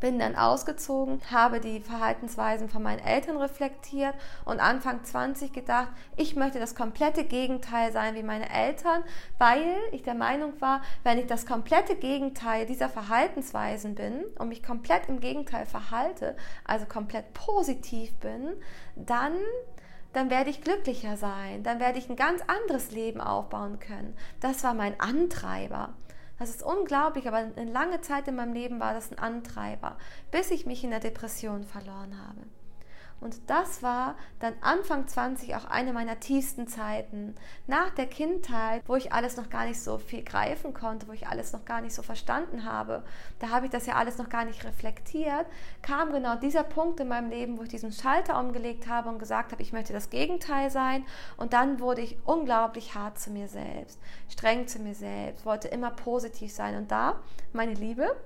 bin 0.00 0.18
dann 0.18 0.36
ausgezogen, 0.36 1.20
habe 1.30 1.60
die 1.60 1.80
Verhaltensweisen 1.80 2.68
von 2.68 2.82
meinen 2.82 3.00
Eltern 3.00 3.36
reflektiert 3.36 4.14
und 4.44 4.60
Anfang 4.60 5.04
20 5.04 5.52
gedacht, 5.52 5.88
ich 6.16 6.36
möchte 6.36 6.58
das 6.58 6.74
komplette 6.74 7.24
Gegenteil 7.24 7.92
sein 7.92 8.14
wie 8.14 8.22
meine 8.22 8.50
Eltern, 8.50 9.02
weil 9.38 9.76
ich 9.92 10.02
der 10.02 10.14
Meinung 10.14 10.60
war, 10.60 10.82
wenn 11.04 11.18
ich 11.18 11.26
das 11.26 11.46
komplette 11.46 11.96
Gegenteil 11.96 12.66
dieser 12.66 12.88
Verhaltensweisen 12.88 13.94
bin 13.94 14.24
und 14.38 14.48
mich 14.48 14.62
komplett 14.62 15.08
im 15.08 15.20
Gegenteil 15.20 15.66
verhalte, 15.66 16.36
also 16.64 16.86
komplett 16.86 17.32
positiv 17.32 18.14
bin, 18.16 18.54
dann 18.96 19.32
dann 20.12 20.30
werde 20.30 20.50
ich 20.50 20.62
glücklicher 20.62 21.16
sein, 21.16 21.62
dann 21.62 21.80
werde 21.80 21.98
ich 21.98 22.08
ein 22.08 22.16
ganz 22.16 22.42
anderes 22.46 22.90
Leben 22.90 23.20
aufbauen 23.20 23.78
können. 23.78 24.16
Das 24.40 24.64
war 24.64 24.74
mein 24.74 24.98
Antreiber. 24.98 25.94
Das 26.38 26.50
ist 26.50 26.62
unglaublich, 26.62 27.26
aber 27.26 27.38
eine 27.38 27.70
lange 27.70 28.00
Zeit 28.00 28.28
in 28.28 28.36
meinem 28.36 28.52
Leben 28.52 28.78
war 28.78 28.94
das 28.94 29.10
ein 29.10 29.18
Antreiber, 29.18 29.96
bis 30.30 30.50
ich 30.50 30.66
mich 30.66 30.84
in 30.84 30.90
der 30.90 31.00
Depression 31.00 31.64
verloren 31.64 32.16
habe. 32.26 32.42
Und 33.20 33.50
das 33.50 33.82
war 33.82 34.14
dann 34.38 34.54
Anfang 34.60 35.08
20 35.08 35.56
auch 35.56 35.64
eine 35.64 35.92
meiner 35.92 36.20
tiefsten 36.20 36.68
Zeiten. 36.68 37.34
Nach 37.66 37.90
der 37.90 38.06
Kindheit, 38.06 38.82
wo 38.86 38.94
ich 38.94 39.12
alles 39.12 39.36
noch 39.36 39.50
gar 39.50 39.66
nicht 39.66 39.80
so 39.80 39.98
viel 39.98 40.22
greifen 40.22 40.72
konnte, 40.72 41.08
wo 41.08 41.12
ich 41.12 41.26
alles 41.26 41.52
noch 41.52 41.64
gar 41.64 41.80
nicht 41.80 41.94
so 41.94 42.02
verstanden 42.02 42.64
habe, 42.64 43.02
da 43.40 43.50
habe 43.50 43.66
ich 43.66 43.72
das 43.72 43.86
ja 43.86 43.94
alles 43.94 44.18
noch 44.18 44.28
gar 44.28 44.44
nicht 44.44 44.64
reflektiert, 44.64 45.46
kam 45.82 46.12
genau 46.12 46.36
dieser 46.36 46.62
Punkt 46.62 47.00
in 47.00 47.08
meinem 47.08 47.30
Leben, 47.30 47.58
wo 47.58 47.62
ich 47.62 47.68
diesen 47.68 47.92
Schalter 47.92 48.38
umgelegt 48.38 48.86
habe 48.86 49.08
und 49.08 49.18
gesagt 49.18 49.52
habe, 49.52 49.62
ich 49.62 49.72
möchte 49.72 49.92
das 49.92 50.10
Gegenteil 50.10 50.70
sein. 50.70 51.04
Und 51.36 51.52
dann 51.52 51.80
wurde 51.80 52.02
ich 52.02 52.18
unglaublich 52.24 52.94
hart 52.94 53.18
zu 53.18 53.30
mir 53.30 53.48
selbst, 53.48 54.00
streng 54.28 54.68
zu 54.68 54.78
mir 54.78 54.94
selbst, 54.94 55.44
wollte 55.44 55.68
immer 55.68 55.90
positiv 55.90 56.52
sein. 56.52 56.76
Und 56.76 56.90
da, 56.90 57.20
meine 57.52 57.74
Liebe, 57.74 58.16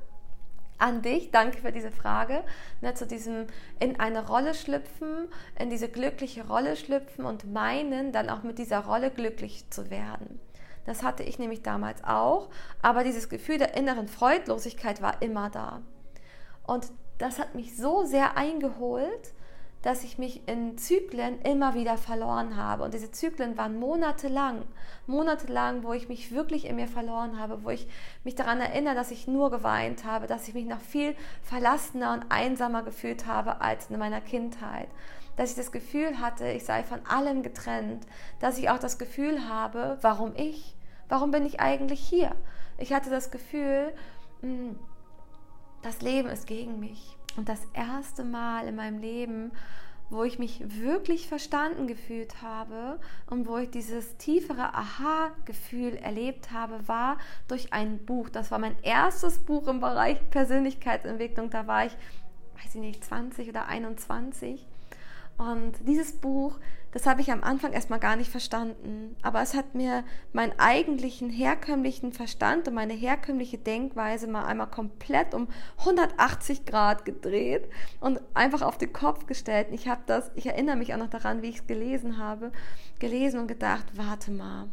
an 0.82 1.00
dich. 1.00 1.30
Danke 1.30 1.58
für 1.58 1.72
diese 1.72 1.90
Frage. 1.90 2.42
Ne, 2.80 2.92
zu 2.94 3.06
diesem 3.06 3.46
in 3.80 3.98
eine 4.00 4.26
Rolle 4.26 4.54
schlüpfen, 4.54 5.28
in 5.58 5.70
diese 5.70 5.88
glückliche 5.88 6.46
Rolle 6.46 6.76
schlüpfen 6.76 7.24
und 7.24 7.50
meinen, 7.50 8.12
dann 8.12 8.28
auch 8.28 8.42
mit 8.42 8.58
dieser 8.58 8.80
Rolle 8.80 9.10
glücklich 9.10 9.70
zu 9.70 9.90
werden. 9.90 10.40
Das 10.84 11.04
hatte 11.04 11.22
ich 11.22 11.38
nämlich 11.38 11.62
damals 11.62 12.02
auch, 12.02 12.50
aber 12.82 13.04
dieses 13.04 13.28
Gefühl 13.28 13.58
der 13.58 13.76
inneren 13.76 14.08
Freudlosigkeit 14.08 15.00
war 15.00 15.22
immer 15.22 15.48
da. 15.48 15.80
Und 16.64 16.90
das 17.18 17.38
hat 17.38 17.54
mich 17.54 17.76
so 17.76 18.04
sehr 18.04 18.36
eingeholt, 18.36 19.32
dass 19.82 20.04
ich 20.04 20.16
mich 20.16 20.46
in 20.48 20.78
Zyklen 20.78 21.42
immer 21.42 21.74
wieder 21.74 21.96
verloren 21.96 22.56
habe. 22.56 22.84
Und 22.84 22.94
diese 22.94 23.10
Zyklen 23.10 23.58
waren 23.58 23.78
monatelang, 23.78 24.62
monatelang, 25.06 25.82
wo 25.82 25.92
ich 25.92 26.08
mich 26.08 26.30
wirklich 26.30 26.66
in 26.66 26.76
mir 26.76 26.86
verloren 26.86 27.38
habe, 27.38 27.64
wo 27.64 27.70
ich 27.70 27.88
mich 28.22 28.36
daran 28.36 28.60
erinnere, 28.60 28.94
dass 28.94 29.10
ich 29.10 29.26
nur 29.26 29.50
geweint 29.50 30.04
habe, 30.04 30.28
dass 30.28 30.46
ich 30.46 30.54
mich 30.54 30.66
noch 30.66 30.80
viel 30.80 31.16
verlassener 31.42 32.12
und 32.12 32.26
einsamer 32.30 32.84
gefühlt 32.84 33.26
habe 33.26 33.60
als 33.60 33.90
in 33.90 33.98
meiner 33.98 34.20
Kindheit. 34.20 34.88
Dass 35.36 35.50
ich 35.50 35.56
das 35.56 35.72
Gefühl 35.72 36.20
hatte, 36.20 36.48
ich 36.48 36.64
sei 36.64 36.84
von 36.84 37.04
allem 37.06 37.42
getrennt. 37.42 38.06
Dass 38.38 38.58
ich 38.58 38.70
auch 38.70 38.78
das 38.78 38.98
Gefühl 38.98 39.48
habe, 39.48 39.98
warum 40.00 40.32
ich? 40.36 40.76
Warum 41.08 41.32
bin 41.32 41.44
ich 41.44 41.60
eigentlich 41.60 42.00
hier? 42.00 42.36
Ich 42.78 42.92
hatte 42.92 43.10
das 43.10 43.30
Gefühl, 43.30 43.92
hm, 44.42 44.78
das 45.82 46.00
Leben 46.02 46.28
ist 46.28 46.46
gegen 46.46 46.78
mich. 46.78 47.16
Und 47.36 47.48
das 47.48 47.66
erste 47.72 48.24
Mal 48.24 48.68
in 48.68 48.76
meinem 48.76 48.98
Leben, 48.98 49.52
wo 50.10 50.24
ich 50.24 50.38
mich 50.38 50.62
wirklich 50.78 51.26
verstanden 51.26 51.86
gefühlt 51.86 52.42
habe 52.42 53.00
und 53.30 53.48
wo 53.48 53.56
ich 53.56 53.70
dieses 53.70 54.18
tiefere 54.18 54.74
Aha-Gefühl 54.74 55.94
erlebt 55.96 56.50
habe, 56.52 56.86
war 56.86 57.16
durch 57.48 57.72
ein 57.72 58.04
Buch. 58.04 58.28
Das 58.28 58.50
war 58.50 58.58
mein 58.58 58.76
erstes 58.82 59.38
Buch 59.38 59.66
im 59.68 59.80
Bereich 59.80 60.18
Persönlichkeitsentwicklung. 60.30 61.48
Da 61.48 61.66
war 61.66 61.86
ich, 61.86 61.92
weiß 62.62 62.74
ich 62.74 62.80
nicht, 62.80 63.04
20 63.04 63.48
oder 63.48 63.66
21. 63.66 64.66
Und 65.38 65.72
dieses 65.86 66.12
Buch, 66.12 66.58
das 66.92 67.06
habe 67.06 67.20
ich 67.20 67.32
am 67.32 67.42
Anfang 67.42 67.72
erstmal 67.72 67.98
gar 67.98 68.16
nicht 68.16 68.30
verstanden. 68.30 69.16
Aber 69.22 69.40
es 69.42 69.54
hat 69.54 69.74
mir 69.74 70.04
meinen 70.32 70.52
eigentlichen 70.58 71.30
herkömmlichen 71.30 72.12
Verstand 72.12 72.68
und 72.68 72.74
meine 72.74 72.92
herkömmliche 72.92 73.58
Denkweise 73.58 74.26
mal 74.28 74.44
einmal 74.44 74.68
komplett 74.68 75.34
um 75.34 75.48
180 75.78 76.66
Grad 76.66 77.04
gedreht 77.04 77.68
und 78.00 78.20
einfach 78.34 78.62
auf 78.62 78.78
den 78.78 78.92
Kopf 78.92 79.26
gestellt. 79.26 79.68
Ich 79.72 79.88
habe 79.88 80.02
das, 80.06 80.30
ich 80.34 80.46
erinnere 80.46 80.76
mich 80.76 80.92
auch 80.94 80.98
noch 80.98 81.10
daran, 81.10 81.42
wie 81.42 81.48
ich 81.48 81.56
es 81.56 81.66
gelesen 81.66 82.18
habe, 82.18 82.52
gelesen 82.98 83.40
und 83.40 83.48
gedacht, 83.48 83.86
warte 83.96 84.30
mal 84.30 84.68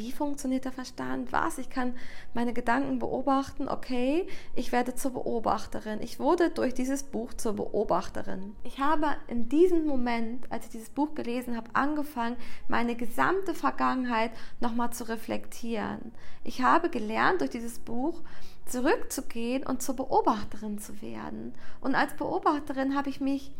wie 0.00 0.12
funktioniert 0.12 0.64
der 0.64 0.72
Verstand? 0.72 1.30
Was? 1.30 1.58
Ich 1.58 1.68
kann 1.68 1.94
meine 2.32 2.54
Gedanken 2.54 2.98
beobachten. 2.98 3.68
Okay, 3.68 4.26
ich 4.54 4.72
werde 4.72 4.94
zur 4.94 5.12
Beobachterin. 5.12 6.00
Ich 6.00 6.18
wurde 6.18 6.48
durch 6.48 6.72
dieses 6.72 7.02
Buch 7.02 7.34
zur 7.34 7.52
Beobachterin. 7.52 8.56
Ich 8.64 8.78
habe 8.80 9.08
in 9.28 9.50
diesem 9.50 9.84
Moment, 9.84 10.50
als 10.50 10.64
ich 10.64 10.70
dieses 10.70 10.88
Buch 10.88 11.14
gelesen 11.14 11.54
habe, 11.54 11.68
angefangen, 11.74 12.36
meine 12.66 12.96
gesamte 12.96 13.54
Vergangenheit 13.54 14.30
nochmal 14.60 14.90
zu 14.90 15.06
reflektieren. 15.06 16.12
Ich 16.44 16.62
habe 16.62 16.88
gelernt, 16.88 17.42
durch 17.42 17.50
dieses 17.50 17.78
Buch 17.78 18.22
zurückzugehen 18.64 19.66
und 19.66 19.82
zur 19.82 19.96
Beobachterin 19.96 20.78
zu 20.78 21.02
werden. 21.02 21.52
Und 21.82 21.94
als 21.94 22.14
Beobachterin 22.14 22.96
habe 22.96 23.10
ich 23.10 23.20
mich 23.20 23.52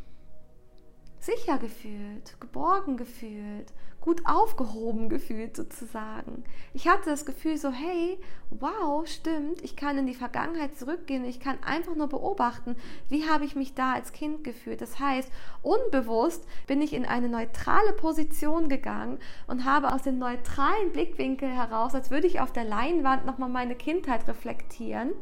sicher 1.20 1.58
gefühlt, 1.58 2.40
geborgen 2.40 2.96
gefühlt, 2.96 3.72
gut 4.00 4.22
aufgehoben 4.24 5.10
gefühlt 5.10 5.54
sozusagen. 5.54 6.42
Ich 6.72 6.88
hatte 6.88 7.10
das 7.10 7.26
Gefühl 7.26 7.58
so, 7.58 7.70
hey, 7.70 8.18
wow, 8.48 9.06
stimmt, 9.06 9.62
ich 9.62 9.76
kann 9.76 9.98
in 9.98 10.06
die 10.06 10.14
Vergangenheit 10.14 10.76
zurückgehen, 10.78 11.24
ich 11.24 11.38
kann 11.38 11.62
einfach 11.62 11.94
nur 11.94 12.08
beobachten, 12.08 12.76
wie 13.08 13.28
habe 13.28 13.44
ich 13.44 13.56
mich 13.56 13.74
da 13.74 13.92
als 13.92 14.12
Kind 14.12 14.42
gefühlt. 14.42 14.80
Das 14.80 14.98
heißt, 14.98 15.30
unbewusst 15.62 16.46
bin 16.66 16.80
ich 16.80 16.94
in 16.94 17.04
eine 17.04 17.28
neutrale 17.28 17.92
Position 17.92 18.70
gegangen 18.70 19.18
und 19.46 19.66
habe 19.66 19.92
aus 19.92 20.02
dem 20.02 20.18
neutralen 20.18 20.92
Blickwinkel 20.92 21.50
heraus, 21.50 21.94
als 21.94 22.10
würde 22.10 22.26
ich 22.26 22.40
auf 22.40 22.52
der 22.52 22.64
Leinwand 22.64 23.26
nochmal 23.26 23.50
meine 23.50 23.74
Kindheit 23.74 24.26
reflektieren, 24.26 25.12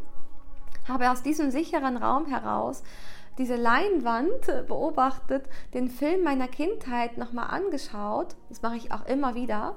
habe 0.87 1.11
aus 1.11 1.23
diesem 1.23 1.51
sicheren 1.51 1.97
Raum 1.97 2.27
heraus 2.27 2.85
diese 3.39 3.57
Leinwand 3.57 4.67
beobachtet, 4.67 5.49
den 5.73 5.89
Film 5.89 6.25
meiner 6.25 6.49
Kindheit 6.49 7.17
nochmal 7.17 7.51
angeschaut, 7.51 8.37
das 8.49 8.63
mache 8.63 8.77
ich 8.77 8.93
auch 8.93 9.07
immer 9.07 9.35
wieder, 9.35 9.77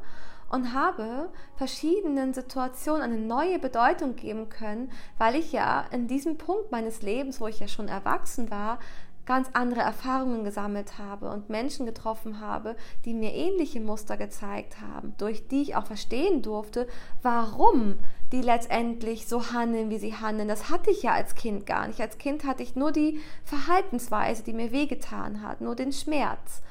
und 0.50 0.74
habe 0.74 1.30
verschiedenen 1.56 2.34
Situationen 2.34 3.04
eine 3.04 3.20
neue 3.20 3.58
Bedeutung 3.58 4.16
geben 4.16 4.50
können, 4.50 4.92
weil 5.18 5.36
ich 5.36 5.54
ja 5.54 5.86
in 5.92 6.08
diesem 6.08 6.38
Punkt 6.38 6.72
meines 6.72 7.02
Lebens, 7.02 7.40
wo 7.40 7.48
ich 7.48 7.60
ja 7.60 7.70
schon 7.70 7.88
erwachsen 7.88 8.52
war, 8.52 8.80
ganz 9.26 9.50
andere 9.54 9.82
Erfahrungen 9.82 10.44
gesammelt 10.44 10.98
habe 10.98 11.30
und 11.30 11.50
Menschen 11.50 11.86
getroffen 11.86 12.42
habe, 12.42 12.76
die 13.06 13.14
mir 13.14 13.34
ähnliche 13.34 13.80
Muster 13.80 14.18
gezeigt 14.18 14.82
haben, 14.82 15.14
durch 15.18 15.48
die 15.48 15.62
ich 15.62 15.76
auch 15.76 15.86
verstehen 15.86 16.42
durfte, 16.42 16.88
warum 17.22 17.98
die 18.32 18.42
letztendlich 18.42 19.28
so 19.28 19.52
handeln, 19.52 19.90
wie 19.90 19.98
sie 19.98 20.16
handeln. 20.16 20.48
Das 20.48 20.70
hatte 20.70 20.92
ich 20.92 21.04
ja 21.04 21.12
als 21.12 21.36
Kind 21.36 21.66
gar 21.66 21.88
nicht. 21.88 22.00
Als 22.00 22.18
Kind 22.18 22.46
hatte 22.46 22.64
ich 22.64 22.76
nur 22.76 22.92
die 22.92 23.20
Verhaltensweise, 23.44 24.44
die 24.44 24.54
mir 24.54 24.72
wehgetan 24.72 25.42
hat, 25.42 25.62
nur 25.62 25.76
den 25.76 25.92
Schmerz. 25.92 26.62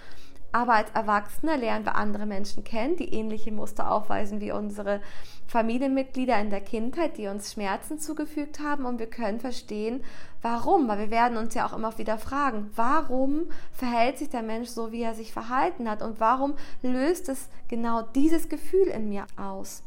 Aber 0.52 0.74
als 0.74 0.90
Erwachsene 0.90 1.56
lernen 1.56 1.84
wir 1.84 1.94
andere 1.94 2.26
Menschen 2.26 2.64
kennen, 2.64 2.96
die 2.96 3.14
ähnliche 3.14 3.52
Muster 3.52 3.92
aufweisen 3.92 4.40
wie 4.40 4.50
unsere 4.50 5.00
Familienmitglieder 5.46 6.40
in 6.40 6.50
der 6.50 6.60
Kindheit, 6.60 7.18
die 7.18 7.28
uns 7.28 7.52
Schmerzen 7.52 8.00
zugefügt 8.00 8.58
haben. 8.58 8.84
Und 8.84 8.98
wir 8.98 9.08
können 9.08 9.38
verstehen, 9.38 10.02
warum. 10.42 10.88
Weil 10.88 10.98
wir 10.98 11.10
werden 11.10 11.36
uns 11.36 11.54
ja 11.54 11.66
auch 11.66 11.72
immer 11.72 11.96
wieder 11.98 12.18
fragen, 12.18 12.70
warum 12.74 13.50
verhält 13.72 14.18
sich 14.18 14.28
der 14.28 14.42
Mensch 14.42 14.70
so, 14.70 14.90
wie 14.90 15.02
er 15.02 15.14
sich 15.14 15.32
verhalten 15.32 15.88
hat? 15.88 16.02
Und 16.02 16.18
warum 16.18 16.54
löst 16.82 17.28
es 17.28 17.48
genau 17.68 18.02
dieses 18.02 18.48
Gefühl 18.48 18.88
in 18.88 19.08
mir 19.08 19.26
aus? 19.36 19.84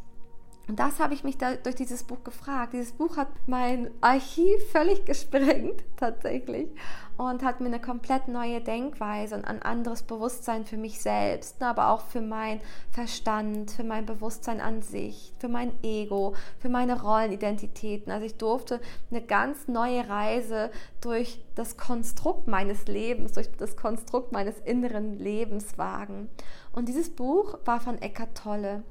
Und 0.68 0.80
das 0.80 1.00
habe 1.00 1.14
ich 1.14 1.26
mich 1.26 1.38
da 1.38 1.56
durch 1.56 1.76
dieses 1.76 2.04
Buch 2.04 2.24
gefragt. 2.24 2.72
Dieses 2.74 2.94
Buch 2.94 3.18
hat 3.18 3.28
mein 3.48 3.92
Archiv 4.00 4.72
völlig 4.72 5.04
gesprengt, 5.06 5.84
tatsächlich, 5.98 6.70
und 7.18 7.44
hat 7.44 7.60
mir 7.60 7.68
eine 7.68 7.82
komplett 7.82 8.30
neue 8.30 8.62
Denkweise 8.62 9.36
und 9.36 9.46
ein 9.46 9.62
anderes 9.62 10.04
Bewusstsein 10.04 10.66
für 10.66 10.78
mich 10.78 11.02
selbst, 11.02 11.60
ne, 11.60 11.68
aber 11.68 11.90
auch 11.90 12.02
für 12.02 12.22
meinen 12.22 12.62
Verstand, 12.92 13.72
für 13.72 13.84
mein 13.84 14.06
Bewusstsein 14.06 14.62
an 14.62 14.82
sich, 14.82 15.34
für 15.38 15.50
mein 15.50 15.74
Ego, 15.84 16.34
für 16.60 16.70
meine 16.70 17.02
Rollenidentitäten. 17.02 18.12
Also 18.12 18.26
ich 18.26 18.38
durfte 18.38 18.80
eine 19.12 19.22
ganz 19.22 19.68
neue 19.68 20.08
Reise 20.08 20.72
durch 21.02 21.44
das 21.56 21.76
Konstrukt 21.76 22.48
meines 22.48 22.88
Lebens, 22.88 23.34
durch 23.34 23.52
das 23.58 23.76
Konstrukt 23.76 24.32
meines 24.32 24.60
inneren 24.60 25.20
Lebens 25.20 25.78
wagen. 25.78 26.30
Und 26.72 26.88
dieses 26.88 27.10
Buch 27.10 27.60
war 27.66 27.82
von 27.82 28.02
Eckhart 28.02 28.36
Tolle 28.36 28.84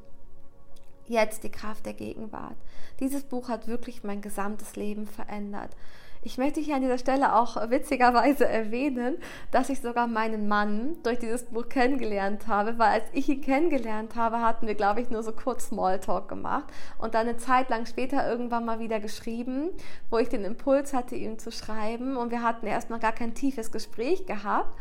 jetzt 1.12 1.44
die 1.44 1.50
Kraft 1.50 1.86
der 1.86 1.94
Gegenwart. 1.94 2.56
Dieses 3.00 3.22
Buch 3.22 3.48
hat 3.48 3.68
wirklich 3.68 4.02
mein 4.02 4.20
gesamtes 4.20 4.76
Leben 4.76 5.06
verändert. 5.06 5.76
Ich 6.24 6.38
möchte 6.38 6.60
hier 6.60 6.76
an 6.76 6.82
dieser 6.82 6.98
Stelle 6.98 7.34
auch 7.34 7.56
witzigerweise 7.68 8.46
erwähnen, 8.46 9.16
dass 9.50 9.68
ich 9.70 9.80
sogar 9.80 10.06
meinen 10.06 10.46
Mann 10.46 10.96
durch 11.02 11.18
dieses 11.18 11.46
Buch 11.46 11.68
kennengelernt 11.68 12.46
habe, 12.46 12.78
weil 12.78 13.00
als 13.00 13.04
ich 13.12 13.28
ihn 13.28 13.40
kennengelernt 13.40 14.14
habe, 14.14 14.40
hatten 14.40 14.68
wir, 14.68 14.76
glaube 14.76 15.00
ich, 15.00 15.10
nur 15.10 15.24
so 15.24 15.32
kurz 15.32 15.66
Smalltalk 15.66 16.28
gemacht 16.28 16.66
und 16.98 17.14
dann 17.14 17.26
eine 17.26 17.38
Zeit 17.38 17.70
lang 17.70 17.86
später 17.86 18.28
irgendwann 18.28 18.64
mal 18.64 18.78
wieder 18.78 19.00
geschrieben, 19.00 19.70
wo 20.10 20.18
ich 20.18 20.28
den 20.28 20.44
Impuls 20.44 20.94
hatte, 20.94 21.16
ihm 21.16 21.40
zu 21.40 21.50
schreiben 21.50 22.16
und 22.16 22.30
wir 22.30 22.42
hatten 22.42 22.68
erstmal 22.68 23.00
gar 23.00 23.12
kein 23.12 23.34
tiefes 23.34 23.72
Gespräch 23.72 24.24
gehabt, 24.24 24.78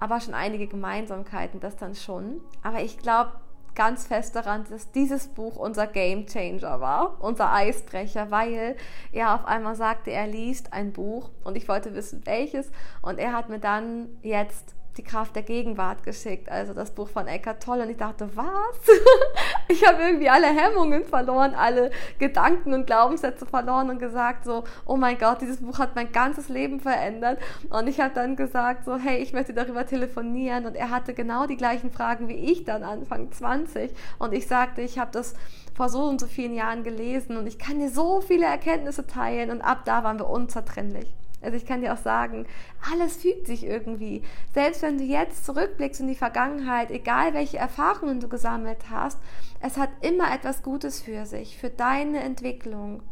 aber 0.00 0.20
schon 0.20 0.34
einige 0.34 0.66
Gemeinsamkeiten, 0.66 1.60
das 1.60 1.76
dann 1.76 1.94
schon. 1.94 2.42
Aber 2.62 2.82
ich 2.82 2.98
glaube, 2.98 3.32
ganz 3.74 4.06
fest 4.06 4.36
daran, 4.36 4.64
dass 4.68 4.90
dieses 4.92 5.28
Buch 5.28 5.56
unser 5.56 5.86
Game 5.86 6.26
Changer 6.26 6.80
war, 6.80 7.16
unser 7.20 7.52
Eisbrecher, 7.52 8.30
weil 8.30 8.76
er 9.12 9.34
auf 9.34 9.44
einmal 9.46 9.74
sagte, 9.74 10.10
er 10.10 10.26
liest 10.26 10.72
ein 10.72 10.92
Buch 10.92 11.30
und 11.42 11.56
ich 11.56 11.68
wollte 11.68 11.94
wissen, 11.94 12.22
welches. 12.24 12.70
Und 13.02 13.18
er 13.18 13.32
hat 13.32 13.48
mir 13.48 13.58
dann 13.58 14.08
jetzt 14.22 14.74
die 14.96 15.02
Kraft 15.02 15.34
der 15.34 15.42
Gegenwart 15.42 16.04
geschickt, 16.04 16.48
also 16.48 16.72
das 16.72 16.92
Buch 16.92 17.08
von 17.08 17.26
Eckhart 17.26 17.62
Tolle. 17.62 17.82
Und 17.82 17.90
ich 17.90 17.96
dachte, 17.96 18.28
was? 18.34 18.46
ich 19.68 19.86
habe 19.86 20.02
irgendwie 20.02 20.28
alle 20.28 20.46
Hemmungen 20.46 21.04
verloren, 21.04 21.54
alle 21.54 21.90
Gedanken 22.18 22.74
und 22.74 22.86
Glaubenssätze 22.86 23.44
verloren 23.44 23.90
und 23.90 23.98
gesagt 23.98 24.44
so, 24.44 24.64
oh 24.86 24.96
mein 24.96 25.18
Gott, 25.18 25.40
dieses 25.40 25.58
Buch 25.58 25.78
hat 25.78 25.96
mein 25.96 26.12
ganzes 26.12 26.48
Leben 26.48 26.80
verändert. 26.80 27.38
Und 27.70 27.88
ich 27.88 28.00
habe 28.00 28.14
dann 28.14 28.36
gesagt 28.36 28.84
so, 28.84 28.96
hey, 28.96 29.18
ich 29.18 29.32
möchte 29.32 29.52
darüber 29.52 29.84
telefonieren. 29.84 30.66
Und 30.66 30.76
er 30.76 30.90
hatte 30.90 31.12
genau 31.12 31.46
die 31.46 31.56
gleichen 31.56 31.90
Fragen 31.90 32.28
wie 32.28 32.52
ich 32.52 32.64
dann 32.64 32.84
Anfang 32.84 33.32
20. 33.32 33.90
Und 34.18 34.32
ich 34.32 34.46
sagte, 34.46 34.80
ich 34.82 34.98
habe 34.98 35.10
das 35.12 35.34
vor 35.74 35.88
so 35.88 36.04
und 36.04 36.20
so 36.20 36.26
vielen 36.26 36.54
Jahren 36.54 36.84
gelesen 36.84 37.36
und 37.36 37.48
ich 37.48 37.58
kann 37.58 37.80
dir 37.80 37.90
so 37.90 38.20
viele 38.20 38.46
Erkenntnisse 38.46 39.06
teilen. 39.06 39.50
Und 39.50 39.60
ab 39.60 39.80
da 39.84 40.04
waren 40.04 40.18
wir 40.18 40.28
unzertrennlich. 40.28 41.12
Also 41.44 41.56
ich 41.56 41.66
kann 41.66 41.80
dir 41.80 41.92
auch 41.92 41.98
sagen, 41.98 42.46
alles 42.92 43.16
fügt 43.16 43.46
sich 43.46 43.64
irgendwie. 43.64 44.22
Selbst 44.52 44.82
wenn 44.82 44.98
du 44.98 45.04
jetzt 45.04 45.44
zurückblickst 45.44 46.00
in 46.00 46.08
die 46.08 46.14
Vergangenheit, 46.14 46.90
egal 46.90 47.34
welche 47.34 47.58
Erfahrungen 47.58 48.20
du 48.20 48.28
gesammelt 48.28 48.90
hast, 48.90 49.18
es 49.60 49.76
hat 49.76 49.90
immer 50.00 50.34
etwas 50.34 50.62
Gutes 50.62 51.00
für 51.00 51.26
sich, 51.26 51.56
für 51.56 51.70
deine 51.70 52.20
Entwicklung. 52.20 53.02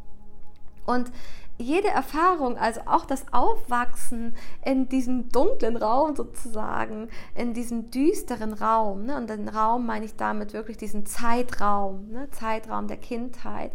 Und 0.85 1.13
jede 1.59 1.89
Erfahrung, 1.89 2.57
also 2.57 2.81
auch 2.87 3.05
das 3.05 3.33
Aufwachsen 3.33 4.35
in 4.65 4.89
diesem 4.89 5.29
dunklen 5.29 5.77
Raum 5.77 6.17
sozusagen, 6.17 7.09
in 7.35 7.55
diesem 7.55 7.91
düsteren 7.91 8.53
Raum, 8.53 9.05
ne, 9.05 9.17
und 9.17 9.31
den 9.31 9.49
Raum 9.49 9.87
meine 9.87 10.05
ich 10.05 10.17
damit 10.17 10.53
wirklich 10.53 10.77
diesen 10.77 11.07
Zeitraum, 11.07 12.09
ne, 12.09 12.29
Zeitraum 12.31 12.89
der 12.89 12.97
Kindheit, 12.97 13.73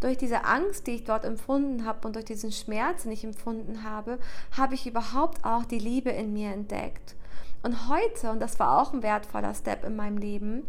durch 0.00 0.16
diese 0.16 0.44
Angst, 0.44 0.86
die 0.86 0.92
ich 0.92 1.04
dort 1.04 1.24
empfunden 1.24 1.84
habe 1.84 2.06
und 2.06 2.14
durch 2.14 2.24
diesen 2.24 2.52
Schmerz, 2.52 3.02
den 3.02 3.12
ich 3.12 3.24
empfunden 3.24 3.82
habe, 3.84 4.18
habe 4.56 4.74
ich 4.74 4.86
überhaupt 4.86 5.44
auch 5.44 5.64
die 5.64 5.78
Liebe 5.78 6.10
in 6.10 6.32
mir 6.32 6.52
entdeckt. 6.52 7.16
Und 7.62 7.88
heute, 7.88 8.30
und 8.30 8.40
das 8.40 8.58
war 8.60 8.80
auch 8.80 8.92
ein 8.92 9.02
wertvoller 9.02 9.54
Step 9.54 9.84
in 9.84 9.96
meinem 9.96 10.18
Leben, 10.18 10.64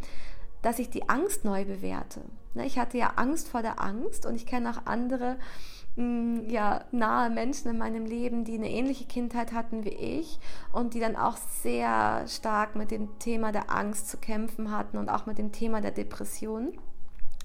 dass 0.61 0.80
ich 0.80 0.89
die 0.89 1.07
Angst 1.07 1.45
neu 1.45 1.65
bewerte. 1.65 2.21
Ne, 2.53 2.65
ich 2.65 2.80
hatte 2.80 2.97
ja 2.97 3.13
Angst 3.15 3.47
vor 3.47 3.61
der 3.61 3.82
Angst 3.82 4.25
und 4.25 4.36
ich 4.36 4.45
kenne 4.45 4.71
auch 4.71 4.86
andere 4.86 5.38
mm, 5.95 6.49
ja, 6.49 6.84
nahe 6.91 7.30
Menschen 7.30 7.69
in 7.69 7.77
meinem 7.77 8.05
Leben, 8.05 8.43
die 8.43 8.55
eine 8.55 8.69
ähnliche 8.69 9.05
Kindheit 9.05 9.53
hatten 9.53 9.86
wie 9.86 9.89
ich 9.89 10.39
und 10.71 10.95
die 10.95 10.99
dann 10.99 11.15
auch 11.15 11.38
sehr 11.38 12.27
stark 12.27 12.75
mit 12.75 12.89
dem 12.89 13.19
Thema 13.19 13.51
der 13.51 13.71
Angst 13.71 14.09
zu 14.09 14.17
kämpfen 14.17 14.71
hatten 14.71 14.97
und 14.97 15.09
auch 15.09 15.27
mit 15.27 15.38
dem 15.38 15.51
Thema 15.51 15.80
der 15.80 15.91
Depression 15.91 16.73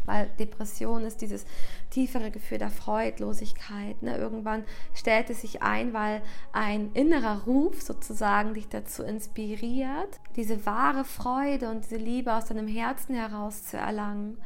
weil 0.07 0.29
Depression 0.39 1.05
ist 1.05 1.21
dieses 1.21 1.45
tiefere 1.91 2.31
Gefühl 2.31 2.59
der 2.59 2.71
Freudlosigkeit. 2.71 4.03
Ne? 4.03 4.17
Irgendwann 4.17 4.65
stellt 4.95 5.31
es 5.31 5.41
sich 5.43 5.63
ein, 5.63 5.93
weil 5.93 6.23
ein 6.53 6.91
innerer 6.93 7.43
Ruf 7.45 7.83
sozusagen 7.83 8.55
dich 8.55 8.69
dazu 8.69 9.03
inspiriert, 9.03 10.21
diese 10.37 10.67
wahre 10.67 11.05
Freude 11.05 11.71
und 11.71 11.85
diese 11.85 11.97
Liebe 11.97 12.35
aus 12.35 12.47
deinem 12.47 12.69
Herzen 12.69 13.15
heraus 13.15 13.65
zu 13.65 13.77
erlangen. 13.77 14.39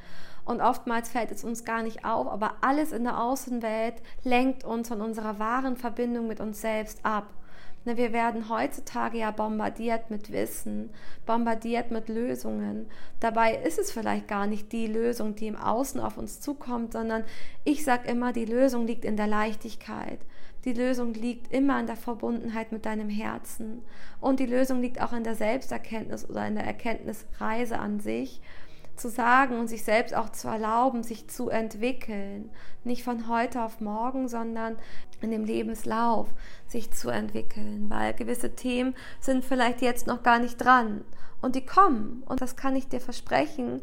Und 0.45 0.63
oftmals 0.63 1.11
fällt 1.11 1.31
es 1.31 1.45
uns 1.45 1.65
gar 1.65 1.83
nicht 1.83 2.07
auf, 2.07 2.27
aber 2.27 2.55
alles 2.63 2.93
in 2.93 3.05
der 3.05 3.21
Außenwelt 3.23 3.97
lenkt 4.25 4.65
uns 4.65 4.89
von 4.89 5.03
unserer 5.03 5.39
wahren 5.39 5.77
Verbindung 5.77 6.27
mit 6.27 6.41
uns 6.41 6.63
selbst 6.63 7.05
ab. 7.05 7.27
Ne, 7.89 7.97
wir 7.97 8.13
werden 8.13 8.51
heutzutage 8.51 9.17
ja 9.17 9.31
bombardiert 9.31 10.11
mit 10.11 10.31
Wissen, 10.31 10.91
bombardiert 11.25 11.91
mit 11.91 12.11
Lösungen. 12.11 12.85
Dabei 13.19 13.55
ist 13.55 13.79
es 13.79 13.91
vielleicht 13.91 14.29
gar 14.29 14.47
nicht 14.47 14.73
die 14.73 14.87
Lösung, 14.87 15.35
die 15.35 15.47
im 15.47 15.57
Außen 15.57 15.99
auf 15.99 16.19
uns 16.19 16.39
zukommt, 16.39 16.93
sondern 16.93 17.25
ich 17.65 17.85
sage 17.85 18.07
immer, 18.11 18.35
die 18.35 18.45
Lösung 18.45 18.87
liegt 18.87 19.07
in 19.07 19.17
der 19.17 19.27
Leichtigkeit. 19.27 20.19
Die 20.67 20.75
Lösung 20.75 21.15
liegt 21.15 21.51
immer 21.51 21.81
in 21.81 21.87
der 21.87 21.97
Verbundenheit 21.97 22.73
mit 22.73 22.85
deinem 22.85 23.09
Herzen. 23.09 23.83
Und 24.21 24.39
die 24.39 24.45
Lösung 24.45 24.83
liegt 24.83 25.01
auch 25.01 25.15
in 25.15 25.25
der 25.25 25.35
Selbsterkenntnis 25.35 26.29
oder 26.29 26.47
in 26.47 26.57
der 26.57 26.65
Erkenntnisreise 26.65 27.79
an 27.79 28.01
sich 28.01 28.43
zu 28.99 29.09
sagen 29.09 29.59
und 29.59 29.69
sich 29.69 29.85
selbst 29.85 30.15
auch 30.15 30.31
zu 30.31 30.49
erlauben, 30.49 31.03
sich 31.03 31.29
zu 31.29 31.49
entwickeln. 31.49 32.51
Nicht 32.85 33.05
von 33.05 33.29
heute 33.29 33.63
auf 33.63 33.81
morgen, 33.81 34.29
sondern 34.29 34.77
in 35.21 35.31
dem 35.31 35.45
Lebenslauf 35.45 36.29
sich 36.67 36.91
zu 36.93 37.09
entwickeln, 37.11 37.87
weil 37.89 38.15
gewisse 38.15 38.55
Themen 38.55 38.95
sind 39.21 39.45
vielleicht 39.45 39.83
jetzt 39.83 40.07
noch 40.07 40.23
gar 40.23 40.39
nicht 40.39 40.57
dran 40.59 41.05
und 41.41 41.55
die 41.55 41.65
kommen. 41.65 42.23
Und 42.27 42.41
das 42.41 42.57
kann 42.57 42.77
ich 42.77 42.89
dir 42.89 43.01
versprechen, 43.01 43.83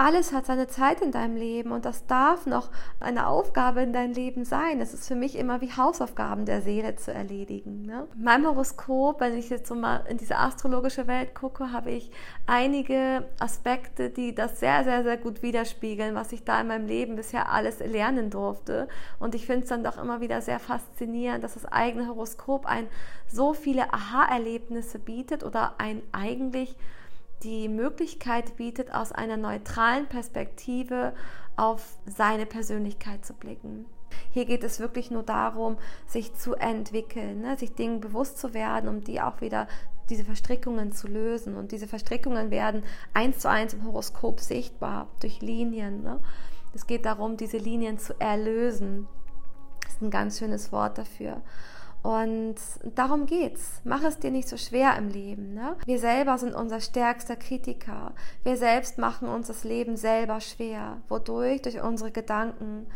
alles 0.00 0.32
hat 0.32 0.46
seine 0.46 0.66
Zeit 0.66 1.02
in 1.02 1.12
deinem 1.12 1.36
Leben 1.36 1.72
und 1.72 1.84
das 1.84 2.06
darf 2.06 2.46
noch 2.46 2.70
eine 3.00 3.26
Aufgabe 3.26 3.82
in 3.82 3.92
deinem 3.92 4.14
Leben 4.14 4.46
sein. 4.46 4.80
Es 4.80 4.94
ist 4.94 5.06
für 5.06 5.14
mich 5.14 5.36
immer 5.36 5.60
wie 5.60 5.72
Hausaufgaben 5.72 6.46
der 6.46 6.62
Seele 6.62 6.96
zu 6.96 7.12
erledigen. 7.12 7.82
Ne? 7.82 8.08
Mein 8.16 8.46
Horoskop, 8.46 9.20
wenn 9.20 9.36
ich 9.36 9.50
jetzt 9.50 9.68
so 9.68 9.74
mal 9.74 10.06
in 10.08 10.16
diese 10.16 10.38
astrologische 10.38 11.06
Welt 11.06 11.34
gucke, 11.34 11.70
habe 11.70 11.90
ich 11.90 12.10
einige 12.46 13.28
Aspekte, 13.40 14.08
die 14.08 14.34
das 14.34 14.58
sehr, 14.58 14.84
sehr, 14.84 15.02
sehr 15.02 15.18
gut 15.18 15.42
widerspiegeln, 15.42 16.14
was 16.14 16.32
ich 16.32 16.44
da 16.44 16.62
in 16.62 16.68
meinem 16.68 16.86
Leben 16.86 17.16
bisher 17.16 17.52
alles 17.52 17.80
lernen 17.80 18.30
durfte. 18.30 18.88
Und 19.18 19.34
ich 19.34 19.44
finde 19.44 19.64
es 19.64 19.68
dann 19.68 19.84
doch 19.84 19.98
immer 19.98 20.22
wieder 20.22 20.40
sehr 20.40 20.60
faszinierend, 20.60 21.44
dass 21.44 21.54
das 21.54 21.66
eigene 21.66 22.08
Horoskop 22.08 22.64
ein 22.64 22.86
so 23.26 23.52
viele 23.52 23.92
Aha-Erlebnisse 23.92 24.98
bietet 24.98 25.44
oder 25.44 25.74
ein 25.76 26.00
eigentlich 26.12 26.74
die 27.42 27.68
Möglichkeit 27.68 28.56
bietet, 28.56 28.92
aus 28.92 29.12
einer 29.12 29.36
neutralen 29.36 30.06
Perspektive 30.06 31.14
auf 31.56 31.98
seine 32.06 32.46
Persönlichkeit 32.46 33.24
zu 33.24 33.34
blicken. 33.34 33.86
Hier 34.32 34.44
geht 34.44 34.64
es 34.64 34.80
wirklich 34.80 35.10
nur 35.10 35.22
darum, 35.22 35.76
sich 36.06 36.34
zu 36.34 36.54
entwickeln, 36.54 37.42
ne? 37.42 37.56
sich 37.56 37.74
Dingen 37.74 38.00
bewusst 38.00 38.38
zu 38.38 38.54
werden, 38.54 38.88
um 38.88 39.02
die 39.02 39.20
auch 39.20 39.40
wieder 39.40 39.68
diese 40.08 40.24
Verstrickungen 40.24 40.92
zu 40.92 41.06
lösen. 41.06 41.56
Und 41.56 41.72
diese 41.72 41.86
Verstrickungen 41.86 42.50
werden 42.50 42.82
eins 43.14 43.38
zu 43.38 43.48
eins 43.48 43.74
im 43.74 43.84
Horoskop 43.84 44.40
sichtbar 44.40 45.08
durch 45.20 45.40
Linien. 45.40 46.02
Ne? 46.02 46.20
Es 46.74 46.86
geht 46.86 47.06
darum, 47.06 47.36
diese 47.36 47.58
Linien 47.58 47.98
zu 47.98 48.18
erlösen. 48.20 49.06
Das 49.82 49.94
ist 49.94 50.02
ein 50.02 50.10
ganz 50.10 50.38
schönes 50.38 50.72
Wort 50.72 50.98
dafür. 50.98 51.40
Und 52.02 52.56
darum 52.94 53.26
geht's. 53.26 53.80
Mach 53.84 54.02
es 54.02 54.18
dir 54.18 54.30
nicht 54.30 54.48
so 54.48 54.56
schwer 54.56 54.96
im 54.96 55.08
Leben. 55.08 55.52
Ne? 55.54 55.76
Wir 55.84 55.98
selber 55.98 56.38
sind 56.38 56.54
unser 56.54 56.80
stärkster 56.80 57.36
Kritiker. 57.36 58.12
Wir 58.42 58.56
selbst 58.56 58.96
machen 58.96 59.28
uns 59.28 59.48
das 59.48 59.64
Leben 59.64 59.96
selber 59.96 60.40
schwer. 60.40 61.02
Wodurch? 61.08 61.62
Durch 61.62 61.82
unsere 61.82 62.10
Gedanken 62.10 62.86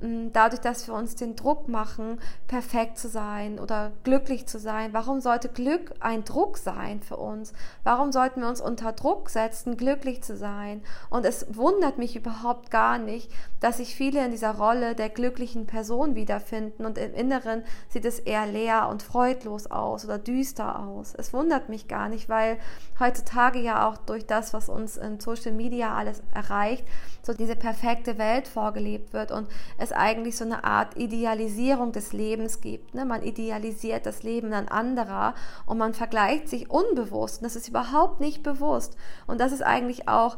dadurch, 0.00 0.60
dass 0.60 0.86
wir 0.86 0.94
uns 0.94 1.16
den 1.16 1.34
Druck 1.34 1.68
machen, 1.68 2.20
perfekt 2.46 2.98
zu 2.98 3.08
sein 3.08 3.58
oder 3.58 3.90
glücklich 4.04 4.46
zu 4.46 4.58
sein. 4.58 4.92
Warum 4.92 5.20
sollte 5.20 5.48
Glück 5.48 5.92
ein 5.98 6.24
Druck 6.24 6.56
sein 6.58 7.02
für 7.02 7.16
uns? 7.16 7.52
Warum 7.82 8.12
sollten 8.12 8.42
wir 8.42 8.48
uns 8.48 8.60
unter 8.60 8.92
Druck 8.92 9.28
setzen, 9.28 9.76
glücklich 9.76 10.22
zu 10.22 10.36
sein? 10.36 10.82
Und 11.10 11.24
es 11.24 11.46
wundert 11.50 11.98
mich 11.98 12.14
überhaupt 12.14 12.70
gar 12.70 12.98
nicht, 12.98 13.30
dass 13.60 13.78
sich 13.78 13.96
viele 13.96 14.24
in 14.24 14.30
dieser 14.30 14.56
Rolle 14.56 14.94
der 14.94 15.08
glücklichen 15.08 15.66
Person 15.66 16.14
wiederfinden 16.14 16.86
und 16.86 16.96
im 16.96 17.14
Inneren 17.14 17.64
sieht 17.88 18.04
es 18.04 18.20
eher 18.20 18.46
leer 18.46 18.88
und 18.88 19.02
freudlos 19.02 19.66
aus 19.68 20.04
oder 20.04 20.18
düster 20.18 20.78
aus. 20.78 21.14
Es 21.16 21.32
wundert 21.32 21.68
mich 21.68 21.88
gar 21.88 22.08
nicht, 22.08 22.28
weil 22.28 22.58
heutzutage 23.00 23.58
ja 23.58 23.88
auch 23.88 23.96
durch 23.96 24.26
das, 24.26 24.52
was 24.52 24.68
uns 24.68 24.96
in 24.96 25.18
Social 25.18 25.52
Media 25.52 25.94
alles 25.94 26.22
erreicht, 26.32 26.86
so 27.22 27.34
diese 27.34 27.56
perfekte 27.56 28.16
Welt 28.16 28.46
vorgelebt 28.48 29.12
wird 29.12 29.32
und 29.32 29.48
es 29.76 29.87
es 29.90 29.92
eigentlich 29.92 30.36
so 30.36 30.44
eine 30.44 30.64
Art 30.64 30.96
Idealisierung 30.96 31.92
des 31.92 32.12
Lebens 32.12 32.60
gibt. 32.60 32.94
Ne? 32.94 33.04
Man 33.04 33.22
idealisiert 33.22 34.06
das 34.06 34.22
Leben 34.22 34.52
an 34.52 34.68
anderer 34.68 35.34
und 35.66 35.78
man 35.78 35.94
vergleicht 35.94 36.48
sich 36.48 36.70
unbewusst. 36.70 37.38
Und 37.38 37.44
das 37.44 37.56
ist 37.56 37.68
überhaupt 37.68 38.20
nicht 38.20 38.42
bewusst. 38.42 38.96
Und 39.26 39.40
das 39.40 39.52
ist 39.52 39.62
eigentlich 39.62 40.08
auch 40.08 40.36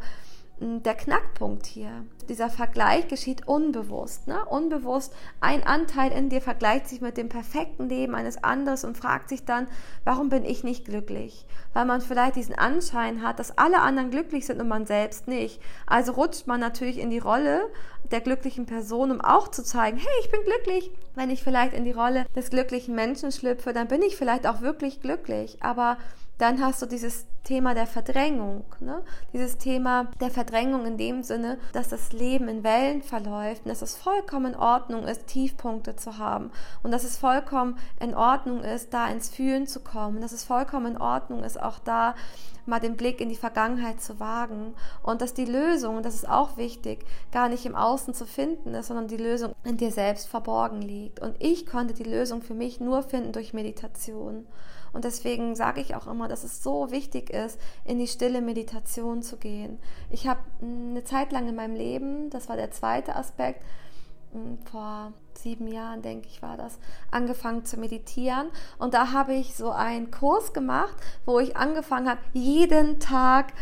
der 0.60 0.94
Knackpunkt 0.94 1.66
hier. 1.66 2.04
Dieser 2.28 2.50
Vergleich 2.50 3.08
geschieht 3.08 3.48
unbewusst. 3.48 4.28
Ne? 4.28 4.44
Unbewusst, 4.44 5.12
ein 5.40 5.66
Anteil 5.66 6.12
in 6.12 6.28
dir 6.28 6.42
vergleicht 6.42 6.86
sich 6.86 7.00
mit 7.00 7.16
dem 7.16 7.28
perfekten 7.28 7.88
Leben 7.88 8.14
eines 8.14 8.44
anderen 8.44 8.78
und 8.84 8.96
fragt 8.96 9.30
sich 9.30 9.44
dann, 9.44 9.66
warum 10.04 10.28
bin 10.28 10.44
ich 10.44 10.62
nicht 10.62 10.84
glücklich? 10.84 11.46
Weil 11.72 11.86
man 11.86 12.00
vielleicht 12.00 12.36
diesen 12.36 12.54
Anschein 12.54 13.22
hat, 13.22 13.38
dass 13.38 13.56
alle 13.58 13.80
anderen 13.80 14.10
glücklich 14.10 14.46
sind 14.46 14.60
und 14.60 14.68
man 14.68 14.86
selbst 14.86 15.28
nicht. 15.28 15.60
Also 15.86 16.12
rutscht 16.12 16.46
man 16.46 16.60
natürlich 16.60 16.98
in 16.98 17.10
die 17.10 17.18
Rolle 17.18 17.62
der 18.10 18.20
glücklichen 18.20 18.66
Person, 18.66 19.10
um 19.10 19.20
auch 19.20 19.48
zu 19.48 19.64
zeigen, 19.64 19.96
hey, 19.96 20.14
ich 20.20 20.30
bin 20.30 20.42
glücklich. 20.44 20.90
Wenn 21.14 21.30
ich 21.30 21.42
vielleicht 21.42 21.72
in 21.72 21.84
die 21.84 21.92
Rolle 21.92 22.26
des 22.36 22.50
glücklichen 22.50 22.94
Menschen 22.94 23.32
schlüpfe, 23.32 23.72
dann 23.72 23.88
bin 23.88 24.02
ich 24.02 24.16
vielleicht 24.16 24.46
auch 24.46 24.60
wirklich 24.60 25.00
glücklich. 25.00 25.58
Aber 25.62 25.96
dann 26.40 26.64
hast 26.64 26.80
du 26.82 26.86
dieses 26.86 27.26
Thema 27.44 27.74
der 27.74 27.86
Verdrängung, 27.86 28.64
ne? 28.80 29.02
dieses 29.32 29.58
Thema 29.58 30.10
der 30.20 30.30
Verdrängung 30.30 30.86
in 30.86 30.96
dem 30.98 31.22
Sinne, 31.22 31.58
dass 31.72 31.88
das 31.88 32.12
Leben 32.12 32.48
in 32.48 32.64
Wellen 32.64 33.02
verläuft 33.02 33.64
und 33.64 33.70
dass 33.70 33.82
es 33.82 33.96
vollkommen 33.96 34.52
in 34.52 34.58
Ordnung 34.58 35.04
ist, 35.04 35.26
Tiefpunkte 35.26 35.96
zu 35.96 36.18
haben 36.18 36.50
und 36.82 36.90
dass 36.90 37.04
es 37.04 37.16
vollkommen 37.16 37.78
in 37.98 38.14
Ordnung 38.14 38.62
ist, 38.62 38.92
da 38.92 39.08
ins 39.08 39.30
Fühlen 39.30 39.66
zu 39.66 39.80
kommen, 39.80 40.20
dass 40.20 40.32
es 40.32 40.44
vollkommen 40.44 40.94
in 40.94 41.00
Ordnung 41.00 41.42
ist, 41.42 41.60
auch 41.60 41.78
da 41.78 42.14
mal 42.66 42.80
den 42.80 42.96
Blick 42.96 43.20
in 43.20 43.28
die 43.28 43.36
Vergangenheit 43.36 44.00
zu 44.00 44.20
wagen 44.20 44.74
und 45.02 45.22
dass 45.22 45.34
die 45.34 45.44
Lösung, 45.44 45.96
und 45.96 46.06
das 46.06 46.14
ist 46.14 46.28
auch 46.28 46.56
wichtig, 46.56 47.04
gar 47.32 47.48
nicht 47.48 47.66
im 47.66 47.74
Außen 47.74 48.14
zu 48.14 48.26
finden 48.26 48.74
ist, 48.74 48.86
sondern 48.86 49.08
die 49.08 49.16
Lösung 49.16 49.54
in 49.64 49.76
dir 49.76 49.90
selbst 49.90 50.28
verborgen 50.28 50.80
liegt. 50.80 51.20
Und 51.20 51.36
ich 51.38 51.66
konnte 51.66 51.94
die 51.94 52.04
Lösung 52.04 52.42
für 52.42 52.54
mich 52.54 52.80
nur 52.80 53.02
finden 53.02 53.32
durch 53.32 53.52
Meditation. 53.52 54.46
Und 54.92 55.04
deswegen 55.04 55.54
sage 55.54 55.80
ich 55.80 55.94
auch 55.94 56.06
immer, 56.06 56.28
dass 56.28 56.44
es 56.44 56.62
so 56.62 56.90
wichtig 56.90 57.30
ist, 57.30 57.60
in 57.84 57.98
die 57.98 58.08
stille 58.08 58.40
Meditation 58.40 59.22
zu 59.22 59.36
gehen. 59.36 59.78
Ich 60.10 60.26
habe 60.26 60.40
eine 60.62 61.04
Zeit 61.04 61.32
lang 61.32 61.48
in 61.48 61.56
meinem 61.56 61.74
Leben, 61.74 62.30
das 62.30 62.48
war 62.48 62.56
der 62.56 62.70
zweite 62.70 63.16
Aspekt, 63.16 63.62
hm, 64.32 64.58
vor 64.70 65.12
sieben 65.34 65.68
Jahren, 65.68 66.02
denke 66.02 66.28
ich, 66.28 66.42
war 66.42 66.56
das, 66.56 66.78
angefangen 67.10 67.64
zu 67.64 67.78
meditieren. 67.78 68.48
Und 68.78 68.94
da 68.94 69.12
habe 69.12 69.34
ich 69.34 69.54
so 69.54 69.70
einen 69.70 70.10
Kurs 70.10 70.52
gemacht, 70.52 70.94
wo 71.24 71.38
ich 71.38 71.56
angefangen 71.56 72.08
habe, 72.08 72.20
jeden 72.32 73.00
Tag 73.00 73.52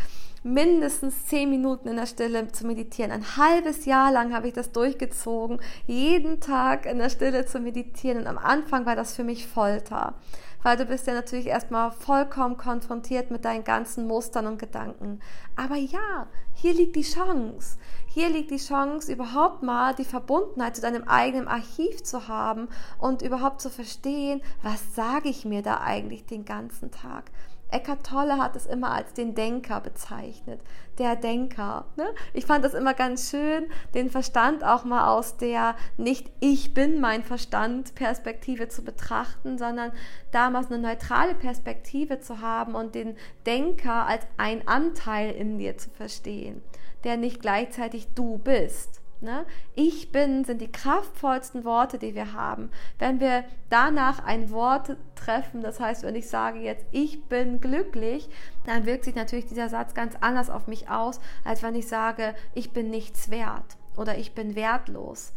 mindestens 0.43 1.25
zehn 1.25 1.49
Minuten 1.49 1.87
in 1.87 1.97
der 1.97 2.05
Stille 2.05 2.47
zu 2.51 2.65
meditieren. 2.65 3.11
Ein 3.11 3.37
halbes 3.37 3.85
Jahr 3.85 4.11
lang 4.11 4.33
habe 4.33 4.47
ich 4.47 4.53
das 4.53 4.71
durchgezogen, 4.71 5.59
jeden 5.85 6.39
Tag 6.39 6.85
in 6.85 6.97
der 6.97 7.09
Stille 7.09 7.45
zu 7.45 7.59
meditieren. 7.59 8.19
Und 8.19 8.27
am 8.27 8.37
Anfang 8.37 8.85
war 8.85 8.95
das 8.95 9.15
für 9.15 9.23
mich 9.23 9.47
Folter 9.47 10.15
weil 10.63 10.77
du 10.77 10.85
bist 10.85 11.07
ja 11.07 11.13
natürlich 11.13 11.47
erstmal 11.47 11.91
vollkommen 11.91 12.57
konfrontiert 12.57 13.31
mit 13.31 13.45
deinen 13.45 13.63
ganzen 13.63 14.07
Mustern 14.07 14.47
und 14.47 14.59
Gedanken. 14.59 15.19
Aber 15.55 15.75
ja, 15.75 16.27
hier 16.53 16.73
liegt 16.73 16.95
die 16.95 17.03
Chance. 17.03 17.77
Hier 18.07 18.29
liegt 18.29 18.51
die 18.51 18.57
Chance, 18.57 19.11
überhaupt 19.11 19.63
mal 19.63 19.93
die 19.93 20.03
Verbundenheit 20.03 20.75
zu 20.75 20.81
deinem 20.81 21.03
eigenen 21.03 21.47
Archiv 21.47 22.03
zu 22.03 22.27
haben 22.27 22.67
und 22.97 23.21
überhaupt 23.21 23.61
zu 23.61 23.69
verstehen, 23.69 24.41
was 24.63 24.95
sage 24.95 25.29
ich 25.29 25.45
mir 25.45 25.61
da 25.61 25.81
eigentlich 25.81 26.25
den 26.25 26.43
ganzen 26.43 26.91
Tag. 26.91 27.31
Eckhart 27.71 28.05
Tolle 28.05 28.37
hat 28.37 28.55
es 28.55 28.65
immer 28.65 28.91
als 28.91 29.13
den 29.13 29.35
Denker 29.35 29.79
bezeichnet. 29.79 30.59
Der 30.97 31.15
Denker. 31.15 31.85
Ne? 31.95 32.05
Ich 32.33 32.45
fand 32.45 32.65
das 32.65 32.73
immer 32.73 32.93
ganz 32.93 33.29
schön, 33.29 33.67
den 33.93 34.09
Verstand 34.09 34.63
auch 34.63 34.83
mal 34.83 35.07
aus 35.07 35.37
der 35.37 35.75
nicht 35.97 36.31
ich 36.39 36.73
bin 36.73 36.99
mein 36.99 37.23
Verstand 37.23 37.95
Perspektive 37.95 38.69
zu 38.69 38.83
betrachten, 38.83 39.57
sondern 39.57 39.91
damals 40.31 40.71
eine 40.71 40.79
neutrale 40.79 41.35
Perspektive 41.35 42.19
zu 42.19 42.41
haben 42.41 42.75
und 42.75 42.95
den 42.95 43.15
Denker 43.45 44.07
als 44.07 44.25
ein 44.37 44.67
Anteil 44.67 45.31
in 45.31 45.59
dir 45.59 45.77
zu 45.77 45.89
verstehen, 45.91 46.61
der 47.03 47.17
nicht 47.17 47.41
gleichzeitig 47.41 48.13
du 48.15 48.39
bist. 48.39 49.01
Ne? 49.21 49.45
Ich 49.75 50.13
bin 50.13 50.45
sind 50.45 50.61
die 50.61 50.71
kraftvollsten 50.71 51.65
Worte, 51.65 51.99
die 51.99 52.15
wir 52.15 52.33
haben. 52.33 52.71
Wenn 52.99 53.19
wir 53.19 53.43
danach 53.69 54.23
ein 54.23 54.49
Wort 54.49 54.95
treffen, 55.15 55.61
das 55.61 55.81
heißt, 55.81 56.03
wenn 56.03 56.15
ich 56.15 56.29
sage 56.29 56.59
jetzt, 56.59 56.85
ich 56.91 57.25
bin 57.25 57.59
glücklich, 57.59 58.29
dann 58.65 58.85
wirkt 58.85 59.03
sich 59.03 59.15
natürlich 59.15 59.47
dieser 59.47 59.67
Satz 59.67 59.93
ganz 59.93 60.15
anders 60.21 60.49
auf 60.49 60.67
mich 60.67 60.89
aus, 60.89 61.19
als 61.43 61.63
wenn 61.63 61.75
ich 61.75 61.87
sage, 61.87 62.33
ich 62.53 62.71
bin 62.71 62.89
nichts 62.89 63.29
wert 63.29 63.77
oder 63.97 64.17
ich 64.17 64.33
bin 64.33 64.55
wertlos. 64.55 65.33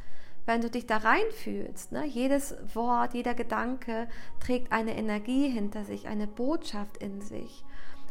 Wenn 0.47 0.61
du 0.61 0.70
dich 0.70 0.87
da 0.87 0.99
reinfühlst, 0.99 1.93
ne, 1.93 2.05
jedes 2.05 2.55
Wort, 2.74 3.14
jeder 3.14 3.35
Gedanke 3.35 4.09
trägt 4.41 4.72
eine 4.72 4.97
Energie 4.97 5.49
hinter 5.49 5.85
sich, 5.85 6.07
eine 6.07 6.26
Botschaft 6.26 6.97
in 6.99 7.20
sich. 7.20 7.64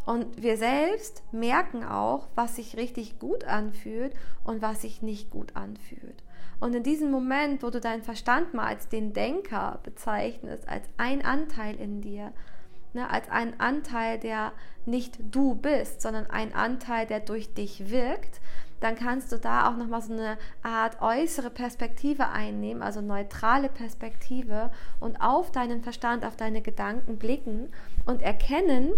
Und 0.05 0.41
wir 0.41 0.57
selbst 0.57 1.23
merken 1.31 1.83
auch, 1.83 2.27
was 2.35 2.55
sich 2.55 2.75
richtig 2.75 3.19
gut 3.19 3.43
anfühlt 3.43 4.13
und 4.43 4.61
was 4.61 4.81
sich 4.81 5.01
nicht 5.01 5.29
gut 5.29 5.55
anfühlt. 5.55 6.23
Und 6.59 6.75
in 6.75 6.83
diesem 6.83 7.11
Moment, 7.11 7.63
wo 7.63 7.69
du 7.69 7.79
deinen 7.79 8.03
Verstand 8.03 8.53
mal 8.53 8.67
als 8.67 8.87
den 8.87 9.13
Denker 9.13 9.79
bezeichnest, 9.83 10.67
als 10.67 10.87
ein 10.97 11.23
Anteil 11.25 11.75
in 11.75 12.01
dir, 12.01 12.33
ne, 12.93 13.09
als 13.09 13.29
einen 13.29 13.59
Anteil, 13.59 14.19
der 14.19 14.53
nicht 14.85 15.17
du 15.31 15.55
bist, 15.55 16.01
sondern 16.01 16.27
ein 16.27 16.53
Anteil, 16.53 17.05
der 17.05 17.19
durch 17.19 17.53
dich 17.53 17.89
wirkt, 17.89 18.41
dann 18.79 18.95
kannst 18.95 19.31
du 19.31 19.37
da 19.37 19.69
auch 19.69 19.77
nochmal 19.77 20.01
so 20.01 20.13
eine 20.13 20.37
Art 20.63 21.01
äußere 21.01 21.51
Perspektive 21.51 22.29
einnehmen, 22.29 22.81
also 22.81 23.01
neutrale 23.01 23.69
Perspektive 23.69 24.71
und 24.99 25.21
auf 25.21 25.51
deinen 25.51 25.83
Verstand, 25.83 26.25
auf 26.25 26.35
deine 26.35 26.61
Gedanken 26.61 27.17
blicken 27.17 27.69
und 28.05 28.23
erkennen, 28.23 28.93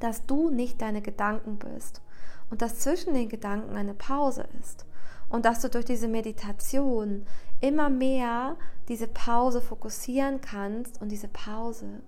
dass 0.00 0.26
du 0.26 0.50
nicht 0.50 0.80
deine 0.82 1.02
Gedanken 1.02 1.58
bist 1.58 2.02
und 2.50 2.62
dass 2.62 2.80
zwischen 2.80 3.14
den 3.14 3.28
Gedanken 3.28 3.76
eine 3.76 3.94
Pause 3.94 4.48
ist 4.60 4.86
und 5.28 5.44
dass 5.44 5.60
du 5.60 5.70
durch 5.70 5.84
diese 5.84 6.08
Meditation 6.08 7.24
immer 7.60 7.88
mehr 7.88 8.56
diese 8.88 9.06
Pause 9.06 9.60
fokussieren 9.60 10.40
kannst 10.40 11.00
und 11.00 11.10
diese 11.10 11.28
Pause, 11.28 12.02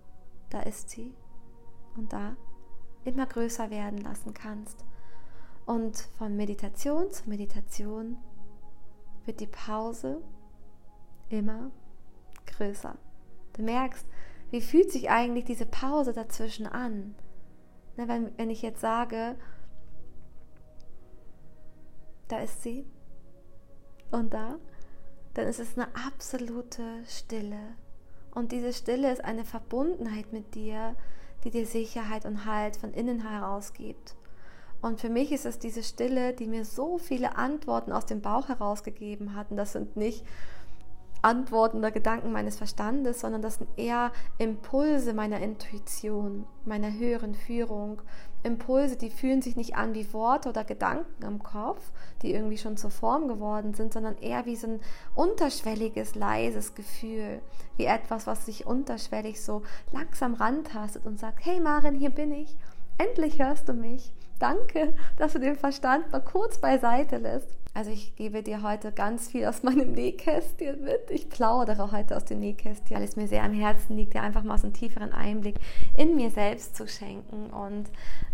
da 0.51 0.61
ist 0.61 0.91
sie 0.91 1.15
und 1.97 2.13
da 2.13 2.37
immer 3.05 3.27
größer 3.27 3.71
werden 3.71 3.99
lassen 3.99 4.35
kannst. 4.35 4.85
Und 5.65 5.97
von 6.19 6.37
Meditation 6.37 7.11
zu 7.11 7.29
Meditation 7.29 8.17
wird 9.25 9.41
die 9.41 9.47
Pause 9.47 10.21
immer 11.29 11.71
größer. 12.47 12.97
Du 13.53 13.63
merkst, 13.63 14.07
wie 14.51 14.61
fühlt 14.61 14.91
sich 14.91 15.11
eigentlich 15.11 15.45
diese 15.45 15.67
Pause 15.67 16.13
dazwischen 16.13 16.67
an? 16.67 17.15
Na, 17.97 18.09
wenn, 18.09 18.37
wenn 18.39 18.51
ich 18.51 18.63
jetzt 18.63 18.81
sage, 18.81 19.37
da 22.29 22.39
ist 22.39 22.63
sie 22.63 22.87
und 24.11 24.33
da, 24.33 24.57
dann 25.35 25.47
ist 25.47 25.61
es 25.61 25.77
eine 25.77 25.89
absolute 26.07 27.05
Stille. 27.07 27.77
Und 28.35 28.53
diese 28.53 28.73
Stille 28.73 29.13
ist 29.13 29.23
eine 29.23 29.45
Verbundenheit 29.45 30.33
mit 30.33 30.55
dir, 30.55 30.97
die 31.45 31.51
dir 31.51 31.67
Sicherheit 31.67 32.25
und 32.25 32.47
Halt 32.47 32.77
von 32.77 32.95
innen 32.95 33.29
heraus 33.29 33.75
gibt. 33.75 34.17
Und 34.81 35.01
für 35.01 35.11
mich 35.11 35.31
ist 35.31 35.47
es 35.47 35.59
diese 35.59 35.83
Stille, 35.83 36.33
die 36.33 36.47
mir 36.47 36.65
so 36.65 36.99
viele 36.99 37.37
Antworten 37.37 37.93
aus 37.93 38.07
dem 38.07 38.21
Bauch 38.21 38.49
herausgegeben 38.49 39.37
hat. 39.37 39.51
Und 39.51 39.57
das 39.57 39.73
sind 39.73 39.97
nicht 39.97 40.25
Antworten 41.23 41.79
oder 41.79 41.93
Gedanken 41.93 42.33
meines 42.33 42.57
Verstandes, 42.57 43.21
sondern 43.21 43.43
das 43.43 43.57
sind 43.57 43.69
eher 43.77 44.13
Impulse 44.39 45.15
meiner 45.15 45.41
Intuition, 45.41 46.45
meiner 46.65 46.93
höheren 46.93 47.35
Führung. 47.35 48.03
Impulse, 48.43 48.97
die 48.97 49.11
fühlen 49.11 49.41
sich 49.41 49.55
nicht 49.55 49.77
an 49.77 49.95
wie 49.95 50.13
Worte 50.13 50.49
oder 50.49 50.65
Gedanken 50.65 51.25
im 51.25 51.41
Kopf, 51.41 51.93
die 52.23 52.33
irgendwie 52.33 52.59
schon 52.59 52.77
zur 52.77 52.91
Form 52.91 53.29
geworden 53.29 53.73
sind, 53.73 53.93
sondern 53.93 54.19
eher 54.19 54.47
wie 54.47 54.57
so 54.57 54.67
ein 54.67 54.81
unterschwelliges, 55.15 56.17
leises 56.17 56.75
Gefühl, 56.75 57.41
wie 57.77 57.85
etwas, 57.85 58.27
was 58.27 58.47
sich 58.47 58.67
unterschwellig 58.67 59.41
so 59.41 59.63
langsam 59.93 60.35
rantastet 60.35 61.07
und 61.07 61.21
sagt, 61.21 61.45
hey 61.45 61.61
Marin, 61.61 61.95
hier 61.95 62.11
bin 62.11 62.33
ich, 62.33 62.57
endlich 62.99 63.39
hörst 63.39 63.69
du 63.69 63.75
mich. 63.75 64.13
Danke, 64.41 64.95
dass 65.19 65.35
du 65.35 65.39
den 65.39 65.55
Verstand 65.55 66.11
mal 66.11 66.21
kurz 66.21 66.59
beiseite 66.59 67.19
lässt. 67.19 67.62
Also 67.75 67.91
ich 67.91 68.17
gebe 68.17 68.43
dir 68.43 68.63
heute 68.63 68.93
ganz 68.93 69.29
viel 69.29 69.47
aus 69.47 69.63
meinem 69.63 69.93
Nähkästchen 69.95 70.83
mit. 70.85 71.11
Ich 71.11 71.31
plaudere 71.31 71.91
heute 71.91 72.17
aus 72.17 72.27
dem 72.27 72.41
Nähkästchen, 72.41 72.97
weil 72.97 73.05
es 73.05 73.17
mir 73.17 73.29
sehr 73.29 73.45
am 73.45 73.55
Herzen 73.55 73.97
liegt, 73.97 74.13
dir 74.13 74.23
einfach 74.23 74.43
mal 74.43 74.59
so 74.59 74.67
einen 74.67 74.75
tieferen 74.75 75.13
Einblick 75.13 75.57
in 75.97 76.15
mir 76.15 76.31
selbst 76.31 76.77
zu 76.77 76.87
schenken. 76.87 77.49
Und 77.49 77.89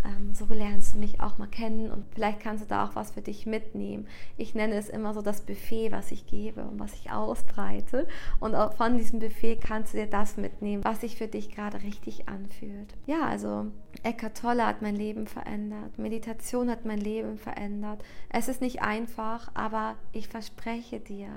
ähm, 0.04 0.34
so 0.34 0.44
lernst 0.52 0.94
du 0.94 0.98
mich 0.98 1.20
auch 1.20 1.38
mal 1.38 1.46
kennen 1.46 1.92
und 1.92 2.04
vielleicht 2.12 2.40
kannst 2.40 2.64
du 2.64 2.68
da 2.68 2.84
auch 2.84 2.96
was 2.96 3.12
für 3.12 3.22
dich 3.22 3.46
mitnehmen. 3.46 4.08
Ich 4.36 4.56
nenne 4.56 4.74
es 4.74 4.88
immer 4.88 5.14
so 5.14 5.22
das 5.22 5.42
Buffet, 5.42 5.92
was 5.92 6.10
ich 6.10 6.26
gebe 6.26 6.64
und 6.64 6.80
was 6.80 6.94
ich 6.94 7.12
ausbreite. 7.12 8.08
Und 8.40 8.56
auch 8.56 8.72
von 8.72 8.98
diesem 8.98 9.20
Buffet 9.20 9.56
kannst 9.56 9.94
du 9.94 9.98
dir 9.98 10.08
das 10.08 10.36
mitnehmen, 10.36 10.84
was 10.84 11.02
sich 11.02 11.16
für 11.16 11.28
dich 11.28 11.54
gerade 11.54 11.82
richtig 11.82 12.28
anfühlt. 12.28 12.94
Ja, 13.06 13.22
also 13.22 13.66
Eckhart 14.02 14.36
Tolle 14.36 14.66
hat 14.66 14.82
mein 14.82 14.96
Leben 14.96 15.28
verändert. 15.28 15.96
Meditation 15.96 16.70
hat 16.70 16.84
mein 16.84 16.98
Leben 16.98 17.38
verändert. 17.38 18.02
Es 18.30 18.48
ist 18.48 18.60
nicht 18.60 18.82
einfach 18.82 19.27
einfach, 19.28 19.50
aber 19.54 19.96
ich 20.12 20.28
verspreche 20.28 21.00
dir, 21.00 21.28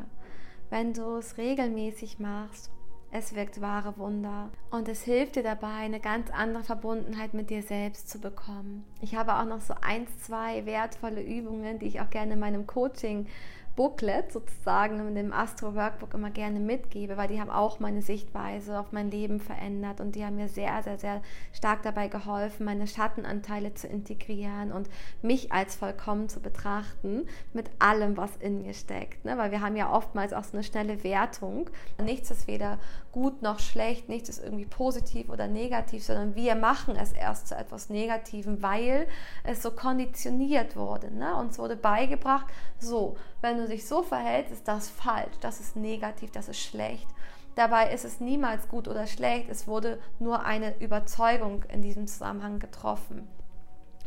wenn 0.69 0.93
du 0.93 1.17
es 1.17 1.37
regelmäßig 1.37 2.19
machst, 2.19 2.71
es 3.13 3.35
wirkt 3.35 3.59
wahre 3.59 3.97
Wunder 3.97 4.49
und 4.69 4.87
es 4.87 5.03
hilft 5.03 5.35
dir 5.35 5.43
dabei, 5.43 5.67
eine 5.67 5.99
ganz 5.99 6.29
andere 6.31 6.63
Verbundenheit 6.63 7.33
mit 7.33 7.49
dir 7.49 7.61
selbst 7.61 8.09
zu 8.09 8.19
bekommen. 8.19 8.85
Ich 9.01 9.15
habe 9.15 9.35
auch 9.35 9.45
noch 9.45 9.59
so 9.59 9.73
ein, 9.81 10.07
zwei 10.19 10.65
wertvolle 10.65 11.21
Übungen, 11.21 11.79
die 11.79 11.87
ich 11.87 11.99
auch 11.99 12.09
gerne 12.09 12.33
in 12.33 12.39
meinem 12.39 12.67
Coaching 12.67 13.27
Booklet 13.75 14.31
sozusagen 14.31 14.99
in 15.07 15.15
dem 15.15 15.33
Astro 15.33 15.75
Workbook 15.75 16.13
immer 16.13 16.29
gerne 16.29 16.59
mitgebe, 16.59 17.17
weil 17.17 17.27
die 17.27 17.39
haben 17.39 17.49
auch 17.49 17.79
meine 17.79 18.01
Sichtweise 18.01 18.79
auf 18.79 18.91
mein 18.91 19.09
Leben 19.09 19.39
verändert 19.39 20.01
und 20.01 20.15
die 20.15 20.25
haben 20.25 20.35
mir 20.35 20.49
sehr, 20.49 20.83
sehr, 20.83 20.97
sehr 20.97 21.21
stark 21.53 21.81
dabei 21.83 22.07
geholfen, 22.07 22.65
meine 22.65 22.87
Schattenanteile 22.87 23.73
zu 23.73 23.87
integrieren 23.87 24.71
und 24.71 24.89
mich 25.21 25.51
als 25.51 25.75
vollkommen 25.75 26.27
zu 26.27 26.41
betrachten 26.41 27.27
mit 27.53 27.69
allem, 27.79 28.17
was 28.17 28.35
in 28.37 28.61
mir 28.61 28.73
steckt. 28.73 29.23
Ne? 29.23 29.37
Weil 29.37 29.51
wir 29.51 29.61
haben 29.61 29.75
ja 29.75 29.91
oftmals 29.91 30.33
auch 30.33 30.43
so 30.43 30.53
eine 30.53 30.63
schnelle 30.63 31.03
Wertung. 31.03 31.69
Nichts 32.03 32.29
ist 32.29 32.47
weder 32.47 32.77
gut 33.11 33.41
noch 33.41 33.59
schlecht, 33.59 34.09
nichts 34.09 34.29
ist 34.29 34.43
irgendwie 34.43 34.65
positiv 34.65 35.29
oder 35.29 35.47
negativ, 35.47 36.03
sondern 36.03 36.35
wir 36.35 36.55
machen 36.55 36.95
es 36.95 37.11
erst 37.11 37.47
zu 37.47 37.55
etwas 37.55 37.89
Negativem, 37.89 38.61
weil 38.61 39.07
es 39.43 39.61
so 39.61 39.71
konditioniert 39.71 40.75
wurde. 40.75 41.13
Ne? 41.13 41.35
Uns 41.35 41.59
wurde 41.59 41.75
beigebracht, 41.75 42.45
so, 42.79 43.15
wenn 43.41 43.57
du 43.57 43.67
dich 43.71 43.87
so 43.87 44.03
verhältst, 44.03 44.51
ist 44.51 44.67
das 44.67 44.89
falsch, 44.89 45.37
das 45.41 45.59
ist 45.59 45.75
negativ, 45.75 46.31
das 46.31 46.47
ist 46.47 46.59
schlecht. 46.59 47.07
Dabei 47.55 47.91
ist 47.91 48.05
es 48.05 48.19
niemals 48.19 48.69
gut 48.69 48.87
oder 48.87 49.07
schlecht, 49.07 49.49
es 49.49 49.67
wurde 49.67 49.99
nur 50.19 50.45
eine 50.45 50.79
Überzeugung 50.79 51.63
in 51.71 51.81
diesem 51.81 52.07
Zusammenhang 52.07 52.59
getroffen. 52.59 53.27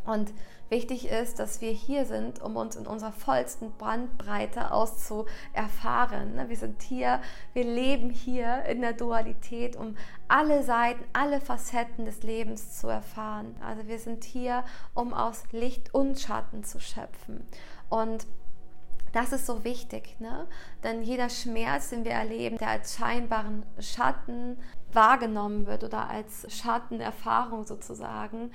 Und 0.07 0.33
wichtig 0.69 1.09
ist, 1.09 1.39
dass 1.39 1.61
wir 1.61 1.71
hier 1.71 2.05
sind, 2.05 2.43
um 2.43 2.57
uns 2.57 2.77
in 2.77 2.87
unserer 2.87 3.12
vollsten 3.12 3.73
Bandbreite 3.79 4.71
auszuerfahren. 4.71 6.35
Ne, 6.35 6.49
wir 6.49 6.57
sind 6.57 6.83
hier, 6.83 7.21
wir 7.55 7.65
leben 7.65 8.11
hier 8.11 8.65
in 8.65 8.83
der 8.83 8.93
Dualität, 8.93 9.77
um 9.77 9.97
alle 10.29 10.62
Seiten, 10.62 11.05
alle 11.12 11.41
Facetten 11.41 12.05
des 12.05 12.23
Lebens 12.23 12.79
zu 12.79 12.89
erfahren. 12.89 13.57
Also 13.67 13.87
wir 13.89 13.99
sind 13.99 14.25
hier, 14.25 14.65
um 14.95 15.15
aus 15.15 15.45
Licht 15.53 15.95
und 15.95 16.21
Schatten 16.21 16.65
zu 16.65 16.81
schöpfen. 16.81 17.47
Und 17.89 18.27
das 19.15 19.33
ist 19.33 19.47
so 19.47 19.62
wichtig, 19.62 20.17
ne? 20.19 20.47
denn 20.83 21.03
jeder 21.03 21.29
Schmerz, 21.29 21.91
den 21.91 22.05
wir 22.05 22.12
erleben, 22.12 22.59
der 22.59 22.69
als 22.69 22.97
scheinbaren 22.97 23.62
Schatten 23.79 24.59
wahrgenommen 24.93 25.67
wird 25.67 25.85
oder 25.85 26.11
als 26.11 26.47
Schattenerfahrung 26.53 27.65
sozusagen, 27.65 28.51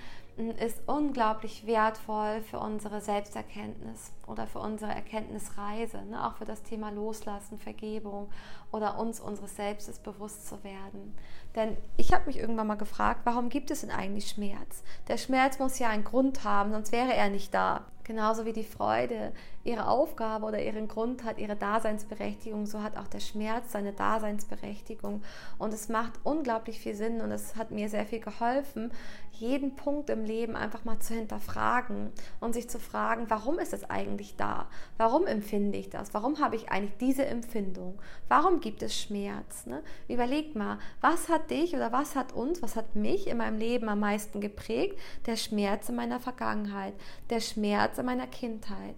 ist 0.60 0.82
unglaublich 0.86 1.66
wertvoll 1.66 2.42
für 2.42 2.60
unsere 2.60 3.02
Selbsterkenntnis 3.02 4.12
oder 4.30 4.48
für 4.48 4.60
unsere 4.60 4.94
Erkenntnisreise, 4.94 6.04
ne? 6.06 6.26
auch 6.26 6.36
für 6.36 6.46
das 6.46 6.64
Thema 6.64 6.92
Loslassen, 6.92 7.60
Vergebung 7.60 8.30
oder 8.72 9.00
uns 9.00 9.20
unseres 9.20 9.56
Selbstes 9.56 10.00
bewusst 10.00 10.48
zu 10.48 10.64
werden. 10.64 11.16
Denn 11.56 11.76
ich 11.98 12.14
habe 12.14 12.28
mich 12.28 12.38
irgendwann 12.38 12.68
mal 12.68 12.76
gefragt, 12.76 13.22
warum 13.24 13.50
gibt 13.50 13.72
es 13.72 13.82
denn 13.82 13.92
eigentlich 13.92 14.30
Schmerz? 14.30 14.84
Der 15.08 15.18
Schmerz 15.18 15.58
muss 15.60 15.80
ja 15.80 15.90
einen 15.90 16.04
Grund 16.04 16.44
haben, 16.44 16.72
sonst 16.72 16.92
wäre 16.92 17.14
er 17.14 17.30
nicht 17.30 17.54
da. 17.54 17.86
Genauso 18.10 18.46
wie 18.46 18.54
die 18.54 18.64
Freude 18.64 19.34
ihre 19.64 19.88
Aufgabe 19.88 20.48
oder 20.48 20.60
ihren 20.60 20.88
Grund 20.88 21.24
hat, 21.24 21.38
ihre 21.38 21.56
Daseinsberechtigung, 21.56 22.66
so 22.66 22.82
hat 22.82 22.98
auch 22.98 23.08
der 23.08 23.20
Schmerz 23.20 23.72
seine 23.72 23.94
Daseinsberechtigung. 23.94 25.22
Und 25.60 25.74
es 25.76 25.90
macht 25.90 26.14
unglaublich 26.24 26.80
viel 26.80 26.96
Sinn 26.96 27.22
und 27.22 27.30
es 27.30 27.56
hat 27.56 27.70
mir 27.70 27.88
sehr 27.88 28.08
viel 28.08 28.20
geholfen, 28.20 28.92
jeden 29.32 29.76
Punkt 29.76 30.10
im 30.10 30.26
Leben 30.26 30.56
einfach 30.56 30.86
mal 30.86 31.00
zu 31.00 31.14
hinterfragen 31.14 32.12
und 32.40 32.54
sich 32.54 32.68
zu 32.68 32.80
fragen, 32.80 33.30
warum 33.30 33.60
ist 33.60 33.74
es 33.74 33.88
eigentlich 33.90 34.19
da? 34.36 34.70
Warum 34.98 35.26
empfinde 35.26 35.78
ich 35.78 35.90
das? 35.90 36.14
Warum 36.14 36.40
habe 36.40 36.56
ich 36.56 36.70
eigentlich 36.70 36.98
diese 37.00 37.26
Empfindung? 37.26 38.00
Warum 38.28 38.60
gibt 38.60 38.84
es 38.84 39.00
Schmerz? 39.00 39.66
Ne? 39.66 39.82
Überleg 40.08 40.56
mal, 40.56 40.80
was 41.02 41.30
hat 41.30 41.52
dich 41.52 41.76
oder 41.76 41.92
was 41.92 42.16
hat 42.16 42.34
uns, 42.34 42.62
was 42.62 42.76
hat 42.76 42.96
mich 42.96 43.28
in 43.28 43.38
meinem 43.38 43.58
Leben 43.58 43.90
am 43.90 44.00
meisten 44.00 44.42
geprägt? 44.42 45.00
Der 45.26 45.36
Schmerz 45.36 45.90
in 45.90 45.96
meiner 45.96 46.20
Vergangenheit, 46.20 46.94
der 47.30 47.40
Schmerz 47.40 47.98
in 47.98 48.06
meiner 48.06 48.28
Kindheit. 48.28 48.96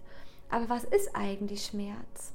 Aber 0.50 0.70
was 0.70 0.84
ist 0.84 1.16
eigentlich 1.16 1.66
Schmerz? 1.66 2.34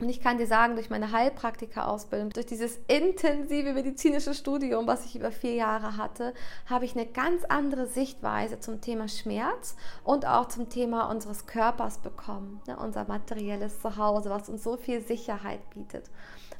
Und 0.00 0.08
ich 0.08 0.20
kann 0.20 0.38
dir 0.38 0.46
sagen, 0.46 0.74
durch 0.74 0.90
meine 0.90 1.12
Heilpraktika-Ausbildung, 1.12 2.30
durch 2.30 2.46
dieses 2.46 2.78
intensive 2.88 3.72
medizinische 3.72 4.34
Studium, 4.34 4.86
was 4.86 5.04
ich 5.04 5.16
über 5.16 5.30
vier 5.30 5.54
Jahre 5.54 5.96
hatte, 5.96 6.34
habe 6.66 6.84
ich 6.84 6.96
eine 6.96 7.06
ganz 7.06 7.44
andere 7.44 7.86
Sichtweise 7.86 8.58
zum 8.60 8.80
Thema 8.80 9.08
Schmerz 9.08 9.76
und 10.02 10.26
auch 10.26 10.48
zum 10.48 10.68
Thema 10.68 11.10
unseres 11.10 11.46
Körpers 11.46 11.98
bekommen. 11.98 12.60
Ne, 12.66 12.76
unser 12.76 13.06
materielles 13.06 13.80
Zuhause, 13.80 14.30
was 14.30 14.48
uns 14.48 14.64
so 14.64 14.76
viel 14.76 15.00
Sicherheit 15.00 15.60
bietet. 15.70 16.10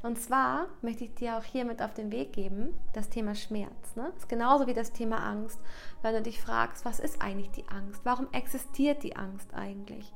Und 0.05 0.19
zwar 0.19 0.67
möchte 0.83 1.03
ich 1.03 1.15
dir 1.15 1.35
auch 1.35 1.43
hier 1.43 1.65
mit 1.65 1.81
auf 1.81 1.95
den 1.95 2.11
Weg 2.11 2.31
geben, 2.31 2.79
das 2.93 3.09
Thema 3.09 3.33
Schmerz. 3.33 3.95
Ne? 3.95 4.11
Das 4.13 4.23
ist 4.23 4.29
genauso 4.29 4.67
wie 4.67 4.75
das 4.75 4.91
Thema 4.91 5.17
Angst. 5.17 5.59
Wenn 6.03 6.13
du 6.13 6.21
dich 6.21 6.39
fragst, 6.39 6.85
was 6.85 6.99
ist 6.99 7.23
eigentlich 7.23 7.49
die 7.49 7.67
Angst? 7.69 8.01
Warum 8.03 8.27
existiert 8.31 9.01
die 9.01 9.15
Angst 9.15 9.51
eigentlich? 9.55 10.13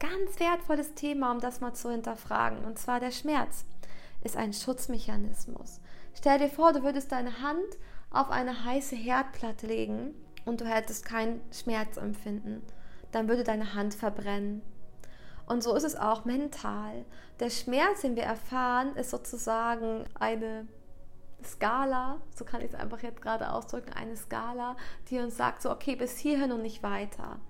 Ganz 0.00 0.40
wertvolles 0.40 0.94
Thema, 0.94 1.30
um 1.30 1.40
das 1.40 1.60
mal 1.60 1.74
zu 1.74 1.90
hinterfragen. 1.90 2.64
Und 2.64 2.78
zwar 2.78 2.98
der 2.98 3.12
Schmerz 3.12 3.64
ist 4.24 4.36
ein 4.36 4.52
Schutzmechanismus. 4.52 5.80
Stell 6.14 6.38
dir 6.38 6.48
vor, 6.48 6.72
du 6.72 6.82
würdest 6.82 7.12
deine 7.12 7.40
Hand 7.40 7.78
auf 8.10 8.30
eine 8.30 8.64
heiße 8.64 8.96
Herdplatte 8.96 9.66
legen 9.66 10.14
und 10.44 10.60
du 10.60 10.64
hättest 10.64 11.04
kein 11.04 11.40
Schmerzempfinden. 11.52 12.62
Dann 13.12 13.28
würde 13.28 13.44
deine 13.44 13.74
Hand 13.74 13.94
verbrennen. 13.94 14.62
Und 15.46 15.62
so 15.62 15.74
ist 15.74 15.84
es 15.84 15.96
auch 15.96 16.24
mental. 16.24 17.04
Der 17.38 17.50
Schmerz, 17.50 18.02
den 18.02 18.16
wir 18.16 18.22
erfahren, 18.22 18.94
ist 18.96 19.10
sozusagen 19.10 20.04
eine 20.18 20.66
Skala, 21.44 22.20
so 22.34 22.44
kann 22.44 22.60
ich 22.60 22.68
es 22.68 22.74
einfach 22.74 23.02
jetzt 23.02 23.22
gerade 23.22 23.52
ausdrücken, 23.52 23.92
eine 23.92 24.16
Skala, 24.16 24.76
die 25.08 25.18
uns 25.18 25.36
sagt, 25.36 25.62
so 25.62 25.70
okay, 25.70 25.96
bis 25.96 26.18
hierhin 26.18 26.52
und 26.52 26.62
nicht 26.62 26.82
weiter 26.82 27.40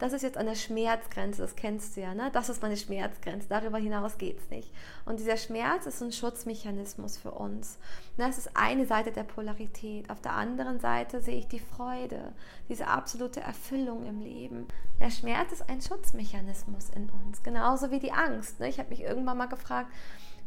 das 0.00 0.14
ist 0.14 0.22
jetzt 0.22 0.38
an 0.38 0.46
der 0.46 0.54
Schmerzgrenze, 0.54 1.42
das 1.42 1.54
kennst 1.54 1.96
du 1.96 2.00
ja, 2.00 2.14
ne? 2.14 2.30
Das 2.32 2.48
ist 2.48 2.62
meine 2.62 2.76
Schmerzgrenze, 2.76 3.48
darüber 3.48 3.78
hinaus 3.78 4.16
geht 4.16 4.38
es 4.38 4.48
nicht. 4.48 4.72
Und 5.04 5.20
dieser 5.20 5.36
Schmerz 5.36 5.84
ist 5.84 6.02
ein 6.02 6.10
Schutzmechanismus 6.10 7.18
für 7.18 7.32
uns. 7.32 7.78
Das 8.16 8.38
ist 8.38 8.56
eine 8.56 8.86
Seite 8.86 9.12
der 9.12 9.24
Polarität. 9.24 10.08
Auf 10.08 10.20
der 10.22 10.32
anderen 10.32 10.80
Seite 10.80 11.20
sehe 11.20 11.38
ich 11.38 11.48
die 11.48 11.60
Freude, 11.60 12.32
diese 12.68 12.86
absolute 12.86 13.40
Erfüllung 13.40 14.06
im 14.06 14.20
Leben. 14.20 14.66
Der 15.00 15.10
Schmerz 15.10 15.52
ist 15.52 15.68
ein 15.68 15.82
Schutzmechanismus 15.82 16.88
in 16.90 17.10
uns, 17.10 17.42
genauso 17.42 17.90
wie 17.90 18.00
die 18.00 18.12
Angst. 18.12 18.58
Ne? 18.58 18.68
Ich 18.68 18.78
habe 18.78 18.88
mich 18.88 19.02
irgendwann 19.02 19.36
mal 19.36 19.46
gefragt, 19.46 19.92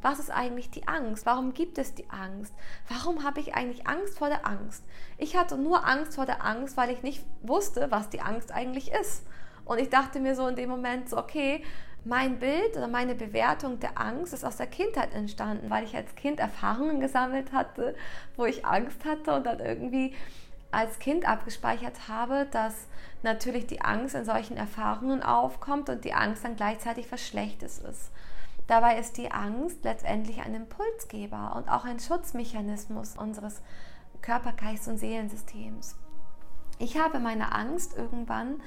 was 0.01 0.19
ist 0.19 0.31
eigentlich 0.31 0.69
die 0.69 0.87
Angst? 0.87 1.25
Warum 1.25 1.53
gibt 1.53 1.77
es 1.77 1.93
die 1.93 2.09
Angst? 2.09 2.53
Warum 2.89 3.23
habe 3.23 3.39
ich 3.39 3.53
eigentlich 3.53 3.87
Angst 3.87 4.17
vor 4.17 4.27
der 4.27 4.45
Angst? 4.45 4.83
Ich 5.17 5.37
hatte 5.37 5.57
nur 5.57 5.87
Angst 5.87 6.15
vor 6.15 6.25
der 6.25 6.43
Angst, 6.43 6.75
weil 6.75 6.89
ich 6.89 7.03
nicht 7.03 7.23
wusste, 7.41 7.89
was 7.89 8.09
die 8.09 8.19
Angst 8.19 8.51
eigentlich 8.51 8.91
ist. 8.91 9.23
Und 9.65 9.79
ich 9.79 9.89
dachte 9.89 10.19
mir 10.19 10.35
so 10.35 10.47
in 10.47 10.55
dem 10.55 10.69
Moment 10.69 11.09
so, 11.09 11.17
okay, 11.17 11.63
mein 12.05 12.39
Bild 12.39 12.75
oder 12.75 12.87
meine 12.87 13.15
Bewertung 13.15 13.79
der 13.79 13.97
Angst 13.97 14.33
ist 14.33 14.43
aus 14.43 14.57
der 14.57 14.67
Kindheit 14.67 15.13
entstanden, 15.13 15.69
weil 15.69 15.85
ich 15.85 15.95
als 15.95 16.15
Kind 16.15 16.39
Erfahrungen 16.39 16.99
gesammelt 16.99 17.53
hatte, 17.53 17.95
wo 18.35 18.45
ich 18.45 18.65
Angst 18.65 19.05
hatte 19.05 19.33
und 19.33 19.45
dann 19.45 19.59
irgendwie 19.59 20.13
als 20.71 20.99
Kind 20.99 21.27
abgespeichert 21.27 22.07
habe, 22.09 22.47
dass 22.51 22.87
natürlich 23.21 23.67
die 23.67 23.81
Angst 23.81 24.15
in 24.15 24.25
solchen 24.25 24.57
Erfahrungen 24.57 25.23
aufkommt 25.23 25.87
und 25.89 26.03
die 26.03 26.13
Angst 26.13 26.43
dann 26.43 26.55
gleichzeitig 26.55 27.11
was 27.11 27.25
Schlechtes 27.25 27.77
ist. 27.77 28.11
Dabei 28.67 28.97
ist 28.97 29.17
die 29.17 29.31
Angst 29.31 29.83
letztendlich 29.83 30.41
ein 30.41 30.55
Impulsgeber 30.55 31.53
und 31.55 31.69
auch 31.69 31.85
ein 31.85 31.99
Schutzmechanismus 31.99 33.15
unseres 33.17 33.61
Körper-, 34.21 34.53
Geist- 34.53 34.87
und 34.87 34.97
Seelensystems. 34.97 35.95
Ich 36.79 36.97
habe 36.97 37.19
meine 37.19 37.53
Angst 37.53 37.95
irgendwann 37.95 38.61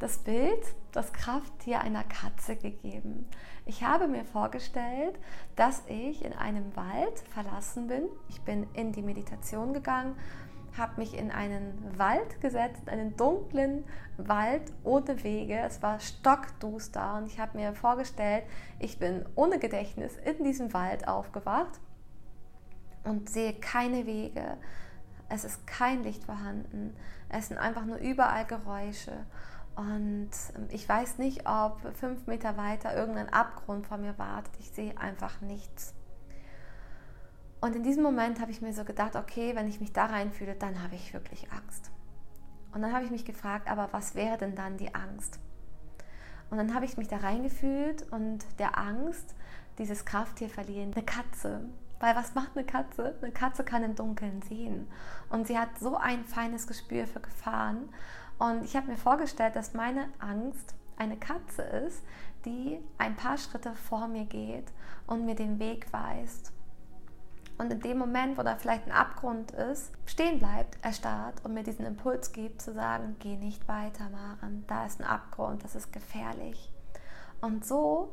das 0.00 0.18
Bild, 0.18 0.74
das 0.92 1.12
Krafttier 1.12 1.80
einer 1.82 2.02
Katze 2.02 2.56
gegeben. 2.56 3.28
Ich 3.66 3.84
habe 3.84 4.08
mir 4.08 4.24
vorgestellt, 4.24 5.16
dass 5.54 5.84
ich 5.86 6.24
in 6.24 6.32
einem 6.32 6.74
Wald 6.74 7.20
verlassen 7.32 7.86
bin. 7.86 8.04
Ich 8.28 8.40
bin 8.40 8.66
in 8.72 8.92
die 8.92 9.02
Meditation 9.02 9.74
gegangen, 9.74 10.16
habe 10.76 11.00
mich 11.00 11.16
in 11.16 11.30
einen 11.30 11.98
Wald 11.98 12.40
gesetzt, 12.40 12.88
einen 12.88 13.14
dunklen 13.16 13.84
Wald 14.16 14.72
ohne 14.84 15.22
Wege. 15.22 15.58
Es 15.58 15.82
war 15.82 16.00
stockduster 16.00 17.18
und 17.18 17.26
ich 17.26 17.38
habe 17.38 17.58
mir 17.58 17.74
vorgestellt, 17.74 18.44
ich 18.78 18.98
bin 18.98 19.26
ohne 19.34 19.58
Gedächtnis 19.58 20.16
in 20.16 20.42
diesem 20.44 20.72
Wald 20.72 21.06
aufgewacht 21.06 21.78
und 23.04 23.28
sehe 23.28 23.52
keine 23.52 24.06
Wege. 24.06 24.56
Es 25.28 25.44
ist 25.44 25.66
kein 25.66 26.02
Licht 26.02 26.24
vorhanden. 26.24 26.96
Es 27.28 27.48
sind 27.48 27.58
einfach 27.58 27.84
nur 27.84 27.98
überall 27.98 28.46
Geräusche. 28.46 29.26
Und 29.80 30.30
ähm, 30.56 30.68
ich 30.68 30.86
weiß 30.86 31.16
nicht, 31.16 31.48
ob 31.48 31.80
fünf 31.96 32.26
Meter 32.26 32.58
weiter 32.58 32.94
irgendein 32.94 33.32
Abgrund 33.32 33.86
vor 33.86 33.96
mir 33.96 34.18
wartet. 34.18 34.52
Ich 34.58 34.70
sehe 34.72 34.96
einfach 34.98 35.40
nichts. 35.40 35.94
Und 37.62 37.74
in 37.74 37.82
diesem 37.82 38.02
Moment 38.02 38.40
habe 38.40 38.50
ich 38.50 38.60
mir 38.60 38.74
so 38.74 38.84
gedacht, 38.84 39.16
okay, 39.16 39.56
wenn 39.56 39.68
ich 39.68 39.80
mich 39.80 39.94
da 39.94 40.04
reinfühle, 40.04 40.54
dann 40.54 40.82
habe 40.82 40.96
ich 40.96 41.14
wirklich 41.14 41.50
Angst. 41.50 41.90
Und 42.72 42.82
dann 42.82 42.92
habe 42.92 43.06
ich 43.06 43.10
mich 43.10 43.24
gefragt, 43.24 43.70
aber 43.70 43.88
was 43.92 44.14
wäre 44.14 44.36
denn 44.36 44.54
dann 44.54 44.76
die 44.76 44.94
Angst? 44.94 45.38
Und 46.50 46.58
dann 46.58 46.74
habe 46.74 46.84
ich 46.84 46.98
mich 46.98 47.08
da 47.08 47.16
reingefühlt 47.16 48.02
und 48.12 48.44
der 48.58 48.76
Angst 48.76 49.34
dieses 49.78 50.04
Krafttier 50.04 50.50
verlieren, 50.50 50.92
eine 50.92 51.04
Katze. 51.04 51.64
Weil 52.00 52.16
was 52.16 52.34
macht 52.34 52.54
eine 52.54 52.66
Katze? 52.66 53.14
Eine 53.22 53.32
Katze 53.32 53.64
kann 53.64 53.82
im 53.82 53.94
Dunkeln 53.94 54.42
sehen. 54.42 54.88
Und 55.30 55.46
sie 55.46 55.58
hat 55.58 55.78
so 55.78 55.96
ein 55.96 56.24
feines 56.24 56.66
Gespür 56.66 57.06
für 57.06 57.20
Gefahren. 57.20 57.88
Und 58.40 58.64
ich 58.64 58.74
habe 58.74 58.86
mir 58.86 58.96
vorgestellt, 58.96 59.54
dass 59.54 59.74
meine 59.74 60.08
Angst 60.18 60.74
eine 60.96 61.18
Katze 61.18 61.60
ist, 61.60 62.02
die 62.46 62.80
ein 62.96 63.14
paar 63.14 63.36
Schritte 63.36 63.74
vor 63.74 64.08
mir 64.08 64.24
geht 64.24 64.72
und 65.06 65.26
mir 65.26 65.34
den 65.34 65.58
Weg 65.58 65.92
weist. 65.92 66.50
Und 67.58 67.70
in 67.70 67.80
dem 67.80 67.98
Moment, 67.98 68.38
wo 68.38 68.42
da 68.42 68.56
vielleicht 68.56 68.86
ein 68.86 68.92
Abgrund 68.92 69.50
ist, 69.50 69.92
stehen 70.06 70.38
bleibt, 70.38 70.82
erstarrt 70.82 71.44
und 71.44 71.52
mir 71.52 71.64
diesen 71.64 71.84
Impuls 71.84 72.32
gibt, 72.32 72.62
zu 72.62 72.72
sagen, 72.72 73.16
geh 73.18 73.36
nicht 73.36 73.68
weiter, 73.68 74.08
Maren, 74.08 74.64
da 74.66 74.86
ist 74.86 75.00
ein 75.00 75.06
Abgrund, 75.06 75.62
das 75.62 75.74
ist 75.74 75.92
gefährlich. 75.92 76.72
Und 77.42 77.66
so 77.66 78.10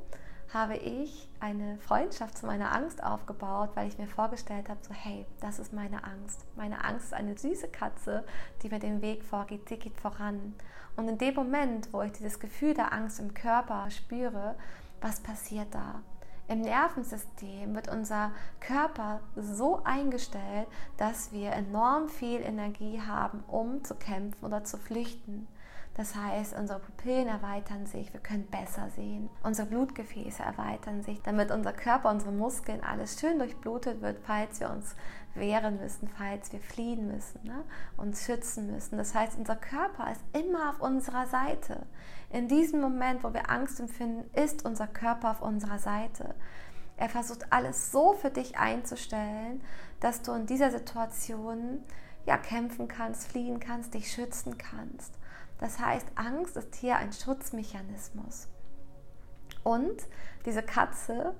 habe 0.54 0.78
ich 0.78 1.30
eine 1.40 1.78
Freundschaft 1.80 2.38
zu 2.38 2.46
meiner 2.46 2.74
Angst 2.74 3.04
aufgebaut, 3.04 3.72
weil 3.76 3.88
ich 3.88 3.98
mir 3.98 4.08
vorgestellt 4.08 4.70
habe, 4.70 4.80
so 4.82 4.94
hey, 4.94 5.26
das 5.42 5.60
ist 5.60 5.74
meine 5.74 6.04
Angst. 6.04 6.46
Meine 6.56 6.84
Angst 6.84 7.08
ist 7.08 7.14
eine 7.14 7.38
süße 7.38 7.68
Katze, 7.68 8.24
die 8.62 8.70
mir 8.70 8.80
den 8.80 9.02
Weg 9.02 9.24
vorgeht, 9.24 9.70
die 9.70 9.78
geht 9.78 10.00
voran. 10.00 10.56
Und 10.96 11.08
in 11.08 11.18
dem 11.18 11.36
Moment, 11.36 11.92
wo 11.92 12.02
ich 12.02 12.14
dieses 12.14 12.40
Gefühl 12.40 12.74
der 12.74 12.94
Angst 12.94 13.20
im 13.20 13.34
Körper 13.34 13.90
spüre, 13.92 14.56
was 15.02 15.20
passiert 15.20 15.68
da? 15.74 16.02
Im 16.50 16.62
Nervensystem 16.62 17.76
wird 17.76 17.90
unser 17.90 18.32
Körper 18.62 19.20
so 19.36 19.82
eingestellt, 19.84 20.68
dass 20.96 21.34
wir 21.34 21.52
enorm 21.52 22.08
viel 22.08 22.40
Energie 22.40 23.02
haben, 23.02 23.44
um 23.48 23.84
zu 23.84 23.96
kämpfen 23.96 24.46
oder 24.46 24.64
zu 24.64 24.78
flüchten. 24.78 25.48
Das 25.98 26.16
heißt, 26.16 26.56
unsere 26.56 26.80
Pupillen 26.80 27.28
erweitern 27.28 27.88
sich, 27.88 28.14
wir 28.14 28.20
können 28.20 28.46
besser 28.46 28.88
sehen. 28.96 29.32
Unsere 29.42 29.68
Blutgefäße 29.68 30.44
erweitern 30.44 31.02
sich, 31.02 31.24
damit 31.24 31.50
unser 31.50 31.74
Körper, 31.74 32.12
unsere 32.12 32.32
Muskeln, 32.32 32.84
alles 32.84 33.20
schön 33.20 33.40
durchblutet 33.40 34.00
wird, 34.02 34.20
falls 34.24 34.60
wir 34.60 34.70
uns 34.70 34.96
wehren 35.34 35.80
müssen, 35.80 36.08
falls 36.08 36.54
wir 36.54 36.60
fliehen 36.60 37.08
müssen, 37.08 37.42
ne? 37.44 37.64
uns 37.98 38.26
schützen 38.26 38.72
müssen. 38.72 38.98
Das 38.98 39.16
heißt, 39.16 39.40
unser 39.40 39.56
Körper 39.56 40.12
ist 40.12 40.22
immer 40.34 40.70
auf 40.70 40.82
unserer 40.82 41.26
Seite. 41.26 41.88
In 42.30 42.48
diesem 42.48 42.80
Moment, 42.80 43.24
wo 43.24 43.34
wir 43.34 43.50
Angst 43.50 43.80
empfinden, 43.80 44.30
ist 44.40 44.66
unser 44.66 44.86
Körper 44.86 45.32
auf 45.32 45.42
unserer 45.42 45.80
Seite. 45.80 46.36
Er 46.98 47.10
versucht 47.10 47.52
alles 47.52 47.92
so 47.92 48.14
für 48.14 48.30
dich 48.30 48.60
einzustellen, 48.60 49.62
dass 50.00 50.22
du 50.22 50.34
in 50.34 50.46
dieser 50.46 50.70
Situation 50.70 51.84
ja 52.28 52.38
kämpfen 52.38 52.88
kannst, 52.88 53.28
fliehen 53.28 53.60
kannst, 53.60 53.96
dich 53.96 54.12
schützen 54.12 54.60
kannst. 54.60 55.18
Das 55.60 55.80
heißt, 55.80 56.08
Angst 56.16 56.56
ist 56.58 56.76
hier 56.76 56.98
ein 56.98 57.12
Schutzmechanismus. 57.14 58.48
Und 59.64 60.08
diese 60.46 60.64
Katze, 60.64 61.36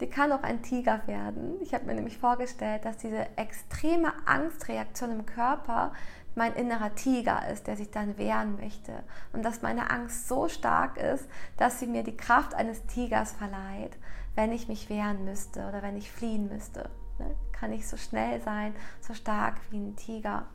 die 0.00 0.08
kann 0.08 0.32
auch 0.32 0.42
ein 0.42 0.62
Tiger 0.62 1.06
werden. 1.06 1.60
Ich 1.60 1.74
habe 1.74 1.86
mir 1.86 1.94
nämlich 1.94 2.18
vorgestellt, 2.18 2.84
dass 2.84 2.96
diese 2.96 3.26
extreme 3.36 4.12
Angstreaktion 4.26 5.12
im 5.12 5.26
Körper 5.26 5.92
mein 6.34 6.54
innerer 6.54 6.94
Tiger 6.94 7.48
ist, 7.48 7.66
der 7.66 7.76
sich 7.76 7.90
dann 7.90 8.16
wehren 8.16 8.56
möchte. 8.56 8.92
Und 9.32 9.44
dass 9.44 9.62
meine 9.62 9.90
Angst 9.90 10.28
so 10.28 10.48
stark 10.48 10.96
ist, 10.96 11.28
dass 11.56 11.80
sie 11.80 11.86
mir 11.86 12.02
die 12.02 12.16
Kraft 12.16 12.54
eines 12.54 12.86
Tigers 12.86 13.32
verleiht, 13.32 13.96
wenn 14.34 14.52
ich 14.52 14.68
mich 14.68 14.88
wehren 14.88 15.24
müsste 15.24 15.66
oder 15.68 15.82
wenn 15.82 15.96
ich 15.96 16.10
fliehen 16.10 16.48
müsste. 16.48 16.88
Ne? 17.18 17.34
Kann 17.52 17.72
ich 17.72 17.86
so 17.86 17.96
schnell 17.96 18.40
sein, 18.40 18.74
so 19.00 19.12
stark 19.12 19.56
wie 19.70 19.78
ein 19.78 19.96
Tiger. 19.96 20.46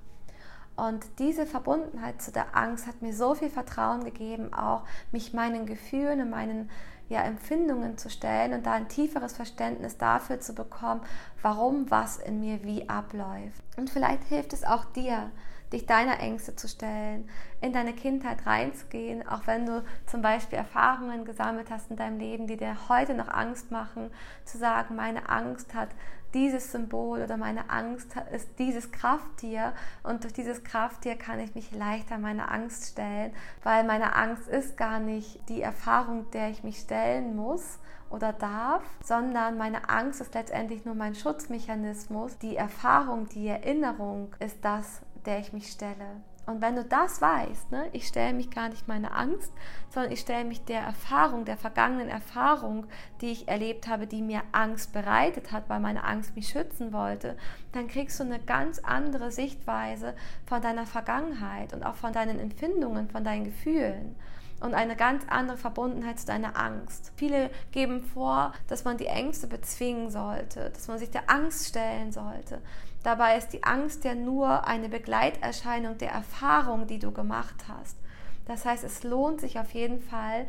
Und 0.75 1.05
diese 1.19 1.45
Verbundenheit 1.45 2.21
zu 2.21 2.31
der 2.31 2.55
Angst 2.55 2.87
hat 2.87 3.01
mir 3.01 3.13
so 3.13 3.33
viel 3.33 3.49
Vertrauen 3.49 4.03
gegeben, 4.03 4.53
auch 4.53 4.83
mich 5.11 5.33
meinen 5.33 5.65
Gefühlen 5.65 6.21
und 6.21 6.29
meinen 6.29 6.69
ja, 7.07 7.21
Empfindungen 7.21 7.97
zu 7.97 8.09
stellen 8.09 8.53
und 8.53 8.65
da 8.65 8.73
ein 8.73 8.89
tieferes 8.89 9.33
Verständnis 9.33 9.97
dafür 9.97 10.39
zu 10.39 10.53
bekommen, 10.53 11.01
warum 11.41 11.89
was 11.91 12.17
in 12.17 12.39
mir 12.39 12.63
wie 12.63 12.89
abläuft. 12.89 13.63
Und 13.77 13.89
vielleicht 13.89 14.23
hilft 14.23 14.53
es 14.53 14.63
auch 14.63 14.85
dir, 14.85 15.31
dich 15.71 15.85
deiner 15.85 16.19
Ängste 16.19 16.55
zu 16.55 16.67
stellen, 16.67 17.29
in 17.61 17.73
deine 17.73 17.93
Kindheit 17.93 18.45
reinzugehen, 18.45 19.27
auch 19.27 19.45
wenn 19.45 19.65
du 19.65 19.83
zum 20.05 20.21
Beispiel 20.21 20.57
Erfahrungen 20.57 21.25
gesammelt 21.25 21.69
hast 21.69 21.89
in 21.89 21.97
deinem 21.97 22.19
Leben, 22.19 22.47
die 22.47 22.57
dir 22.57 22.75
heute 22.89 23.13
noch 23.13 23.27
Angst 23.27 23.71
machen, 23.71 24.11
zu 24.43 24.57
sagen, 24.57 24.95
meine 24.95 25.29
Angst 25.29 25.73
hat 25.73 25.89
dieses 26.35 26.71
Symbol 26.71 27.23
oder 27.23 27.37
meine 27.37 27.69
Angst 27.69 28.13
ist 28.31 28.59
dieses 28.59 28.91
Krafttier 28.91 29.73
und 30.03 30.23
durch 30.23 30.33
dieses 30.33 30.65
Krafttier 30.65 31.15
kann 31.15 31.39
ich 31.39 31.55
mich 31.55 31.71
leichter 31.71 32.17
meiner 32.17 32.51
Angst 32.51 32.91
stellen, 32.91 33.33
weil 33.63 33.85
meine 33.85 34.15
Angst 34.15 34.49
ist 34.49 34.75
gar 34.75 34.99
nicht 34.99 35.39
die 35.47 35.61
Erfahrung, 35.61 36.29
der 36.31 36.49
ich 36.49 36.63
mich 36.63 36.79
stellen 36.79 37.37
muss 37.37 37.79
oder 38.09 38.33
darf, 38.33 38.83
sondern 39.01 39.57
meine 39.57 39.89
Angst 39.89 40.19
ist 40.19 40.33
letztendlich 40.33 40.83
nur 40.83 40.93
mein 40.93 41.15
Schutzmechanismus. 41.15 42.37
Die 42.37 42.57
Erfahrung, 42.57 43.29
die 43.29 43.47
Erinnerung 43.47 44.35
ist 44.39 44.57
das, 44.61 45.01
der 45.25 45.39
ich 45.39 45.53
mich 45.53 45.71
stelle. 45.71 46.21
Und 46.45 46.61
wenn 46.61 46.75
du 46.75 46.83
das 46.83 47.21
weißt, 47.21 47.71
ne, 47.71 47.89
ich 47.91 48.07
stelle 48.07 48.33
mich 48.33 48.51
gar 48.51 48.69
nicht 48.69 48.87
meiner 48.87 49.17
Angst, 49.17 49.51
sondern 49.89 50.11
ich 50.11 50.19
stelle 50.19 50.45
mich 50.45 50.63
der 50.63 50.81
Erfahrung, 50.81 51.43
der 51.45 51.57
vergangenen 51.57 52.09
Erfahrung, 52.09 52.85
die 53.21 53.31
ich 53.31 53.47
erlebt 53.47 53.87
habe, 53.87 54.05
die 54.05 54.21
mir 54.21 54.41
Angst 54.51 54.93
bereitet 54.93 55.51
hat, 55.51 55.69
weil 55.69 55.79
meine 55.79 56.03
Angst 56.03 56.35
mich 56.35 56.49
schützen 56.49 56.93
wollte, 56.93 57.35
dann 57.71 57.87
kriegst 57.87 58.19
du 58.19 58.23
eine 58.23 58.39
ganz 58.39 58.79
andere 58.79 59.31
Sichtweise 59.31 60.15
von 60.45 60.61
deiner 60.61 60.85
Vergangenheit 60.85 61.73
und 61.73 61.83
auch 61.83 61.95
von 61.95 62.13
deinen 62.13 62.39
Empfindungen, 62.39 63.09
von 63.09 63.23
deinen 63.23 63.45
Gefühlen 63.45 64.15
und 64.59 64.73
eine 64.73 64.95
ganz 64.95 65.23
andere 65.27 65.57
Verbundenheit 65.57 66.19
zu 66.19 66.25
deiner 66.25 66.57
Angst. 66.57 67.11
Viele 67.15 67.49
geben 67.71 68.01
vor, 68.01 68.53
dass 68.67 68.83
man 68.83 68.97
die 68.97 69.07
Ängste 69.07 69.47
bezwingen 69.47 70.09
sollte, 70.09 70.69
dass 70.71 70.87
man 70.87 70.97
sich 70.97 71.11
der 71.11 71.29
Angst 71.29 71.67
stellen 71.67 72.11
sollte. 72.11 72.61
Dabei 73.05 73.37
ist 73.37 73.49
die 73.49 73.63
Angst 73.63 74.03
ja 74.03 74.15
nur 74.15 74.65
eine 74.65 74.89
Begleiterscheinung 74.89 75.99
der 75.99 76.09
Erfahrung, 76.09 76.87
die 76.87 76.97
du 76.97 77.11
gemacht 77.11 77.65
hast. 77.67 77.99
Das 78.47 78.65
heißt, 78.65 78.83
es 78.83 79.03
lohnt 79.03 79.41
sich 79.41 79.59
auf 79.59 79.75
jeden 79.75 80.01
Fall, 80.01 80.47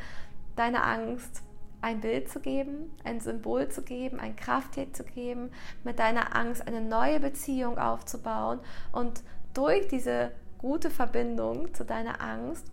deiner 0.57 0.87
Angst 0.87 1.43
ein 1.83 2.01
Bild 2.01 2.31
zu 2.31 2.41
geben, 2.41 2.97
ein 3.05 3.21
Symbol 3.21 3.69
zu 3.69 3.83
geben, 3.83 4.19
ein 4.21 4.37
Krafttier 4.37 4.91
zu 4.95 5.05
geben, 5.05 5.51
mit 5.85 5.99
deiner 5.99 6.35
Angst 6.35 6.67
eine 6.67 6.81
neue 6.81 7.21
Beziehung 7.21 7.77
aufzubauen 7.77 8.61
und 8.91 9.23
durch 9.53 9.87
diese 9.89 10.33
gute 10.57 10.89
Verbindung 10.89 11.75
zu 11.75 11.85
deiner 11.85 12.23
Angst 12.23 12.73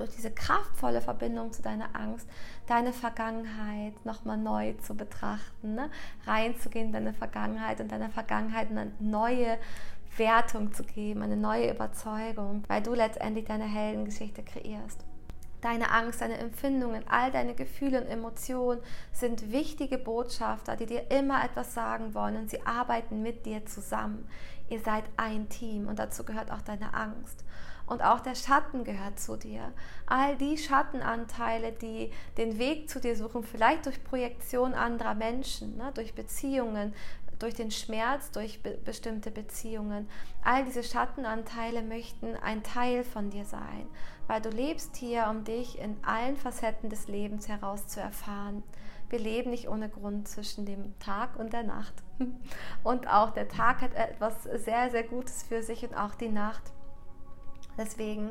durch 0.00 0.10
diese 0.10 0.30
kraftvolle 0.30 1.00
Verbindung 1.00 1.52
zu 1.52 1.62
deiner 1.62 1.94
Angst, 1.94 2.28
deine 2.66 2.92
Vergangenheit 2.92 4.04
nochmal 4.04 4.38
neu 4.38 4.72
zu 4.82 4.94
betrachten, 4.94 5.74
ne? 5.74 5.90
reinzugehen 6.26 6.86
in 6.86 6.92
deine 6.92 7.12
Vergangenheit 7.12 7.80
und 7.80 7.92
deiner 7.92 8.10
Vergangenheit 8.10 8.70
eine 8.70 8.92
neue 8.98 9.58
Wertung 10.16 10.72
zu 10.72 10.82
geben, 10.82 11.22
eine 11.22 11.36
neue 11.36 11.70
Überzeugung, 11.70 12.64
weil 12.68 12.82
du 12.82 12.94
letztendlich 12.94 13.46
deine 13.46 13.64
Heldengeschichte 13.64 14.42
kreierst. 14.42 15.04
Deine 15.60 15.90
Angst, 15.90 16.22
deine 16.22 16.38
Empfindungen, 16.38 17.04
all 17.06 17.30
deine 17.30 17.54
Gefühle 17.54 18.00
und 18.00 18.08
Emotionen 18.08 18.80
sind 19.12 19.52
wichtige 19.52 19.98
Botschafter, 19.98 20.74
die 20.74 20.86
dir 20.86 21.10
immer 21.10 21.44
etwas 21.44 21.74
sagen 21.74 22.14
wollen 22.14 22.36
und 22.36 22.50
sie 22.50 22.64
arbeiten 22.66 23.20
mit 23.20 23.44
dir 23.44 23.66
zusammen. 23.66 24.26
Ihr 24.70 24.80
seid 24.80 25.04
ein 25.18 25.50
Team 25.50 25.86
und 25.86 25.98
dazu 25.98 26.24
gehört 26.24 26.50
auch 26.50 26.62
deine 26.62 26.94
Angst 26.94 27.44
und 27.90 28.02
auch 28.02 28.20
der 28.20 28.36
Schatten 28.36 28.84
gehört 28.84 29.18
zu 29.18 29.36
dir. 29.36 29.72
All 30.06 30.36
die 30.36 30.56
Schattenanteile, 30.56 31.72
die 31.72 32.12
den 32.36 32.56
Weg 32.56 32.88
zu 32.88 33.00
dir 33.00 33.16
suchen, 33.16 33.42
vielleicht 33.42 33.84
durch 33.86 34.04
Projektion 34.04 34.74
anderer 34.74 35.16
Menschen, 35.16 35.76
ne, 35.76 35.90
durch 35.94 36.14
Beziehungen, 36.14 36.94
durch 37.40 37.54
den 37.54 37.72
Schmerz, 37.72 38.30
durch 38.30 38.62
be 38.62 38.78
bestimmte 38.84 39.32
Beziehungen. 39.32 40.08
All 40.44 40.64
diese 40.64 40.84
Schattenanteile 40.84 41.82
möchten 41.82 42.36
ein 42.36 42.62
Teil 42.62 43.02
von 43.02 43.30
dir 43.30 43.44
sein, 43.44 43.88
weil 44.28 44.40
du 44.40 44.50
lebst 44.50 44.94
hier, 44.94 45.26
um 45.28 45.42
dich 45.42 45.76
in 45.80 45.96
allen 46.04 46.36
Facetten 46.36 46.90
des 46.90 47.08
Lebens 47.08 47.48
heraus 47.48 47.88
zu 47.88 48.00
erfahren. 48.00 48.62
Wir 49.08 49.18
leben 49.18 49.50
nicht 49.50 49.68
ohne 49.68 49.88
Grund 49.88 50.28
zwischen 50.28 50.64
dem 50.64 50.96
Tag 51.00 51.36
und 51.36 51.52
der 51.52 51.64
Nacht. 51.64 51.94
Und 52.84 53.08
auch 53.08 53.30
der 53.30 53.48
Tag 53.48 53.80
hat 53.80 53.94
etwas 53.94 54.44
sehr, 54.44 54.90
sehr 54.90 55.02
Gutes 55.02 55.42
für 55.42 55.64
sich 55.64 55.82
und 55.82 55.94
auch 55.94 56.14
die 56.14 56.28
Nacht. 56.28 56.62
Deswegen 57.80 58.30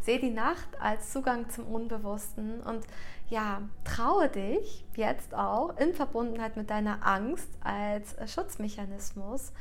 sehe 0.00 0.20
die 0.20 0.30
Nacht 0.30 0.68
als 0.80 1.10
Zugang 1.12 1.48
zum 1.50 1.66
Unbewussten 1.66 2.60
und 2.60 2.86
ja, 3.28 3.62
traue 3.84 4.28
dich 4.28 4.84
jetzt 4.94 5.34
auch 5.34 5.76
in 5.78 5.94
Verbundenheit 5.94 6.56
mit 6.56 6.70
deiner 6.70 7.06
Angst 7.06 7.48
als 7.62 8.14
Schutzmechanismus 8.32 9.52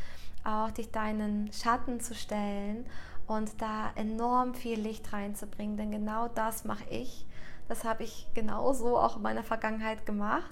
auch 0.44 0.72
dich 0.72 0.92
deinen 0.92 1.52
Schatten 1.52 2.00
zu 2.00 2.16
stellen 2.16 2.86
und 3.28 3.62
da 3.62 3.92
enorm 3.96 4.56
viel 4.56 4.80
Licht 4.80 5.12
reinzubringen, 5.14 5.78
denn 5.78 5.92
genau 5.92 6.28
das 6.30 6.64
mache 6.64 6.90
ich. 6.90 7.26
Das 7.68 7.84
habe 7.84 8.04
ich 8.04 8.28
genauso 8.34 8.98
auch 8.98 9.18
in 9.18 9.22
meiner 9.22 9.44
Vergangenheit 9.44 10.06
gemacht 10.06 10.50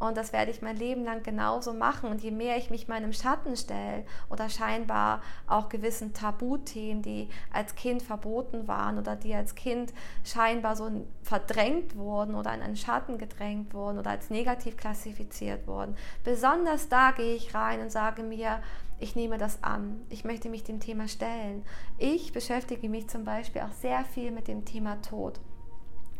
und 0.00 0.16
das 0.16 0.32
werde 0.32 0.50
ich 0.50 0.62
mein 0.62 0.76
Leben 0.76 1.04
lang 1.04 1.22
genauso 1.22 1.74
machen. 1.74 2.10
Und 2.10 2.22
je 2.22 2.30
mehr 2.30 2.56
ich 2.56 2.70
mich 2.70 2.88
meinem 2.88 3.12
Schatten 3.12 3.54
stelle 3.54 4.04
oder 4.30 4.48
scheinbar 4.48 5.20
auch 5.46 5.68
gewissen 5.68 6.14
Tabuthemen, 6.14 7.02
die 7.02 7.28
als 7.52 7.74
Kind 7.74 8.02
verboten 8.02 8.66
waren 8.66 8.98
oder 8.98 9.14
die 9.14 9.34
als 9.34 9.54
Kind 9.54 9.92
scheinbar 10.24 10.74
so 10.74 10.90
verdrängt 11.22 11.96
wurden 11.96 12.34
oder 12.34 12.54
in 12.54 12.62
einen 12.62 12.76
Schatten 12.76 13.18
gedrängt 13.18 13.74
wurden 13.74 13.98
oder 13.98 14.10
als 14.10 14.30
negativ 14.30 14.78
klassifiziert 14.78 15.66
wurden, 15.66 15.94
besonders 16.24 16.88
da 16.88 17.10
gehe 17.10 17.34
ich 17.34 17.54
rein 17.54 17.80
und 17.80 17.92
sage 17.92 18.22
mir, 18.22 18.60
ich 19.00 19.16
nehme 19.16 19.38
das 19.38 19.62
an. 19.62 20.00
Ich 20.10 20.24
möchte 20.24 20.48
mich 20.48 20.62
dem 20.62 20.80
Thema 20.80 21.08
stellen. 21.08 21.64
Ich 21.98 22.32
beschäftige 22.32 22.88
mich 22.88 23.08
zum 23.08 23.24
Beispiel 23.24 23.62
auch 23.62 23.72
sehr 23.72 24.04
viel 24.04 24.30
mit 24.30 24.48
dem 24.48 24.64
Thema 24.64 25.00
Tod. 25.02 25.40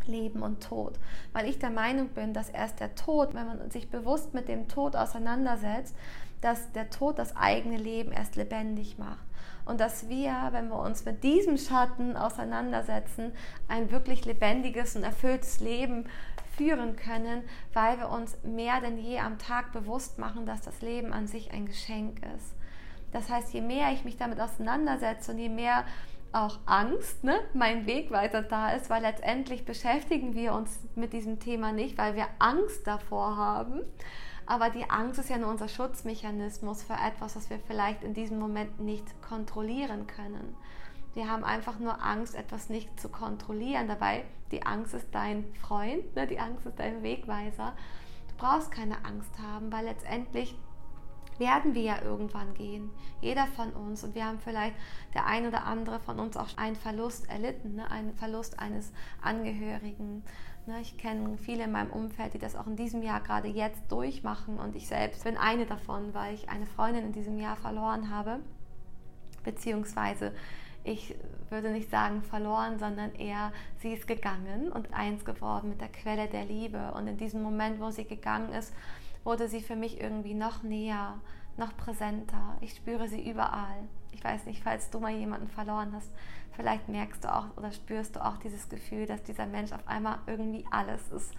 Leben 0.07 0.43
und 0.43 0.63
Tod, 0.63 0.99
weil 1.33 1.49
ich 1.49 1.59
der 1.59 1.71
Meinung 1.71 2.09
bin, 2.09 2.33
dass 2.33 2.51
erst 2.51 2.81
der 2.81 2.95
Tod, 2.95 3.35
wenn 3.35 3.47
man 3.47 3.71
sich 3.71 3.91
bewusst 3.91 4.35
mit 4.35 4.49
dem 4.49 4.69
Tod 4.69 4.97
auseinandersetzt, 4.97 5.95
dass 6.41 6.73
der 6.73 6.91
Tod 6.91 7.19
das 7.19 7.37
eigene 7.37 7.77
Leben 7.77 8.13
erst 8.13 8.37
lebendig 8.37 8.99
macht 8.99 9.25
und 9.65 9.81
dass 9.81 10.09
wir, 10.09 10.49
wenn 10.53 10.69
wir 10.69 10.81
uns 10.81 11.05
mit 11.05 11.23
diesem 11.23 11.59
Schatten 11.59 12.17
auseinandersetzen, 12.17 13.33
ein 13.69 13.91
wirklich 13.91 14.25
lebendiges 14.25 14.97
und 14.97 15.03
erfülltes 15.03 15.61
Leben 15.61 16.07
führen 16.57 16.97
können, 16.97 17.43
weil 17.73 17.99
wir 17.99 18.11
uns 18.11 18.37
mehr 18.43 18.81
denn 18.81 18.99
je 18.99 19.21
am 19.21 19.39
Tag 19.39 19.73
bewusst 19.73 20.19
machen, 20.19 20.47
dass 20.47 20.63
das 20.63 20.81
Leben 20.83 21.13
an 21.13 21.27
sich 21.27 21.53
ein 21.53 21.67
Geschenk 21.67 22.21
ist. 22.37 22.55
Das 23.13 23.29
heißt, 23.29 23.53
je 23.53 23.61
mehr 23.61 23.93
ich 23.93 24.05
mich 24.05 24.17
damit 24.17 24.41
auseinandersetze 24.41 25.33
und 25.33 25.39
je 25.39 25.49
mehr 25.49 25.85
auch 26.33 26.59
Angst, 26.67 27.25
ne, 27.25 27.41
mein 27.55 27.87
Wegweiter 27.87 28.43
da 28.43 28.71
ist, 28.71 28.91
weil 28.91 29.03
letztendlich 29.03 29.65
beschäftigen 29.65 30.35
wir 30.35 30.55
uns 30.55 30.79
mit 30.95 31.13
diesem 31.13 31.41
Thema 31.41 31.73
nicht, 31.73 31.99
weil 31.99 32.15
wir 32.15 32.27
Angst 32.39 32.87
davor 32.87 33.37
haben. 33.37 33.83
Aber 34.47 34.71
die 34.71 34.89
Angst 34.91 35.19
ist 35.21 35.31
ja 35.31 35.39
nur 35.39 35.51
unser 35.51 35.69
Schutzmechanismus 35.69 36.83
für 36.83 36.95
etwas, 36.95 37.37
was 37.37 37.51
wir 37.51 37.59
vielleicht 37.61 38.03
in 38.03 38.15
diesem 38.15 38.39
Moment 38.39 38.81
nicht 38.81 39.05
kontrollieren 39.23 40.07
können. 40.07 40.57
Wir 41.15 41.29
haben 41.29 41.45
einfach 41.45 41.79
nur 41.79 42.03
Angst, 42.03 42.35
etwas 42.35 42.69
nicht 42.69 43.01
zu 43.01 43.09
kontrollieren. 43.09 43.89
Dabei, 43.89 44.25
die 44.53 44.65
Angst 44.65 44.95
ist 44.95 45.09
dein 45.13 45.45
Freund, 45.55 46.15
ne? 46.15 46.27
die 46.27 46.39
Angst 46.39 46.67
ist 46.67 46.79
dein 46.79 47.03
Wegweiser. 47.03 47.75
Du 48.29 48.35
brauchst 48.37 48.71
keine 48.71 49.05
Angst 49.05 49.39
haben, 49.39 49.73
weil 49.73 49.85
letztendlich 49.85 50.57
werden 51.41 51.75
wir 51.75 51.83
ja 51.83 52.03
irgendwann 52.03 52.55
gehen. 52.55 52.91
Jeder 53.21 53.47
von 53.49 53.73
uns. 53.73 54.05
Und 54.05 54.15
wir 54.15 54.27
haben 54.27 54.39
vielleicht 54.39 54.77
der 55.15 55.27
ein 55.27 55.47
oder 55.49 55.65
andere 55.65 55.99
von 55.99 56.21
uns 56.21 56.37
auch 56.37 56.57
einen 56.57 56.77
Verlust 56.77 57.29
erlitten, 57.29 57.75
ne? 57.77 57.91
einen 57.91 58.15
Verlust 58.15 58.61
eines 58.61 58.93
Angehörigen. 59.21 60.23
Ne? 60.67 60.81
Ich 60.81 60.99
kenne 60.99 61.37
viele 61.39 61.65
in 61.65 61.73
meinem 61.73 61.91
Umfeld, 61.91 62.35
die 62.35 62.39
das 62.39 62.55
auch 62.55 62.69
in 62.69 62.77
diesem 62.77 63.03
Jahr 63.03 63.21
gerade 63.21 63.49
jetzt 63.49 63.91
durchmachen. 63.91 64.61
Und 64.61 64.77
ich 64.77 64.87
selbst 64.87 65.25
bin 65.25 65.37
eine 65.37 65.67
davon, 65.67 66.15
weil 66.15 66.35
ich 66.35 66.49
eine 66.49 66.67
Freundin 66.67 67.07
in 67.07 67.13
diesem 67.13 67.39
Jahr 67.39 67.57
verloren 67.57 68.11
habe. 68.11 68.39
Beziehungsweise 69.43 70.33
ich 70.85 71.15
würde 71.51 71.71
nicht 71.71 71.91
sagen 71.91 72.23
verloren, 72.23 72.79
sondern 72.79 73.15
eher 73.15 73.53
sie 73.81 73.93
ist 73.93 74.07
gegangen 74.07 74.73
und 74.73 74.95
eins 74.95 75.25
geworden 75.25 75.69
mit 75.69 75.81
der 75.81 75.89
Quelle 75.89 76.29
der 76.29 76.45
Liebe. 76.45 76.93
Und 76.93 77.07
in 77.07 77.17
diesem 77.17 77.43
Moment, 77.43 77.81
wo 77.81 77.91
sie 77.91 78.05
gegangen 78.05 78.53
ist, 78.53 78.73
wurde 79.25 79.49
sie 79.49 79.61
für 79.61 79.77
mich 79.77 80.01
irgendwie 80.01 80.35
noch 80.35 80.63
näher, 80.63 81.19
noch 81.57 81.77
präsenter. 81.77 82.57
Ich 82.61 82.75
spüre 82.75 83.09
sie 83.09 83.29
überall. 83.29 83.89
Ich 84.13 84.25
weiß 84.25 84.47
nicht, 84.47 84.63
falls 84.63 84.91
du 84.91 84.99
mal 84.99 85.13
jemanden 85.13 85.49
verloren 85.49 85.93
hast, 85.95 86.11
vielleicht 86.53 86.89
merkst 86.89 87.25
du 87.25 87.35
auch 87.35 87.57
oder 87.57 87.71
spürst 87.71 88.17
du 88.17 88.25
auch 88.25 88.39
dieses 88.39 88.69
Gefühl, 88.69 89.07
dass 89.07 89.23
dieser 89.23 89.47
Mensch 89.47 89.73
auf 89.73 89.87
einmal 89.87 90.19
irgendwie 90.27 90.65
alles 90.71 91.09
ist. 91.11 91.33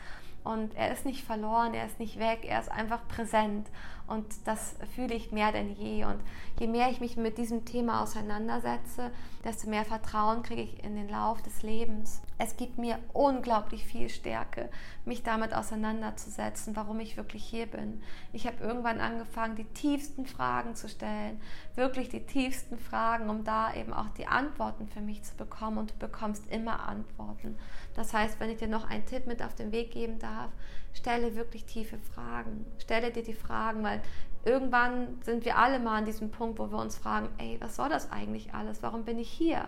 Und 0.43 0.73
er 0.75 0.91
ist 0.91 1.05
nicht 1.05 1.23
verloren, 1.23 1.73
er 1.73 1.85
ist 1.85 1.99
nicht 1.99 2.17
weg, 2.17 2.45
er 2.47 2.59
ist 2.59 2.71
einfach 2.71 3.07
präsent. 3.07 3.67
Und 4.11 4.45
das 4.45 4.75
fühle 4.93 5.13
ich 5.13 5.31
mehr 5.31 5.51
denn 5.51 5.73
je. 5.73 6.03
Und 6.03 6.19
je 6.59 6.67
mehr 6.67 6.89
ich 6.89 6.99
mich 6.99 7.15
mit 7.15 7.37
diesem 7.37 7.63
Thema 7.63 8.01
auseinandersetze, 8.03 9.11
desto 9.43 9.69
mehr 9.69 9.85
Vertrauen 9.85 10.43
kriege 10.43 10.61
ich 10.61 10.83
in 10.83 10.95
den 10.95 11.09
Lauf 11.09 11.41
des 11.41 11.63
Lebens. 11.63 12.21
Es 12.37 12.57
gibt 12.57 12.77
mir 12.77 12.99
unglaublich 13.13 13.85
viel 13.85 14.09
Stärke, 14.09 14.69
mich 15.05 15.23
damit 15.23 15.53
auseinanderzusetzen, 15.53 16.75
warum 16.75 16.99
ich 16.99 17.15
wirklich 17.15 17.43
hier 17.43 17.67
bin. 17.67 18.01
Ich 18.33 18.47
habe 18.47 18.57
irgendwann 18.61 18.99
angefangen, 18.99 19.55
die 19.55 19.63
tiefsten 19.63 20.25
Fragen 20.25 20.75
zu 20.75 20.89
stellen, 20.89 21.39
wirklich 21.75 22.09
die 22.09 22.25
tiefsten 22.25 22.77
Fragen, 22.77 23.29
um 23.29 23.43
da 23.43 23.73
eben 23.73 23.93
auch 23.93 24.09
die 24.09 24.27
Antworten 24.27 24.87
für 24.87 25.01
mich 25.01 25.23
zu 25.23 25.35
bekommen. 25.35 25.77
Und 25.77 25.91
du 25.91 25.95
bekommst 25.99 26.51
immer 26.51 26.87
Antworten. 26.87 27.57
Das 27.95 28.13
heißt, 28.13 28.39
wenn 28.39 28.49
ich 28.49 28.57
dir 28.57 28.67
noch 28.67 28.89
einen 28.89 29.05
Tipp 29.05 29.25
mit 29.25 29.41
auf 29.41 29.55
den 29.55 29.71
Weg 29.71 29.91
geben 29.91 30.19
darf, 30.19 30.51
stelle 30.93 31.35
wirklich 31.35 31.65
tiefe 31.65 31.97
Fragen. 31.97 32.65
Stelle 32.79 33.11
dir 33.11 33.23
die 33.23 33.33
Fragen, 33.33 33.83
weil 33.83 34.01
irgendwann 34.43 35.21
sind 35.23 35.45
wir 35.45 35.57
alle 35.57 35.79
mal 35.79 35.97
an 35.97 36.05
diesem 36.05 36.31
Punkt, 36.31 36.59
wo 36.59 36.71
wir 36.71 36.77
uns 36.77 36.97
fragen, 36.97 37.29
ey, 37.37 37.57
was 37.59 37.75
soll 37.75 37.89
das 37.89 38.11
eigentlich 38.11 38.53
alles? 38.53 38.81
Warum 38.81 39.03
bin 39.03 39.19
ich 39.19 39.29
hier? 39.29 39.67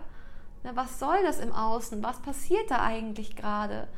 Ne, 0.62 0.72
was 0.74 0.98
soll 0.98 1.22
das 1.22 1.40
im 1.40 1.52
Außen? 1.52 2.02
Was 2.02 2.20
passiert 2.20 2.70
da 2.70 2.82
eigentlich 2.82 3.36
gerade? 3.36 3.88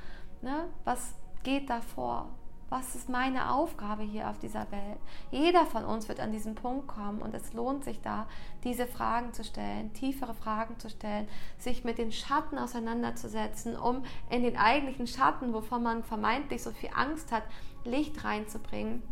Ne, 0.43 0.69
was 0.85 1.15
geht 1.43 1.71
da 1.71 1.81
vor? 1.81 2.36
Was 2.69 2.97
ist 2.97 3.09
meine 3.09 3.53
Aufgabe 3.53 4.03
hier 4.03 4.29
auf 4.29 4.41
dieser 4.41 4.71
Welt? 4.73 4.99
Jeder 5.31 5.67
von 5.67 5.85
uns 5.85 6.09
wird 6.09 6.19
an 6.19 6.33
diesen 6.33 6.57
Punkt 6.57 6.89
kommen 6.89 7.23
und 7.23 7.33
es 7.33 7.53
lohnt 7.53 7.85
sich 7.85 8.01
da, 8.01 8.27
diese 8.65 8.89
Fragen 8.89 9.33
zu 9.33 9.45
stellen, 9.45 9.93
tiefere 9.93 10.35
Fragen 10.35 10.77
zu 10.81 10.91
stellen, 10.91 11.29
sich 11.59 11.85
mit 11.85 11.99
den 11.99 12.11
Schatten 12.11 12.59
auseinanderzusetzen, 12.59 13.77
um 13.77 14.05
in 14.31 14.43
den 14.43 14.57
eigentlichen 14.57 15.07
Schatten, 15.07 15.55
wovon 15.55 15.85
man 15.85 16.03
vermeintlich 16.03 16.61
so 16.61 16.73
viel 16.73 16.91
Angst 16.93 17.31
hat, 17.31 17.45
Licht 17.85 18.25
reinzubringen 18.25 19.03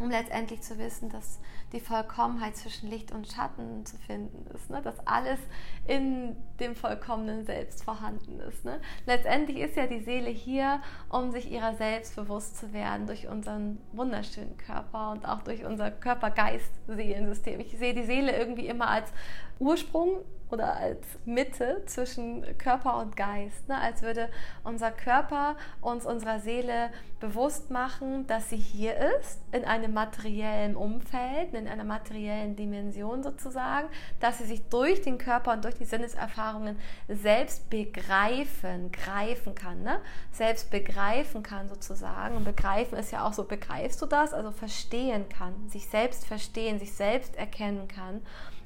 um 0.00 0.10
letztendlich 0.10 0.60
zu 0.62 0.78
wissen, 0.78 1.08
dass 1.08 1.38
die 1.74 1.80
Vollkommenheit 1.80 2.56
zwischen 2.56 2.88
Licht 2.88 3.12
und 3.12 3.26
Schatten 3.26 3.84
zu 3.84 3.96
finden 3.98 4.46
ist, 4.54 4.70
ne? 4.70 4.80
dass 4.80 5.06
alles 5.06 5.38
in 5.86 6.36
dem 6.60 6.74
vollkommenen 6.74 7.44
Selbst 7.44 7.84
vorhanden 7.84 8.40
ist. 8.40 8.64
Ne? 8.64 8.80
Letztendlich 9.06 9.58
ist 9.58 9.76
ja 9.76 9.86
die 9.86 10.00
Seele 10.00 10.30
hier, 10.30 10.80
um 11.08 11.32
sich 11.32 11.50
ihrer 11.50 11.74
selbst 11.74 12.16
bewusst 12.16 12.56
zu 12.56 12.72
werden 12.72 13.06
durch 13.06 13.28
unseren 13.28 13.78
wunderschönen 13.92 14.56
Körper 14.56 15.10
und 15.10 15.26
auch 15.28 15.42
durch 15.42 15.64
unser 15.64 15.90
Körper-Geist-Seelensystem. 15.90 17.60
Ich 17.60 17.76
sehe 17.76 17.94
die 17.94 18.04
Seele 18.04 18.36
irgendwie 18.36 18.68
immer 18.68 18.88
als 18.88 19.12
Ursprung 19.58 20.18
oder 20.50 20.76
als 20.76 21.06
Mitte 21.24 21.82
zwischen 21.86 22.44
Körper 22.58 22.98
und 22.98 23.16
Geist. 23.16 23.68
Ne? 23.68 23.78
Als 23.78 24.02
würde 24.02 24.28
unser 24.62 24.90
Körper 24.90 25.56
uns 25.80 26.06
unserer 26.06 26.38
Seele 26.40 26.90
bewusst 27.20 27.70
machen, 27.70 28.26
dass 28.26 28.50
sie 28.50 28.56
hier 28.56 28.96
ist, 29.18 29.40
in 29.52 29.64
einem 29.64 29.94
materiellen 29.94 30.76
Umfeld, 30.76 31.54
in 31.54 31.66
einer 31.66 31.84
materiellen 31.84 32.54
Dimension 32.54 33.22
sozusagen, 33.22 33.88
dass 34.20 34.38
sie 34.38 34.44
sich 34.44 34.62
durch 34.68 35.02
den 35.02 35.18
Körper 35.18 35.52
und 35.52 35.64
durch 35.64 35.74
die 35.74 35.86
Sinneserfahrungen 35.86 36.78
selbst 37.08 37.70
begreifen, 37.70 38.92
greifen 38.92 39.54
kann. 39.54 39.82
Ne? 39.82 40.00
Selbst 40.32 40.70
begreifen 40.70 41.42
kann 41.42 41.68
sozusagen. 41.68 42.36
Und 42.36 42.44
begreifen 42.44 42.98
ist 42.98 43.10
ja 43.10 43.26
auch 43.26 43.32
so, 43.32 43.44
begreifst 43.44 44.02
du 44.02 44.06
das? 44.06 44.34
Also 44.34 44.50
verstehen 44.50 45.28
kann, 45.28 45.68
sich 45.68 45.88
selbst 45.88 46.26
verstehen, 46.26 46.78
sich 46.78 46.92
selbst 46.92 47.36
erkennen 47.36 47.88
kann. 47.88 48.20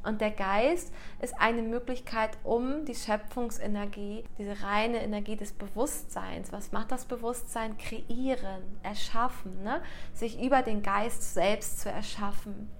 Und 0.04 0.20
der 0.20 0.30
Geist 0.30 0.92
ist 1.20 1.40
eine 1.40 1.62
Möglichkeit, 1.62 2.38
um 2.44 2.84
die 2.84 2.94
Schöpfungsenergie, 2.94 4.24
diese 4.38 4.62
reine 4.62 5.02
Energie 5.02 5.36
des 5.36 5.52
Bewusstseins, 5.52 6.52
was 6.52 6.72
macht 6.72 6.92
das 6.92 7.04
Bewusstsein? 7.04 7.76
Kreieren, 7.78 8.62
erschaffen, 8.82 9.62
ne? 9.62 9.82
sich 10.12 10.40
über 10.42 10.62
den 10.62 10.82
Geist 10.82 11.34
selbst 11.34 11.80
zu 11.80 11.90
erschaffen. 11.90 12.70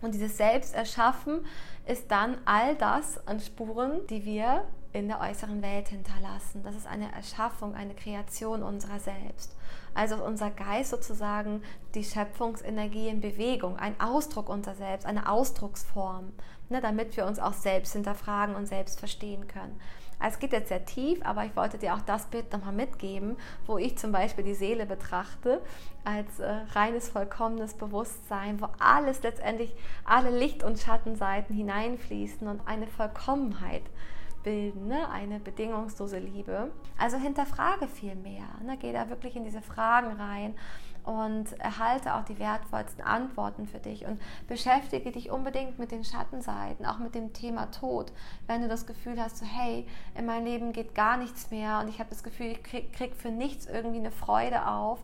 Und 0.00 0.14
dieses 0.14 0.36
Selbsterschaffen 0.36 1.44
ist 1.86 2.10
dann 2.10 2.38
all 2.44 2.74
das 2.76 3.26
an 3.26 3.40
Spuren, 3.40 4.06
die 4.08 4.24
wir 4.24 4.64
in 4.92 5.08
der 5.08 5.20
äußeren 5.20 5.62
Welt 5.62 5.88
hinterlassen. 5.88 6.62
Das 6.64 6.74
ist 6.74 6.86
eine 6.86 7.12
Erschaffung, 7.12 7.74
eine 7.74 7.94
Kreation 7.94 8.62
unserer 8.62 8.98
selbst. 8.98 9.54
Also 9.94 10.16
unser 10.16 10.50
Geist 10.50 10.90
sozusagen 10.90 11.62
die 11.94 12.04
Schöpfungsenergie 12.04 13.08
in 13.08 13.20
Bewegung, 13.20 13.76
ein 13.76 14.00
Ausdruck 14.00 14.48
unserer 14.48 14.74
selbst, 14.74 15.06
eine 15.06 15.28
Ausdrucksform, 15.28 16.32
ne, 16.68 16.80
damit 16.80 17.16
wir 17.16 17.26
uns 17.26 17.38
auch 17.38 17.54
selbst 17.54 17.92
hinterfragen 17.92 18.54
und 18.54 18.66
selbst 18.66 18.98
verstehen 18.98 19.48
können. 19.48 19.80
Also 20.20 20.34
es 20.34 20.38
geht 20.38 20.52
jetzt 20.52 20.68
sehr 20.68 20.84
tief, 20.84 21.18
aber 21.24 21.46
ich 21.46 21.56
wollte 21.56 21.78
dir 21.78 21.94
auch 21.94 22.02
das 22.02 22.26
Bild 22.26 22.52
nochmal 22.52 22.74
mitgeben, 22.74 23.36
wo 23.66 23.78
ich 23.78 23.96
zum 23.96 24.12
Beispiel 24.12 24.44
die 24.44 24.54
Seele 24.54 24.84
betrachte 24.84 25.62
als 26.04 26.38
äh, 26.38 26.52
reines, 26.74 27.08
vollkommenes 27.08 27.72
Bewusstsein, 27.72 28.60
wo 28.60 28.68
alles 28.78 29.22
letztendlich, 29.22 29.74
alle 30.04 30.30
Licht- 30.30 30.62
und 30.62 30.78
Schattenseiten 30.78 31.56
hineinfließen 31.56 32.46
und 32.46 32.60
eine 32.66 32.86
Vollkommenheit 32.86 33.82
bilden, 34.42 34.88
ne? 34.88 35.08
eine 35.10 35.40
bedingungslose 35.40 36.18
Liebe. 36.18 36.70
Also 36.98 37.16
hinterfrage 37.16 37.88
viel 37.88 38.14
mehr, 38.14 38.46
ne? 38.64 38.76
geh 38.78 38.92
da 38.92 39.08
wirklich 39.08 39.36
in 39.36 39.44
diese 39.44 39.62
Fragen 39.62 40.12
rein 40.20 40.54
und 41.04 41.58
erhalte 41.58 42.14
auch 42.14 42.24
die 42.24 42.38
wertvollsten 42.38 43.02
Antworten 43.02 43.66
für 43.66 43.78
dich 43.78 44.06
und 44.06 44.20
beschäftige 44.48 45.10
dich 45.10 45.30
unbedingt 45.30 45.78
mit 45.78 45.90
den 45.92 46.04
Schattenseiten, 46.04 46.84
auch 46.84 46.98
mit 46.98 47.14
dem 47.14 47.32
Thema 47.32 47.70
Tod. 47.70 48.12
Wenn 48.46 48.62
du 48.62 48.68
das 48.68 48.86
Gefühl 48.86 49.20
hast, 49.20 49.38
so 49.38 49.46
hey, 49.46 49.86
in 50.14 50.26
meinem 50.26 50.44
Leben 50.44 50.72
geht 50.72 50.94
gar 50.94 51.16
nichts 51.16 51.50
mehr 51.50 51.80
und 51.80 51.88
ich 51.88 51.98
habe 51.98 52.10
das 52.10 52.22
Gefühl, 52.22 52.48
ich 52.48 52.62
krieg, 52.62 52.92
krieg 52.92 53.16
für 53.16 53.30
nichts 53.30 53.66
irgendwie 53.66 53.98
eine 53.98 54.10
Freude 54.10 54.66
auf, 54.66 55.00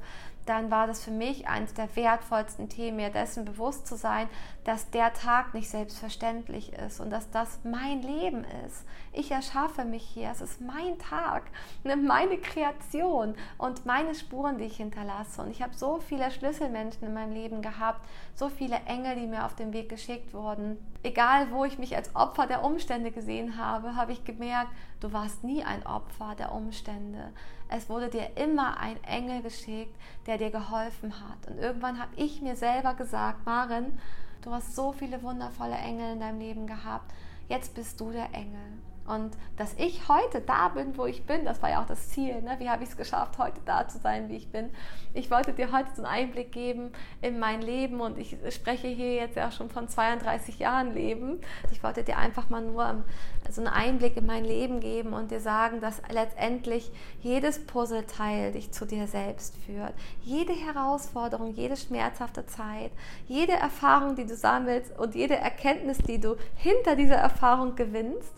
dann 0.46 0.70
war 0.70 0.86
das 0.86 1.04
für 1.04 1.10
mich 1.10 1.48
eines 1.48 1.74
der 1.74 1.94
wertvollsten 1.96 2.68
Themen, 2.68 2.96
mir 2.96 3.10
dessen 3.10 3.44
bewusst 3.44 3.86
zu 3.86 3.96
sein, 3.96 4.28
dass 4.64 4.90
der 4.90 5.12
Tag 5.12 5.54
nicht 5.54 5.68
selbstverständlich 5.68 6.72
ist 6.72 7.00
und 7.00 7.10
dass 7.10 7.30
das 7.30 7.60
mein 7.64 8.02
Leben 8.02 8.44
ist. 8.66 8.84
Ich 9.12 9.30
erschaffe 9.30 9.84
mich 9.84 10.02
hier, 10.02 10.30
es 10.30 10.40
ist 10.40 10.60
mein 10.60 10.98
Tag, 10.98 11.44
ne, 11.84 11.96
meine 11.96 12.38
Kreation 12.38 13.34
und 13.58 13.86
meine 13.86 14.14
Spuren, 14.14 14.58
die 14.58 14.64
ich 14.64 14.76
hinterlasse. 14.76 15.42
Und 15.42 15.50
ich 15.50 15.62
habe 15.62 15.74
so 15.74 15.98
viele 15.98 16.30
Schlüsselmenschen 16.30 17.06
in 17.06 17.14
meinem 17.14 17.32
Leben 17.32 17.62
gehabt, 17.62 18.00
so 18.34 18.48
viele 18.48 18.76
Engel, 18.86 19.16
die 19.16 19.26
mir 19.26 19.44
auf 19.44 19.54
den 19.54 19.72
Weg 19.72 19.88
geschickt 19.88 20.32
wurden. 20.32 20.78
Egal, 21.02 21.50
wo 21.50 21.64
ich 21.64 21.78
mich 21.78 21.96
als 21.96 22.14
Opfer 22.14 22.46
der 22.46 22.64
Umstände 22.64 23.10
gesehen 23.10 23.58
habe, 23.58 23.96
habe 23.96 24.12
ich 24.12 24.24
gemerkt, 24.24 24.70
du 25.00 25.12
warst 25.12 25.44
nie 25.44 25.64
ein 25.64 25.86
Opfer 25.86 26.34
der 26.36 26.52
Umstände. 26.52 27.32
Es 27.68 27.88
wurde 27.88 28.08
dir 28.08 28.36
immer 28.36 28.78
ein 28.78 29.02
Engel 29.04 29.42
geschickt, 29.42 29.94
der 30.26 30.38
dir 30.38 30.50
geholfen 30.50 31.12
hat. 31.20 31.50
Und 31.50 31.58
irgendwann 31.58 31.98
habe 31.98 32.14
ich 32.16 32.40
mir 32.40 32.56
selber 32.56 32.94
gesagt, 32.94 33.44
Maren, 33.44 33.98
du 34.42 34.52
hast 34.52 34.74
so 34.76 34.92
viele 34.92 35.22
wundervolle 35.22 35.76
Engel 35.76 36.12
in 36.12 36.20
deinem 36.20 36.38
Leben 36.38 36.66
gehabt. 36.66 37.12
Jetzt 37.48 37.74
bist 37.74 38.00
du 38.00 38.10
der 38.10 38.32
Engel. 38.32 38.78
Und 39.06 39.36
dass 39.56 39.74
ich 39.74 40.08
heute 40.08 40.40
da 40.40 40.68
bin, 40.68 40.96
wo 40.98 41.06
ich 41.06 41.24
bin, 41.24 41.44
das 41.44 41.62
war 41.62 41.70
ja 41.70 41.82
auch 41.82 41.86
das 41.86 42.10
Ziel. 42.10 42.42
Ne? 42.42 42.56
Wie 42.58 42.68
habe 42.68 42.82
ich 42.82 42.90
es 42.90 42.96
geschafft, 42.96 43.38
heute 43.38 43.60
da 43.64 43.86
zu 43.88 43.98
sein, 43.98 44.28
wie 44.28 44.36
ich 44.36 44.50
bin? 44.50 44.70
Ich 45.14 45.30
wollte 45.30 45.52
dir 45.52 45.72
heute 45.72 45.88
so 45.94 46.02
einen 46.02 46.12
Einblick 46.12 46.52
geben 46.52 46.92
in 47.22 47.38
mein 47.38 47.62
Leben 47.62 48.00
und 48.00 48.18
ich 48.18 48.36
spreche 48.50 48.88
hier 48.88 49.14
jetzt 49.14 49.36
ja 49.36 49.50
schon 49.50 49.70
von 49.70 49.88
32 49.88 50.58
Jahren 50.58 50.92
Leben. 50.92 51.40
Ich 51.70 51.82
wollte 51.82 52.02
dir 52.02 52.18
einfach 52.18 52.50
mal 52.50 52.62
nur 52.62 53.04
so 53.50 53.60
einen 53.60 53.68
Einblick 53.68 54.16
in 54.16 54.26
mein 54.26 54.44
Leben 54.44 54.80
geben 54.80 55.12
und 55.12 55.30
dir 55.30 55.40
sagen, 55.40 55.80
dass 55.80 56.02
letztendlich 56.10 56.90
jedes 57.22 57.64
Puzzleteil 57.66 58.52
dich 58.52 58.72
zu 58.72 58.86
dir 58.86 59.06
selbst 59.06 59.56
führt. 59.64 59.94
Jede 60.22 60.52
Herausforderung, 60.52 61.54
jede 61.54 61.76
schmerzhafte 61.76 62.46
Zeit, 62.46 62.90
jede 63.28 63.52
Erfahrung, 63.52 64.16
die 64.16 64.26
du 64.26 64.34
sammelst 64.34 64.98
und 64.98 65.14
jede 65.14 65.36
Erkenntnis, 65.36 65.98
die 65.98 66.20
du 66.20 66.36
hinter 66.56 66.96
dieser 66.96 67.16
Erfahrung 67.16 67.76
gewinnst, 67.76 68.32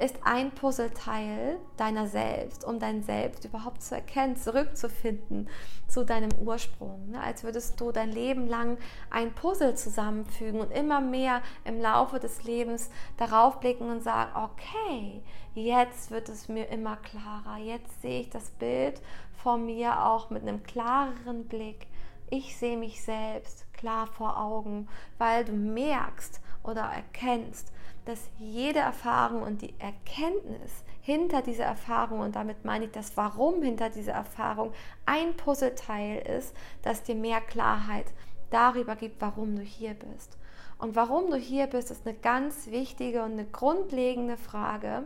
ist 0.00 0.16
ein 0.24 0.50
Puzzleteil 0.52 1.58
deiner 1.76 2.06
selbst, 2.06 2.64
um 2.64 2.78
dein 2.78 3.02
Selbst 3.02 3.44
überhaupt 3.44 3.82
zu 3.82 3.94
erkennen, 3.94 4.36
zurückzufinden 4.36 5.48
zu 5.88 6.04
deinem 6.04 6.30
Ursprung. 6.40 7.10
Ne? 7.10 7.20
Als 7.20 7.44
würdest 7.44 7.78
du 7.80 7.92
dein 7.92 8.10
Leben 8.10 8.46
lang 8.46 8.78
ein 9.10 9.34
Puzzle 9.34 9.74
zusammenfügen 9.74 10.60
und 10.60 10.70
immer 10.70 11.02
mehr 11.02 11.42
im 11.64 11.80
Laufe 11.80 12.18
des 12.18 12.44
Lebens 12.44 12.90
darauf 13.18 13.60
blicken 13.60 13.90
und 13.90 14.02
sagen, 14.02 14.30
okay, 14.34 15.22
jetzt 15.54 16.10
wird 16.10 16.30
es 16.30 16.48
mir 16.48 16.68
immer 16.70 16.96
klarer, 16.96 17.58
jetzt 17.58 18.00
sehe 18.00 18.22
ich 18.22 18.30
das 18.30 18.50
Bild 18.52 19.02
vor 19.42 19.58
mir 19.58 20.06
auch 20.06 20.30
mit 20.30 20.42
einem 20.42 20.62
klareren 20.62 21.46
Blick. 21.46 21.86
Ich 22.30 22.56
sehe 22.56 22.76
mich 22.76 23.02
selbst 23.02 23.70
klar 23.74 24.06
vor 24.06 24.40
Augen, 24.40 24.88
weil 25.18 25.44
du 25.44 25.52
merkst 25.52 26.40
oder 26.62 26.82
erkennst, 26.82 27.72
dass 28.04 28.30
jede 28.38 28.80
Erfahrung 28.80 29.42
und 29.42 29.62
die 29.62 29.74
Erkenntnis 29.78 30.84
hinter 31.00 31.42
dieser 31.42 31.64
Erfahrung, 31.64 32.20
und 32.20 32.36
damit 32.36 32.64
meine 32.64 32.86
ich 32.86 32.90
das 32.92 33.16
Warum 33.16 33.62
hinter 33.62 33.90
dieser 33.90 34.12
Erfahrung, 34.12 34.72
ein 35.06 35.36
Puzzleteil 35.36 36.26
ist, 36.38 36.54
das 36.82 37.02
dir 37.02 37.14
mehr 37.14 37.40
Klarheit 37.40 38.06
darüber 38.50 38.96
gibt, 38.96 39.20
warum 39.20 39.56
du 39.56 39.62
hier 39.62 39.94
bist. 39.94 40.36
Und 40.78 40.96
warum 40.96 41.30
du 41.30 41.36
hier 41.36 41.66
bist, 41.66 41.90
ist 41.90 42.06
eine 42.06 42.16
ganz 42.16 42.68
wichtige 42.68 43.22
und 43.22 43.32
eine 43.32 43.44
grundlegende 43.44 44.36
Frage 44.36 45.04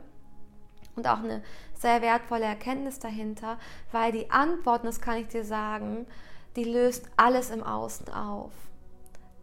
und 0.97 1.09
auch 1.09 1.19
eine 1.19 1.43
sehr 1.75 2.01
wertvolle 2.03 2.45
Erkenntnis 2.45 3.01
dahinter, 3.01 3.59
weil 3.91 4.13
die 4.13 4.31
Antworten, 4.31 4.87
das 4.87 5.01
kann 5.01 5.19
ich 5.19 5.29
dir 5.29 5.45
sagen, 5.45 6.07
die 6.57 6.65
löst 6.65 7.09
alles 7.17 7.51
im 7.51 7.65
Außen 7.65 8.09
auf. 8.13 8.53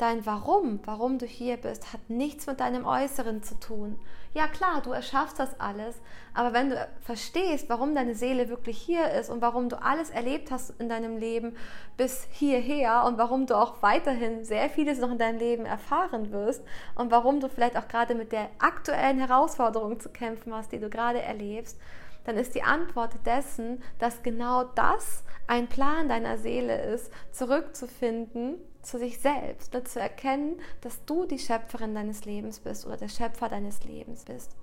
Dein 0.02 0.26
Warum, 0.26 0.80
warum 0.86 1.20
du 1.20 1.28
hier 1.28 1.58
bist, 1.58 1.94
hat 1.94 2.10
nichts 2.10 2.48
mit 2.48 2.60
deinem 2.60 2.88
Äußeren 2.88 3.44
zu 3.44 3.54
tun. 3.60 4.00
Ja 4.34 4.48
klar, 4.48 4.82
du 4.82 4.94
erschaffst 4.94 5.38
das 5.38 5.60
alles, 5.60 6.02
aber 6.34 6.54
wenn 6.54 6.72
du 6.72 6.90
verstehst, 7.02 7.70
warum 7.70 7.94
deine 7.94 8.16
Seele 8.16 8.50
wirklich 8.50 8.80
hier 8.80 9.12
ist 9.12 9.30
und 9.30 9.44
warum 9.44 9.70
du 9.70 9.80
alles 9.80 10.10
erlebt 10.10 10.50
hast 10.50 10.74
in 10.80 10.90
deinem 10.90 11.18
Leben 11.18 11.56
bis 11.98 12.28
hierher 12.32 13.04
und 13.06 13.20
warum 13.20 13.46
du 13.46 13.56
auch 13.56 13.84
weiterhin 13.84 14.44
sehr 14.44 14.72
vieles 14.72 14.98
noch 14.98 15.12
in 15.12 15.20
deinem 15.20 15.38
Leben 15.38 15.68
erfahren 15.68 16.32
wirst 16.32 16.64
und 16.96 17.12
warum 17.12 17.40
du 17.40 17.48
vielleicht 17.48 17.78
auch 17.78 17.88
gerade 17.88 18.16
mit 18.16 18.32
der 18.32 18.50
aktuellen 18.58 19.20
Herausforderung 19.20 20.00
zu 20.00 20.10
kämpfen 20.10 20.52
hast, 20.52 20.72
die 20.72 20.80
du 20.80 20.90
gerade 20.90 21.22
erlebst, 21.22 21.80
dann 22.24 22.38
ist 22.38 22.56
die 22.56 22.64
Antwort 22.64 23.14
dessen, 23.28 23.84
dass 24.00 24.24
genau 24.24 24.64
das 24.64 25.24
ein 25.46 25.68
Plan 25.68 26.10
deiner 26.10 26.40
Seele 26.40 26.86
ist, 26.86 27.14
zurückzufinden 27.32 28.58
zu 28.82 28.98
sich 28.98 29.20
selbst, 29.20 29.74
ne, 29.74 29.84
zu 29.84 30.00
erkennen, 30.00 30.60
dass 30.82 31.04
du 31.06 31.26
die 31.26 31.40
Schöpferin 31.40 31.96
deines 31.96 32.26
Lebens 32.26 32.60
bist 32.60 32.86
oder 32.86 32.98
der 32.98 33.10
Schöpfer 33.10 33.50
deines 33.50 33.84
Lebens 33.84 34.26
bist. 34.26 34.56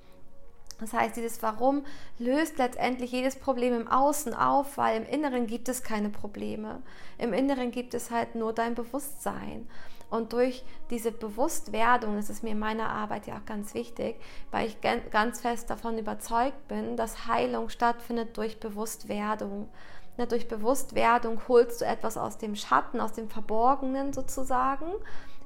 Das 0.81 0.93
heißt, 0.93 1.17
dieses 1.17 1.43
Warum 1.43 1.85
löst 2.19 2.59
letztendlich 2.59 3.11
jedes 3.11 3.37
Problem 3.37 3.75
im 3.75 3.89
Außen 3.89 4.33
auf, 4.33 4.79
weil 4.79 5.03
im 5.03 5.09
Inneren 5.09 5.47
gibt 5.47 5.69
es 5.69 5.83
keine 5.83 6.09
Probleme. 6.09 6.83
Im 7.19 7.33
Inneren 7.33 7.73
gibt 7.73 7.95
es 7.95 8.11
halt 8.11 8.37
nur 8.37 8.53
dein 8.53 8.75
Bewusstsein. 8.75 9.69
Und 10.11 10.33
durch 10.33 10.65
diese 10.89 11.13
Bewusstwerdung, 11.13 12.17
das 12.17 12.31
ist 12.31 12.43
mir 12.43 12.53
in 12.53 12.59
meiner 12.59 12.89
Arbeit 12.89 13.27
ja 13.27 13.37
auch 13.37 13.45
ganz 13.45 13.75
wichtig, 13.75 14.17
weil 14.51 14.69
ich 14.69 14.81
ganz 14.81 15.41
fest 15.41 15.69
davon 15.69 15.99
überzeugt 15.99 16.67
bin, 16.69 16.97
dass 16.97 17.27
Heilung 17.27 17.69
stattfindet 17.69 18.37
durch 18.37 18.59
Bewusstwerdung. 18.59 19.69
Durch 20.27 20.49
Bewusstwerdung 20.49 21.41
holst 21.49 21.81
du 21.81 21.85
etwas 21.85 22.17
aus 22.17 22.39
dem 22.39 22.57
Schatten, 22.57 23.01
aus 23.01 23.13
dem 23.13 23.31
Verborgenen 23.31 24.13
sozusagen 24.13 24.93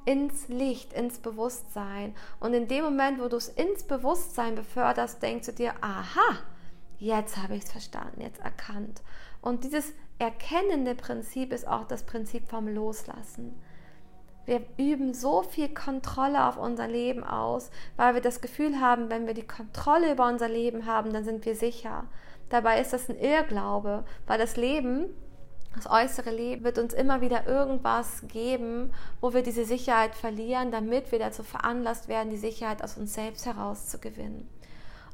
ins 0.04 0.48
Licht, 0.48 0.92
ins 0.92 1.18
Bewusstsein. 1.18 2.14
Und 2.40 2.54
in 2.54 2.68
dem 2.68 2.84
Moment, 2.84 3.20
wo 3.20 3.28
du 3.28 3.36
es 3.36 3.48
ins 3.48 3.84
Bewusstsein 3.84 4.54
beförderst, 4.54 5.22
denkst 5.22 5.46
du 5.46 5.52
dir, 5.52 5.74
aha, 5.80 6.38
jetzt 6.98 7.36
habe 7.36 7.54
ich 7.54 7.64
es 7.64 7.72
verstanden, 7.72 8.20
jetzt 8.20 8.40
erkannt. 8.40 9.02
Und 9.40 9.64
dieses 9.64 9.92
erkennende 10.18 10.94
Prinzip 10.94 11.52
ist 11.52 11.66
auch 11.66 11.84
das 11.84 12.04
Prinzip 12.04 12.48
vom 12.48 12.68
Loslassen. 12.68 13.60
Wir 14.44 14.62
üben 14.76 15.14
so 15.14 15.42
viel 15.42 15.72
Kontrolle 15.72 16.46
auf 16.46 16.56
unser 16.56 16.88
Leben 16.88 17.22
aus, 17.22 17.70
weil 17.96 18.14
wir 18.14 18.20
das 18.20 18.40
Gefühl 18.40 18.80
haben, 18.80 19.08
wenn 19.08 19.26
wir 19.26 19.34
die 19.34 19.46
Kontrolle 19.46 20.12
über 20.12 20.26
unser 20.26 20.48
Leben 20.48 20.86
haben, 20.86 21.12
dann 21.12 21.24
sind 21.24 21.44
wir 21.44 21.54
sicher. 21.54 22.04
Dabei 22.52 22.80
ist 22.80 22.92
das 22.92 23.08
ein 23.08 23.18
Irrglaube, 23.18 24.04
weil 24.26 24.38
das 24.38 24.56
Leben 24.56 25.06
das 25.74 25.90
äußere 25.90 26.30
Leben 26.30 26.64
wird 26.64 26.76
uns 26.76 26.92
immer 26.92 27.22
wieder 27.22 27.46
irgendwas 27.46 28.24
geben, 28.28 28.92
wo 29.22 29.32
wir 29.32 29.42
diese 29.42 29.64
Sicherheit 29.64 30.14
verlieren, 30.14 30.70
damit 30.70 31.10
wir 31.12 31.18
dazu 31.18 31.42
veranlasst 31.42 32.08
werden, 32.08 32.28
die 32.28 32.36
Sicherheit 32.36 32.84
aus 32.84 32.98
uns 32.98 33.14
selbst 33.14 33.46
herauszugewinnen. 33.46 34.46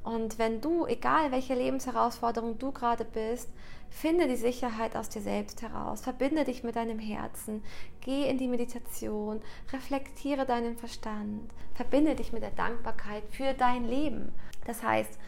Und 0.03 0.41
wenn 0.41 0.61
du, 0.61 0.85
egal 0.87 1.31
welche 1.31 1.55
Lebensherausforderung 1.55 2.59
du 2.59 2.73
gerade 2.73 3.05
bist, 3.05 3.49
finde 3.89 4.27
die 4.27 4.37
Sicherheit 4.37 4.97
aus 4.97 5.09
dir 5.09 5.23
selbst 5.23 5.63
heraus, 5.63 6.01
verbinde 6.01 6.45
dich 6.45 6.65
mit 6.65 6.75
deinem 6.75 6.99
Herzen, 6.99 7.63
geh 8.01 8.29
in 8.29 8.39
die 8.39 8.49
Meditation, 8.49 9.41
reflektiere 9.73 10.45
deinen 10.45 10.77
Verstand, 10.77 11.53
verbinde 11.75 12.17
dich 12.17 12.33
mit 12.33 12.43
der 12.43 12.51
Dankbarkeit 12.51 13.23
für 13.31 13.55
dein 13.55 13.85
Leben. 13.85 14.33
Das 14.67 14.83
heißt, 14.83 15.19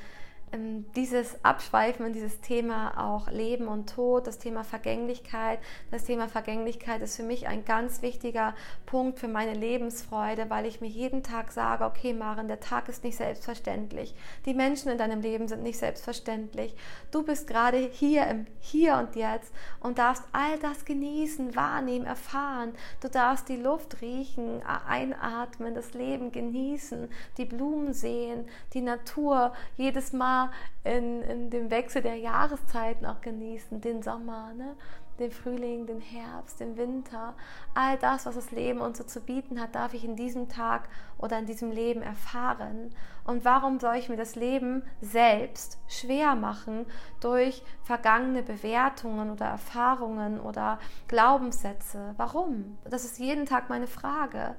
dieses 0.53 1.45
Abschweifen 1.45 2.07
in 2.07 2.13
dieses 2.13 2.41
Thema 2.41 3.13
auch 3.13 3.31
Leben 3.31 3.69
und 3.69 3.95
Tod, 3.95 4.27
das 4.27 4.39
Thema 4.39 4.65
Vergänglichkeit. 4.65 5.61
Das 5.93 6.05
Thema 6.05 6.29
Vergänglichkeit 6.29 7.03
ist 7.03 7.17
für 7.17 7.23
mich 7.23 7.47
ein 7.47 7.65
ganz 7.65 8.03
wichtiger 8.03 8.55
Punkt 8.85 9.21
für 9.21 9.29
meine 9.29 9.55
Lebensfreude, 9.55 10.51
weil 10.51 10.67
ich 10.67 10.81
mir 10.81 10.89
jeden 10.89 11.23
Tag 11.23 11.53
sage, 11.53 11.85
okay, 11.85 12.13
Maren, 12.15 12.49
der 12.49 12.59
Tag 12.59 12.89
ist 12.89 13.05
nicht 13.05 13.17
selbstverständlich. 13.17 14.15
Die 14.45 14.55
Menschen 14.55 14.91
in 14.91 14.99
deinem 14.99 15.21
Leben 15.21 15.47
sind 15.47 15.63
nicht 15.63 15.79
selbstverständlich. 15.79 16.75
Du 17.13 17.23
bist 17.23 17.47
gerade 17.47 17.79
hier 17.79 18.27
im 18.27 18.47
Hier 18.59 18.97
und 18.97 19.15
Jetzt 19.15 19.53
und 19.79 19.99
darfst 19.99 20.25
all 20.33 20.59
das 20.59 20.85
genießen, 20.85 21.55
wahrnehmen, 21.55 22.07
erfahren. 22.07 22.73
Du 23.01 23.09
darfst 23.09 23.49
die 23.49 23.57
Luft 23.57 24.01
riechen, 24.01 24.63
einatmen, 24.65 25.75
das 25.75 25.95
Leben 25.95 26.33
genießen, 26.33 27.09
die 27.37 27.45
Blumen 27.45 27.93
sehen, 27.93 28.49
die 28.75 28.81
Natur 28.81 29.53
jedes 29.77 30.13
Mal 30.13 30.39
in, 30.84 31.22
in 31.22 31.51
dem 31.51 31.70
Wechsel 31.70 32.03
der 32.03 32.16
Jahreszeiten 32.16 33.05
auch 33.05 33.20
genießen, 33.20 33.80
den 33.80 34.03
Sommer, 34.03 34.55
ne? 34.55 34.76
den 35.20 35.30
Frühling, 35.30 35.86
den 35.86 36.01
Herbst, 36.01 36.61
den 36.61 36.76
Winter. 36.76 37.34
All 37.74 37.97
das, 37.99 38.26
was 38.26 38.34
das 38.34 38.51
Leben 38.51 38.80
uns 38.80 38.99
so 38.99 39.05
zu 39.05 39.20
bieten 39.20 39.61
hat, 39.61 39.74
darf 39.74 39.95
ich 39.95 40.05
in 40.05 40.16
diesem 40.16 40.49
Tag 40.49 40.88
oder 41.18 41.38
in 41.38 41.47
diesem 41.47 41.70
Leben 41.70 42.03
erfahren. 42.03 42.91
Und 43.24 43.45
warum 43.45 43.78
soll 43.78 43.97
ich 43.97 44.09
mir 44.09 44.16
das 44.16 44.34
Leben 44.34 44.82
selbst 45.01 45.78
schwer 45.88 46.34
machen 46.34 46.86
durch 47.20 47.62
vergangene 47.82 48.43
Bewertungen 48.43 49.30
oder 49.30 49.47
Erfahrungen 49.47 50.41
oder 50.41 50.78
Glaubenssätze? 51.07 52.14
Warum? 52.16 52.78
Das 52.88 53.05
ist 53.05 53.18
jeden 53.18 53.47
Tag 53.47 53.68
meine 53.68 53.86
Frage 53.86 54.57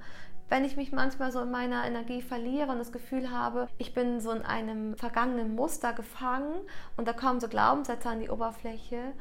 wenn 0.51 0.65
ich 0.65 0.75
mich 0.75 0.91
manchmal 0.91 1.31
so 1.31 1.39
in 1.39 1.49
meiner 1.49 1.85
Energie 1.85 2.21
verliere 2.21 2.73
und 2.73 2.79
das 2.79 2.91
Gefühl 2.91 3.31
habe, 3.31 3.69
ich 3.77 3.93
bin 3.93 4.19
so 4.19 4.31
in 4.31 4.41
einem 4.41 4.97
vergangenen 4.97 5.55
Muster 5.55 5.93
gefangen 5.93 6.59
und 6.97 7.07
da 7.07 7.13
kommen 7.13 7.39
so 7.39 7.47
Glaubenssätze 7.47 8.09
an 8.09 8.19
die 8.19 8.29
Oberfläche, 8.29 9.13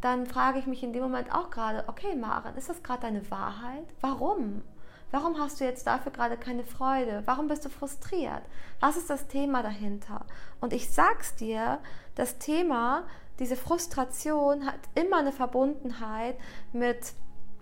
dann 0.00 0.26
frage 0.26 0.60
ich 0.60 0.68
mich 0.68 0.84
in 0.84 0.92
dem 0.92 1.02
Moment 1.02 1.34
auch 1.34 1.50
gerade, 1.50 1.82
okay, 1.88 2.14
Maren, 2.14 2.54
ist 2.54 2.68
das 2.68 2.84
gerade 2.84 3.00
deine 3.02 3.28
Wahrheit? 3.32 3.82
Warum? 4.00 4.62
Warum 5.10 5.36
hast 5.40 5.58
du 5.58 5.64
jetzt 5.64 5.88
dafür 5.88 6.12
gerade 6.12 6.36
keine 6.36 6.62
Freude? 6.62 7.24
Warum 7.24 7.48
bist 7.48 7.64
du 7.64 7.68
frustriert? 7.68 8.42
Was 8.78 8.96
ist 8.96 9.10
das 9.10 9.26
Thema 9.26 9.64
dahinter? 9.64 10.24
Und 10.60 10.72
ich 10.72 10.88
sag's 10.88 11.34
dir, 11.34 11.80
das 12.14 12.38
Thema, 12.38 13.02
diese 13.40 13.56
Frustration 13.56 14.66
hat 14.66 14.78
immer 14.94 15.18
eine 15.18 15.32
Verbundenheit 15.32 16.36
mit 16.72 17.12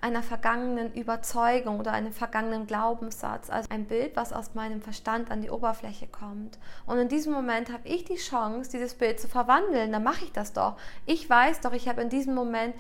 einer 0.05 0.23
vergangenen 0.23 0.93
Überzeugung 0.93 1.81
oder 1.81 1.93
einem 1.93 2.13
vergangenen 2.13 2.67
Glaubenssatz, 2.67 3.49
also 3.49 3.67
ein 3.71 3.87
Bild, 3.87 4.17
was 4.17 4.35
aus 4.35 4.55
meinem 4.55 4.83
Verstand 4.83 5.31
an 5.31 5.41
die 5.41 5.49
Oberfläche 5.49 6.07
kommt. 6.07 6.59
Und 6.85 6.99
in 6.99 7.09
diesem 7.09 7.33
Moment 7.33 7.73
habe 7.73 7.89
ich 7.89 8.05
die 8.05 8.17
Chance, 8.17 8.71
dieses 8.71 8.93
Bild 8.93 9.19
zu 9.19 9.29
verwandeln. 9.29 9.93
Dann 9.93 10.03
mache 10.03 10.27
ich 10.27 10.33
das 10.33 10.53
doch. 10.53 10.77
Ich 11.07 11.29
weiß 11.31 11.63
doch, 11.63 11.73
ich 11.73 11.89
habe 11.89 12.03
in 12.03 12.11
diesem 12.11 12.35
Moment 12.35 12.75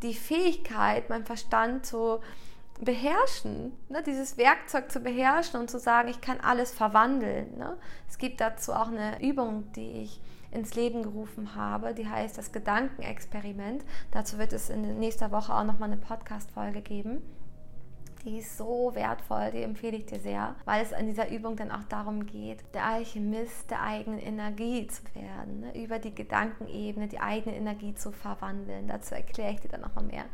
die 0.00 0.14
Fähigkeit, 0.14 1.10
meinen 1.10 1.26
Verstand 1.26 1.84
zu 1.84 2.20
beherrschen, 2.80 3.76
ne, 3.90 4.02
dieses 4.02 4.38
Werkzeug 4.38 4.90
zu 4.90 5.00
beherrschen 5.00 5.60
und 5.60 5.70
zu 5.70 5.78
sagen, 5.78 6.08
ich 6.08 6.22
kann 6.22 6.40
alles 6.40 6.72
verwandeln. 6.72 7.58
Ne. 7.58 7.76
Es 8.08 8.16
gibt 8.16 8.40
dazu 8.40 8.72
auch 8.72 8.88
eine 8.88 9.22
Übung, 9.22 9.70
die 9.74 10.04
ich 10.04 10.20
ins 10.52 10.74
Leben 10.74 11.02
gerufen 11.02 11.54
habe. 11.54 11.94
Die 11.94 12.08
heißt 12.08 12.38
das 12.38 12.52
Gedankenexperiment. 12.52 13.84
Dazu 14.10 14.38
wird 14.38 14.52
es 14.52 14.70
in 14.70 14.98
nächster 14.98 15.32
Woche 15.32 15.54
auch 15.54 15.64
nochmal 15.64 15.90
eine 15.90 16.00
Podcast-Folge 16.00 16.82
geben. 16.82 17.22
Die 18.24 18.38
ist 18.38 18.56
so 18.56 18.92
wertvoll, 18.94 19.50
die 19.50 19.62
empfehle 19.62 19.96
ich 19.96 20.06
dir 20.06 20.20
sehr, 20.20 20.54
weil 20.64 20.84
es 20.84 20.92
in 20.92 21.08
dieser 21.08 21.28
Übung 21.28 21.56
dann 21.56 21.72
auch 21.72 21.82
darum 21.88 22.24
geht, 22.24 22.62
der 22.72 22.84
Alchemist 22.86 23.68
der 23.68 23.82
eigenen 23.82 24.20
Energie 24.20 24.86
zu 24.86 25.02
werden, 25.14 25.60
ne? 25.60 25.82
über 25.82 25.98
die 25.98 26.14
Gedankenebene 26.14 27.08
die 27.08 27.18
eigene 27.18 27.56
Energie 27.56 27.94
zu 27.94 28.12
verwandeln. 28.12 28.86
Dazu 28.86 29.16
erkläre 29.16 29.54
ich 29.54 29.60
dir 29.60 29.70
dann 29.70 29.80
nochmal 29.80 30.04
mehr. 30.04 30.26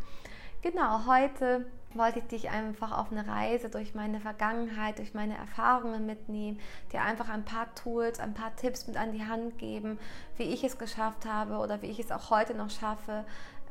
Genau, 0.60 1.06
heute 1.06 1.64
wollte 1.94 2.18
ich 2.18 2.26
dich 2.26 2.50
einfach 2.50 2.96
auf 2.96 3.10
eine 3.10 3.26
Reise 3.26 3.70
durch 3.70 3.94
meine 3.94 4.20
Vergangenheit, 4.20 4.98
durch 4.98 5.14
meine 5.14 5.36
Erfahrungen 5.36 6.06
mitnehmen, 6.06 6.60
dir 6.92 7.02
einfach 7.02 7.28
ein 7.28 7.44
paar 7.44 7.74
Tools, 7.74 8.20
ein 8.20 8.34
paar 8.34 8.54
Tipps 8.56 8.86
mit 8.86 8.96
an 8.96 9.12
die 9.12 9.24
Hand 9.24 9.58
geben, 9.58 9.98
wie 10.36 10.44
ich 10.44 10.64
es 10.64 10.78
geschafft 10.78 11.24
habe 11.24 11.56
oder 11.58 11.82
wie 11.82 11.86
ich 11.86 11.98
es 11.98 12.12
auch 12.12 12.30
heute 12.30 12.54
noch 12.54 12.70
schaffe, 12.70 13.24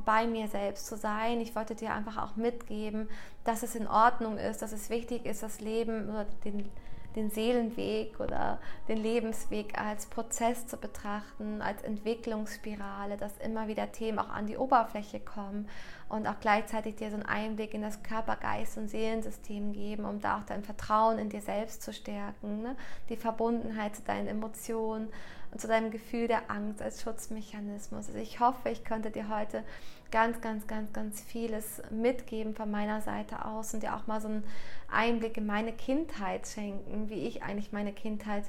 bei 0.05 0.26
mir 0.26 0.47
selbst 0.47 0.88
zu 0.88 0.95
sein. 0.95 1.41
Ich 1.41 1.55
wollte 1.55 1.76
dir 1.76 1.93
einfach 1.93 2.18
auch 2.18 2.36
mitgeben, 2.36 3.09
dass 3.43 3.61
es 3.61 3.76
in 3.76 3.88
Ordnung 3.88 4.38
ist, 4.38 4.61
dass 4.61 4.72
es 4.72 4.89
wichtig 4.89 5.26
ist, 5.26 5.43
das 5.43 5.59
Leben 5.59 6.09
oder 6.09 6.26
den 6.45 6.70
den 7.18 7.32
Seelenweg 7.32 8.20
oder 8.20 8.59
den 8.88 8.97
Lebensweg 8.97 9.78
als 9.82 10.05
Prozess 10.05 10.68
zu 10.68 10.78
betrachten, 10.78 11.61
als 11.63 11.82
Entwicklungsspirale, 11.82 13.18
dass 13.18 13.38
immer 13.39 13.68
wieder 13.68 13.91
Themen 13.91 14.20
auch 14.20 14.30
an 14.30 14.45
die 14.45 14.55
Oberfläche 14.55 15.20
kommen 15.20 15.68
und 16.09 16.28
auch 16.28 16.39
gleichzeitig 16.39 16.95
dir 16.95 17.09
so 17.09 17.15
einen 17.15 17.26
Einblick 17.26 17.74
in 17.74 17.82
das 17.82 18.03
Körper, 18.03 18.36
Geist 18.36 18.78
und 18.78 18.88
Seelensystem 18.88 19.74
geben, 19.74 20.05
um 20.05 20.22
da 20.22 20.38
auch 20.38 20.43
dein 20.43 20.63
Vertrauen 20.63 21.18
in 21.18 21.30
dir 21.30 21.41
selbst 21.41 21.82
zu 21.82 21.91
stärken, 21.91 22.61
ne? 22.61 22.76
die 23.09 23.18
Verbundenheit 23.18 23.95
zu 23.95 24.03
deinen 24.03 24.28
Emotionen 24.28 25.09
und 25.51 25.59
zu 25.59 25.68
deinem 25.68 25.89
Gefühl 25.89 26.28
der 26.28 26.51
Angst 26.51 26.82
als 26.82 27.01
Schutzmechanismus. 27.01 28.07
Also 28.07 28.20
ich 28.20 28.39
hoffe, 28.39 28.70
ich 28.70 28.84
könnte 28.84 29.09
dir 29.09 29.28
heute 29.30 29.63
ganz, 30.12 30.41
ganz, 30.41 30.68
ganz, 30.68 30.93
ganz 30.93 31.22
vieles 31.22 31.82
mitgeben 31.89 32.55
von 32.55 32.70
meiner 32.72 33.01
Seite 33.01 33.45
aus 33.45 33.74
und 33.74 33.84
dir 33.84 33.95
auch 33.95 34.08
mal 34.08 34.22
so 34.22 34.28
einen 34.28 34.43
Einblick 34.91 35.38
in 35.38 35.45
meine 35.45 35.74
Kindheit 35.74 36.47
schenken, 36.47 37.10
wie 37.10 37.28
ich 37.28 37.43
eigentlich 37.43 37.72
meine 37.72 37.93
Kindheit 37.93 38.43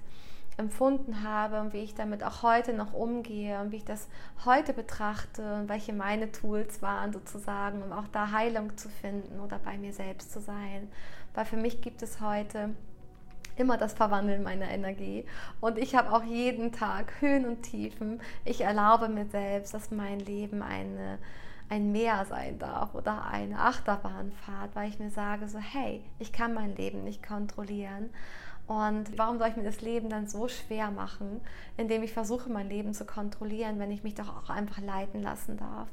empfunden 0.56 1.22
habe 1.22 1.61
und 1.61 1.72
wie 1.72 1.78
ich 1.78 1.94
damit 1.94 2.24
auch 2.24 2.42
heute 2.42 2.72
noch 2.72 2.92
umgehe 2.92 3.61
und 3.61 3.70
wie 3.70 3.76
ich 3.76 3.84
das 3.84 4.09
heute 4.44 4.72
betrachte 4.72 5.54
und 5.54 5.68
welche 5.68 5.92
meine 5.92 6.32
Tools 6.32 6.82
waren 6.82 7.12
sozusagen, 7.12 7.82
um 7.82 7.92
auch 7.92 8.09
da 8.09 8.32
Heilung 8.32 8.76
zu 8.76 8.88
finden 8.88 9.38
oder 9.40 9.59
bei 9.59 9.78
mir 9.78 9.92
selbst 9.92 10.32
zu 10.32 10.40
sein. 10.40 10.88
Weil 11.34 11.44
für 11.44 11.56
mich 11.56 11.80
gibt 11.80 12.02
es 12.02 12.20
heute 12.20 12.70
immer 13.59 13.76
das 13.76 13.92
Verwandeln 13.92 14.42
meiner 14.42 14.68
Energie. 14.68 15.24
Und 15.61 15.78
ich 15.78 15.94
habe 15.94 16.12
auch 16.12 16.24
jeden 16.24 16.72
Tag 16.72 17.12
Höhen 17.20 17.45
und 17.45 17.62
Tiefen. 17.62 18.20
Ich 18.45 18.61
erlaube 18.61 19.08
mir 19.08 19.26
selbst, 19.26 19.74
dass 19.74 19.91
mein 19.91 20.20
Leben 20.20 20.62
eine, 20.62 21.18
ein 21.68 21.92
Meer 21.92 22.24
sein 22.28 22.58
darf 22.58 22.95
oder 22.95 23.26
eine 23.26 23.58
Achterbahnfahrt, 23.58 24.74
weil 24.74 24.88
ich 24.88 24.99
mir 24.99 25.11
sage, 25.11 25.49
so 25.49 25.58
hey, 25.58 26.03
ich 26.18 26.32
kann 26.32 26.54
mein 26.54 26.74
Leben 26.76 27.04
nicht 27.04 27.26
kontrollieren. 27.26 28.11
Und 28.66 29.16
warum 29.16 29.38
soll 29.38 29.49
ich 29.49 29.57
mir 29.57 29.64
das 29.64 29.80
Leben 29.80 30.11
dann 30.11 30.28
so 30.28 30.46
schwer 30.46 30.90
machen, 30.90 31.40
indem 31.78 32.03
ich 32.03 32.12
versuche, 32.12 32.50
mein 32.50 32.68
Leben 32.68 32.92
zu 32.92 33.07
kontrollieren, 33.07 33.78
wenn 33.78 33.90
ich 33.90 34.03
mich 34.03 34.14
doch 34.14 34.28
auch 34.28 34.50
einfach 34.50 34.78
leiten 34.82 35.22
lassen 35.22 35.57
darf? 35.57 35.88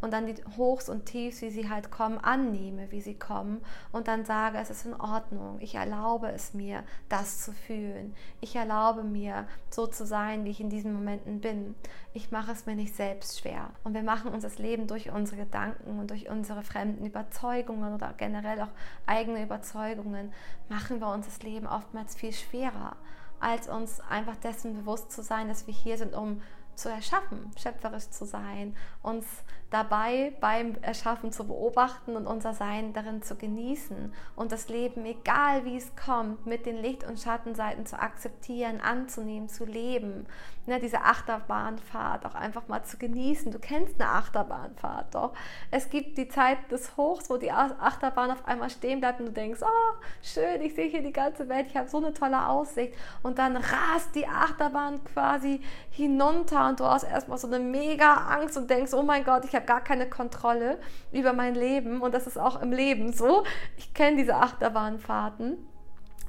Und 0.00 0.12
dann 0.12 0.26
die 0.26 0.36
Hochs 0.56 0.88
und 0.88 1.06
Tiefs, 1.06 1.42
wie 1.42 1.50
sie 1.50 1.68
halt 1.68 1.90
kommen, 1.90 2.18
annehme, 2.18 2.90
wie 2.90 3.00
sie 3.00 3.14
kommen 3.14 3.60
und 3.92 4.08
dann 4.08 4.24
sage, 4.24 4.58
es 4.58 4.70
ist 4.70 4.86
in 4.86 4.94
Ordnung. 4.94 5.58
Ich 5.60 5.74
erlaube 5.74 6.30
es 6.30 6.54
mir, 6.54 6.82
das 7.08 7.42
zu 7.42 7.52
fühlen. 7.52 8.14
Ich 8.40 8.56
erlaube 8.56 9.02
mir, 9.02 9.46
so 9.70 9.86
zu 9.86 10.06
sein, 10.06 10.44
wie 10.44 10.50
ich 10.50 10.60
in 10.60 10.70
diesen 10.70 10.92
Momenten 10.92 11.40
bin. 11.40 11.74
Ich 12.12 12.30
mache 12.30 12.52
es 12.52 12.66
mir 12.66 12.76
nicht 12.76 12.94
selbst 12.94 13.40
schwer. 13.40 13.70
Und 13.84 13.94
wir 13.94 14.02
machen 14.02 14.32
uns 14.32 14.42
das 14.42 14.58
Leben 14.58 14.86
durch 14.86 15.10
unsere 15.10 15.42
Gedanken 15.42 15.98
und 15.98 16.10
durch 16.10 16.28
unsere 16.28 16.62
fremden 16.62 17.04
Überzeugungen 17.04 17.94
oder 17.94 18.14
generell 18.16 18.60
auch 18.62 18.72
eigene 19.06 19.42
Überzeugungen, 19.42 20.32
machen 20.68 21.00
wir 21.00 21.12
uns 21.12 21.26
das 21.26 21.42
Leben 21.42 21.66
oftmals 21.66 22.14
viel 22.14 22.32
schwerer 22.32 22.96
als 23.40 23.68
uns 23.68 24.00
einfach 24.00 24.36
dessen 24.36 24.76
bewusst 24.76 25.10
zu 25.10 25.22
sein, 25.22 25.48
dass 25.48 25.66
wir 25.66 25.74
hier 25.74 25.96
sind, 25.96 26.14
um 26.14 26.42
zu 26.74 26.88
erschaffen, 26.88 27.50
schöpferisch 27.56 28.08
zu 28.10 28.24
sein, 28.24 28.76
uns 29.02 29.26
dabei 29.70 30.32
beim 30.40 30.74
Erschaffen 30.82 31.32
zu 31.32 31.46
beobachten 31.46 32.16
und 32.16 32.26
unser 32.26 32.52
Sein 32.54 32.92
darin 32.92 33.22
zu 33.22 33.36
genießen 33.36 34.12
und 34.34 34.52
das 34.52 34.68
Leben, 34.68 35.06
egal 35.06 35.64
wie 35.64 35.76
es 35.76 35.94
kommt, 35.94 36.44
mit 36.44 36.66
den 36.66 36.76
Licht- 36.76 37.04
und 37.04 37.20
Schattenseiten 37.20 37.86
zu 37.86 37.98
akzeptieren, 37.98 38.80
anzunehmen, 38.80 39.48
zu 39.48 39.64
leben. 39.64 40.26
Ne, 40.70 40.78
diese 40.78 41.02
Achterbahnfahrt 41.02 42.24
auch 42.26 42.36
einfach 42.36 42.68
mal 42.68 42.84
zu 42.84 42.96
genießen. 42.96 43.50
Du 43.50 43.58
kennst 43.58 44.00
eine 44.00 44.08
Achterbahnfahrt 44.08 45.16
doch. 45.16 45.32
Es 45.72 45.90
gibt 45.90 46.16
die 46.16 46.28
Zeit 46.28 46.58
des 46.70 46.96
Hochs, 46.96 47.28
wo 47.28 47.38
die 47.38 47.50
Achterbahn 47.50 48.30
auf 48.30 48.46
einmal 48.46 48.70
stehen 48.70 49.00
bleibt 49.00 49.18
und 49.18 49.26
du 49.26 49.32
denkst, 49.32 49.62
oh, 49.64 49.94
schön, 50.22 50.62
ich 50.62 50.76
sehe 50.76 50.86
hier 50.86 51.02
die 51.02 51.12
ganze 51.12 51.48
Welt, 51.48 51.66
ich 51.66 51.76
habe 51.76 51.88
so 51.88 51.96
eine 51.96 52.14
tolle 52.14 52.46
Aussicht. 52.46 52.94
Und 53.24 53.40
dann 53.40 53.56
rast 53.56 54.14
die 54.14 54.28
Achterbahn 54.28 55.02
quasi 55.02 55.60
hinunter 55.90 56.68
und 56.68 56.78
du 56.78 56.84
hast 56.84 57.02
erstmal 57.02 57.38
so 57.38 57.48
eine 57.48 57.58
mega 57.58 58.14
Angst 58.14 58.56
und 58.56 58.70
denkst, 58.70 58.94
oh 58.94 59.02
mein 59.02 59.24
Gott, 59.24 59.44
ich 59.44 59.56
habe 59.56 59.66
gar 59.66 59.80
keine 59.80 60.08
Kontrolle 60.08 60.78
über 61.10 61.32
mein 61.32 61.56
Leben 61.56 62.00
und 62.00 62.14
das 62.14 62.28
ist 62.28 62.38
auch 62.38 62.62
im 62.62 62.70
Leben 62.70 63.12
so. 63.12 63.42
Ich 63.76 63.92
kenne 63.92 64.18
diese 64.18 64.36
Achterbahnfahrten 64.36 65.66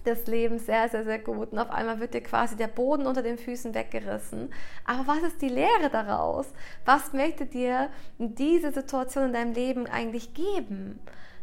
des 0.06 0.28
Lebens 0.28 0.66
sehr, 0.66 0.90
sehr, 0.90 1.04
sehr 1.04 1.20
gut. 1.20 1.52
Und 1.52 1.60
auf 1.60 1.70
einmal 1.70 2.00
wird 2.00 2.14
dir 2.14 2.22
quasi 2.22 2.56
der 2.56 2.68
Boden 2.68 3.06
unter 3.06 3.22
den 3.22 3.38
Füßen 3.38 3.74
weggerissen. 3.74 4.54
Aber 4.86 5.08
was 5.08 5.24
ist 5.24 5.42
die 5.42 5.50
Lehre 5.50 5.90
daraus? 5.92 6.48
Was 6.86 7.14
möchte 7.14 7.46
dir 7.46 7.90
diese 8.18 8.72
Situation 8.72 9.26
in 9.26 9.34
deinem 9.34 9.54
Leben 9.54 9.88
eigentlich 9.88 10.34
geben? 10.34 11.00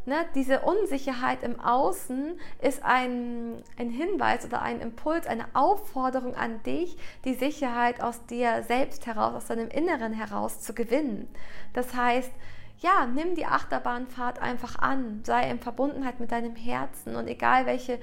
Ne, 0.06 0.24
diese 0.34 0.60
Unsicherheit 0.60 1.42
im 1.42 1.60
Außen 1.60 2.40
ist 2.62 2.82
ein, 2.82 3.62
ein 3.76 3.90
Hinweis 3.90 4.46
oder 4.46 4.62
ein 4.62 4.80
Impuls, 4.80 5.26
eine 5.26 5.44
Aufforderung 5.52 6.34
an 6.34 6.62
dich, 6.62 6.96
die 7.26 7.34
Sicherheit 7.34 8.02
aus 8.02 8.24
dir 8.24 8.62
selbst 8.62 9.06
heraus, 9.06 9.34
aus 9.34 9.46
deinem 9.48 9.68
Inneren 9.68 10.14
heraus 10.14 10.62
zu 10.62 10.72
gewinnen. 10.72 11.28
Das 11.74 11.94
heißt, 11.94 12.32
ja, 12.80 13.06
nimm 13.06 13.34
die 13.34 13.46
Achterbahnfahrt 13.46 14.40
einfach 14.40 14.78
an, 14.78 15.22
sei 15.24 15.50
in 15.50 15.58
Verbundenheit 15.58 16.20
mit 16.20 16.30
deinem 16.30 16.54
Herzen 16.54 17.16
und 17.16 17.26
egal 17.26 17.66
welche 17.66 17.98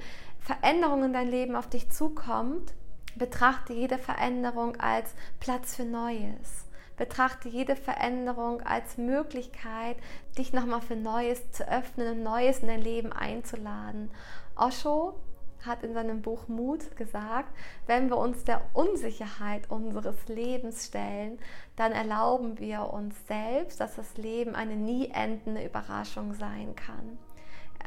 Veränderung 0.46 1.02
in 1.02 1.12
dein 1.12 1.26
Leben 1.26 1.56
auf 1.56 1.68
dich 1.68 1.90
zukommt, 1.90 2.72
betrachte 3.16 3.72
jede 3.72 3.98
Veränderung 3.98 4.76
als 4.76 5.12
Platz 5.40 5.74
für 5.74 5.84
Neues. 5.84 6.68
Betrachte 6.96 7.48
jede 7.48 7.74
Veränderung 7.74 8.62
als 8.62 8.96
Möglichkeit, 8.96 9.96
dich 10.38 10.52
nochmal 10.52 10.82
für 10.82 10.94
Neues 10.94 11.50
zu 11.50 11.68
öffnen 11.68 12.18
und 12.18 12.22
Neues 12.22 12.60
in 12.60 12.68
dein 12.68 12.80
Leben 12.80 13.12
einzuladen. 13.12 14.08
Osho 14.54 15.16
hat 15.66 15.82
in 15.82 15.94
seinem 15.94 16.22
Buch 16.22 16.46
Mut 16.46 16.96
gesagt, 16.96 17.52
wenn 17.88 18.08
wir 18.08 18.16
uns 18.16 18.44
der 18.44 18.62
Unsicherheit 18.72 19.68
unseres 19.68 20.28
Lebens 20.28 20.86
stellen, 20.86 21.40
dann 21.74 21.90
erlauben 21.90 22.60
wir 22.60 22.92
uns 22.92 23.16
selbst, 23.26 23.80
dass 23.80 23.96
das 23.96 24.16
Leben 24.16 24.54
eine 24.54 24.76
nie 24.76 25.10
endende 25.10 25.64
Überraschung 25.64 26.34
sein 26.34 26.76
kann. 26.76 27.18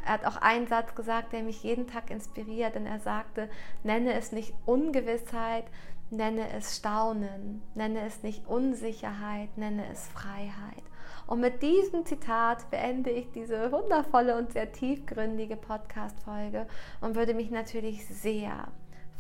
Er 0.05 0.13
hat 0.13 0.25
auch 0.25 0.37
einen 0.37 0.67
Satz 0.67 0.95
gesagt, 0.95 1.33
der 1.33 1.43
mich 1.43 1.63
jeden 1.63 1.87
Tag 1.87 2.09
inspiriert, 2.09 2.75
denn 2.75 2.85
er 2.85 2.99
sagte, 2.99 3.49
nenne 3.83 4.13
es 4.13 4.31
nicht 4.31 4.53
Ungewissheit, 4.65 5.65
nenne 6.09 6.49
es 6.57 6.77
Staunen, 6.77 7.61
nenne 7.75 8.05
es 8.05 8.23
nicht 8.23 8.47
Unsicherheit, 8.47 9.57
nenne 9.57 9.83
es 9.91 10.07
Freiheit. 10.07 10.83
Und 11.27 11.41
mit 11.41 11.61
diesem 11.61 12.05
Zitat 12.05 12.71
beende 12.71 13.11
ich 13.11 13.31
diese 13.31 13.71
wundervolle 13.71 14.35
und 14.35 14.51
sehr 14.51 14.71
tiefgründige 14.71 15.55
Podcast-Folge 15.57 16.65
und 17.01 17.15
würde 17.15 17.35
mich 17.35 17.51
natürlich 17.51 18.07
sehr 18.07 18.67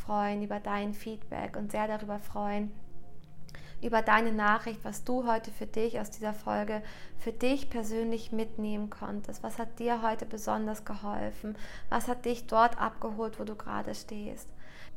freuen 0.09 0.41
über 0.41 0.59
dein 0.59 0.95
Feedback 0.95 1.55
und 1.55 1.71
sehr 1.71 1.87
darüber 1.87 2.17
freuen, 2.17 2.71
über 3.81 4.01
deine 4.01 4.31
Nachricht, 4.31 4.83
was 4.83 5.03
du 5.03 5.27
heute 5.27 5.51
für 5.51 5.65
dich 5.65 5.99
aus 5.99 6.11
dieser 6.11 6.33
Folge 6.33 6.81
für 7.17 7.31
dich 7.31 7.69
persönlich 7.69 8.31
mitnehmen 8.31 8.89
konntest. 8.89 9.43
Was 9.43 9.57
hat 9.57 9.79
dir 9.79 10.01
heute 10.01 10.25
besonders 10.25 10.85
geholfen? 10.85 11.55
Was 11.89 12.07
hat 12.07 12.25
dich 12.25 12.47
dort 12.47 12.79
abgeholt, 12.79 13.39
wo 13.39 13.43
du 13.43 13.55
gerade 13.55 13.95
stehst? 13.95 14.49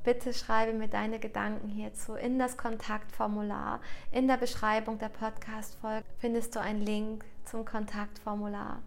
Bitte 0.04 0.34
schreibe 0.34 0.72
mir 0.72 0.88
deine 0.88 1.20
Gedanken 1.20 1.68
hierzu 1.68 2.14
in 2.14 2.38
das 2.38 2.56
Kontaktformular. 2.56 3.80
In 4.10 4.26
der 4.26 4.36
Beschreibung 4.36 4.98
der 4.98 5.10
Podcast-Folge 5.10 6.04
findest 6.18 6.56
du 6.56 6.60
einen 6.60 6.80
Link 6.80 7.24
zum 7.44 7.64
Kontaktformular. 7.64 8.82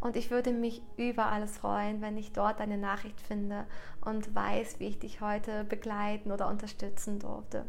Und 0.00 0.16
ich 0.16 0.30
würde 0.30 0.52
mich 0.52 0.82
über 0.96 1.26
alles 1.26 1.56
freuen, 1.58 2.02
wenn 2.02 2.18
ich 2.18 2.32
dort 2.32 2.60
deine 2.60 2.78
Nachricht 2.78 3.20
finde 3.20 3.66
und 4.02 4.34
weiß, 4.34 4.78
wie 4.78 4.88
ich 4.88 4.98
dich 4.98 5.20
heute 5.20 5.64
begleiten 5.64 6.30
oder 6.30 6.48
unterstützen 6.48 7.18
durfte. 7.18 7.64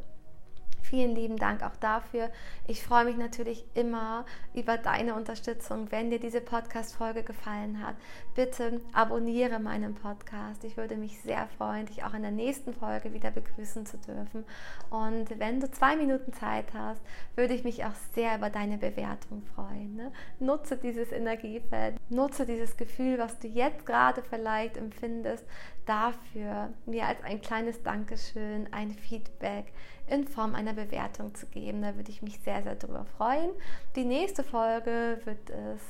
Vielen 0.82 1.16
lieben 1.16 1.38
Dank 1.38 1.64
auch 1.64 1.76
dafür. 1.76 2.30
Ich 2.68 2.84
freue 2.84 3.06
mich 3.06 3.18
natürlich 3.18 3.66
immer 3.74 4.26
über 4.54 4.78
deine 4.78 5.16
Unterstützung. 5.16 5.92
Wenn 5.92 6.10
dir 6.10 6.20
diese 6.20 6.42
Podcast-Folge 6.42 7.24
gefallen 7.24 7.86
hat, 7.86 7.96
bitte 8.36 8.82
abonniere 8.94 9.60
meinen 9.60 9.96
Podcast. 9.96 10.64
Ich 10.64 10.78
würde 10.78 10.96
mich 10.98 11.22
sehr 11.22 11.48
freuen, 11.58 11.86
dich 11.86 12.04
auch 12.04 12.14
in 12.14 12.22
der 12.22 12.32
nächsten 12.32 12.74
Folge 12.74 13.14
wieder 13.14 13.32
begrüßen 13.32 13.86
zu 13.86 13.98
dürfen. 13.98 14.46
Und 14.90 15.40
wenn 15.40 15.60
du 15.60 15.70
zwei 15.72 15.96
Minuten 15.96 16.34
Zeit 16.34 16.74
hast, 16.74 17.02
würde 17.36 17.54
ich 17.54 17.64
mich 17.64 17.86
auch 17.86 17.96
sehr 18.14 18.38
über 18.38 18.50
deine 18.50 18.78
Bewertung 18.78 19.44
freuen. 19.56 19.96
Ne? 19.96 20.12
Nutze 20.40 20.78
dieses 20.78 21.12
Energiefeld, 21.12 21.96
nutze 22.10 22.46
dieses 22.46 22.78
Gefühl, 22.78 23.20
was 23.20 23.38
du 23.40 23.48
jetzt 23.48 23.86
gerade 23.86 24.22
vielleicht 24.24 24.78
empfindest, 24.78 25.46
dafür, 25.86 26.70
mir 26.86 27.08
als 27.08 27.24
ein 27.24 27.42
kleines 27.42 27.82
Dankeschön 27.82 28.72
ein 28.72 28.92
Feedback 28.92 29.74
in 30.10 30.28
Form 30.28 30.56
einer 30.56 30.74
Bewertung 30.74 31.36
zu 31.36 31.46
geben. 31.48 31.82
Da 31.82 31.96
würde 31.96 32.12
ich 32.12 32.22
mich 32.22 32.40
sehr, 32.40 32.64
sehr 32.64 32.76
darüber 32.76 33.06
freuen. 33.06 33.52
Die 33.96 34.06
nächste 34.06 34.44
Folge 34.44 35.20
wird 35.26 35.50
es 35.50 35.82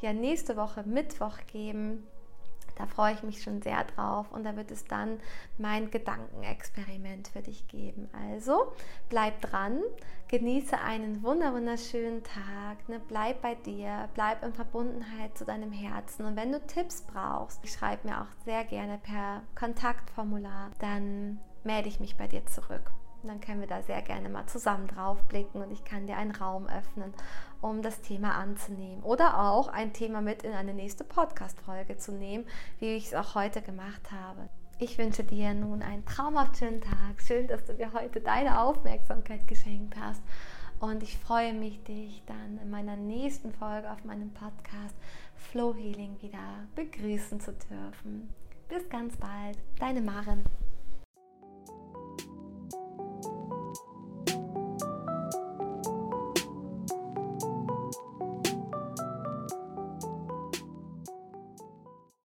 ja 0.00 0.12
nächste 0.12 0.56
Woche 0.56 0.82
Mittwoch 0.84 1.38
geben. 1.46 2.06
Da 2.76 2.86
freue 2.86 3.14
ich 3.14 3.22
mich 3.22 3.42
schon 3.42 3.62
sehr 3.62 3.84
drauf 3.84 4.30
und 4.32 4.44
da 4.44 4.54
wird 4.54 4.70
es 4.70 4.84
dann 4.84 5.18
mein 5.56 5.90
Gedankenexperiment 5.90 7.28
für 7.28 7.40
dich 7.40 7.66
geben. 7.68 8.08
Also 8.30 8.72
bleib 9.08 9.40
dran, 9.40 9.80
genieße 10.28 10.78
einen 10.78 11.22
wunderschönen 11.22 12.22
Tag, 12.22 12.86
ne? 12.88 13.00
bleib 13.08 13.40
bei 13.40 13.54
dir, 13.54 14.10
bleib 14.12 14.44
in 14.44 14.52
Verbundenheit 14.52 15.38
zu 15.38 15.46
deinem 15.46 15.72
Herzen 15.72 16.26
und 16.26 16.36
wenn 16.36 16.52
du 16.52 16.60
Tipps 16.66 17.00
brauchst, 17.00 17.66
schreib 17.66 18.04
mir 18.04 18.20
auch 18.20 18.44
sehr 18.44 18.64
gerne 18.64 18.98
per 18.98 19.42
Kontaktformular, 19.54 20.70
dann 20.78 21.40
melde 21.64 21.88
ich 21.88 21.98
mich 21.98 22.16
bei 22.16 22.28
dir 22.28 22.44
zurück. 22.44 22.92
Dann 23.28 23.40
können 23.40 23.60
wir 23.60 23.66
da 23.66 23.82
sehr 23.82 24.02
gerne 24.02 24.28
mal 24.28 24.46
zusammen 24.46 24.86
drauf 24.88 25.22
blicken 25.24 25.62
und 25.62 25.70
ich 25.70 25.84
kann 25.84 26.06
dir 26.06 26.16
einen 26.16 26.32
Raum 26.32 26.66
öffnen, 26.66 27.12
um 27.60 27.82
das 27.82 28.00
Thema 28.00 28.34
anzunehmen. 28.34 29.02
Oder 29.02 29.40
auch 29.40 29.68
ein 29.68 29.92
Thema 29.92 30.20
mit 30.20 30.42
in 30.42 30.52
eine 30.52 30.74
nächste 30.74 31.04
Podcast-Folge 31.04 31.96
zu 31.96 32.12
nehmen, 32.12 32.46
wie 32.78 32.96
ich 32.96 33.06
es 33.06 33.14
auch 33.14 33.34
heute 33.34 33.62
gemacht 33.62 34.10
habe. 34.12 34.48
Ich 34.78 34.98
wünsche 34.98 35.24
dir 35.24 35.54
nun 35.54 35.82
einen 35.82 36.04
traumhaft 36.04 36.58
schönen 36.58 36.82
Tag. 36.82 37.22
Schön, 37.26 37.46
dass 37.46 37.64
du 37.64 37.72
mir 37.72 37.92
heute 37.94 38.20
deine 38.20 38.60
Aufmerksamkeit 38.60 39.48
geschenkt 39.48 39.94
hast. 39.98 40.22
Und 40.80 41.02
ich 41.02 41.16
freue 41.16 41.54
mich, 41.54 41.82
dich 41.84 42.22
dann 42.26 42.58
in 42.62 42.68
meiner 42.68 42.96
nächsten 42.96 43.52
Folge 43.52 43.90
auf 43.90 44.04
meinem 44.04 44.30
Podcast 44.34 44.94
Flow 45.34 45.74
Healing 45.74 46.20
wieder 46.20 46.66
begrüßen 46.74 47.40
zu 47.40 47.52
dürfen. 47.52 48.28
Bis 48.68 48.86
ganz 48.90 49.16
bald, 49.16 49.56
deine 49.78 50.02
Maren. 50.02 50.44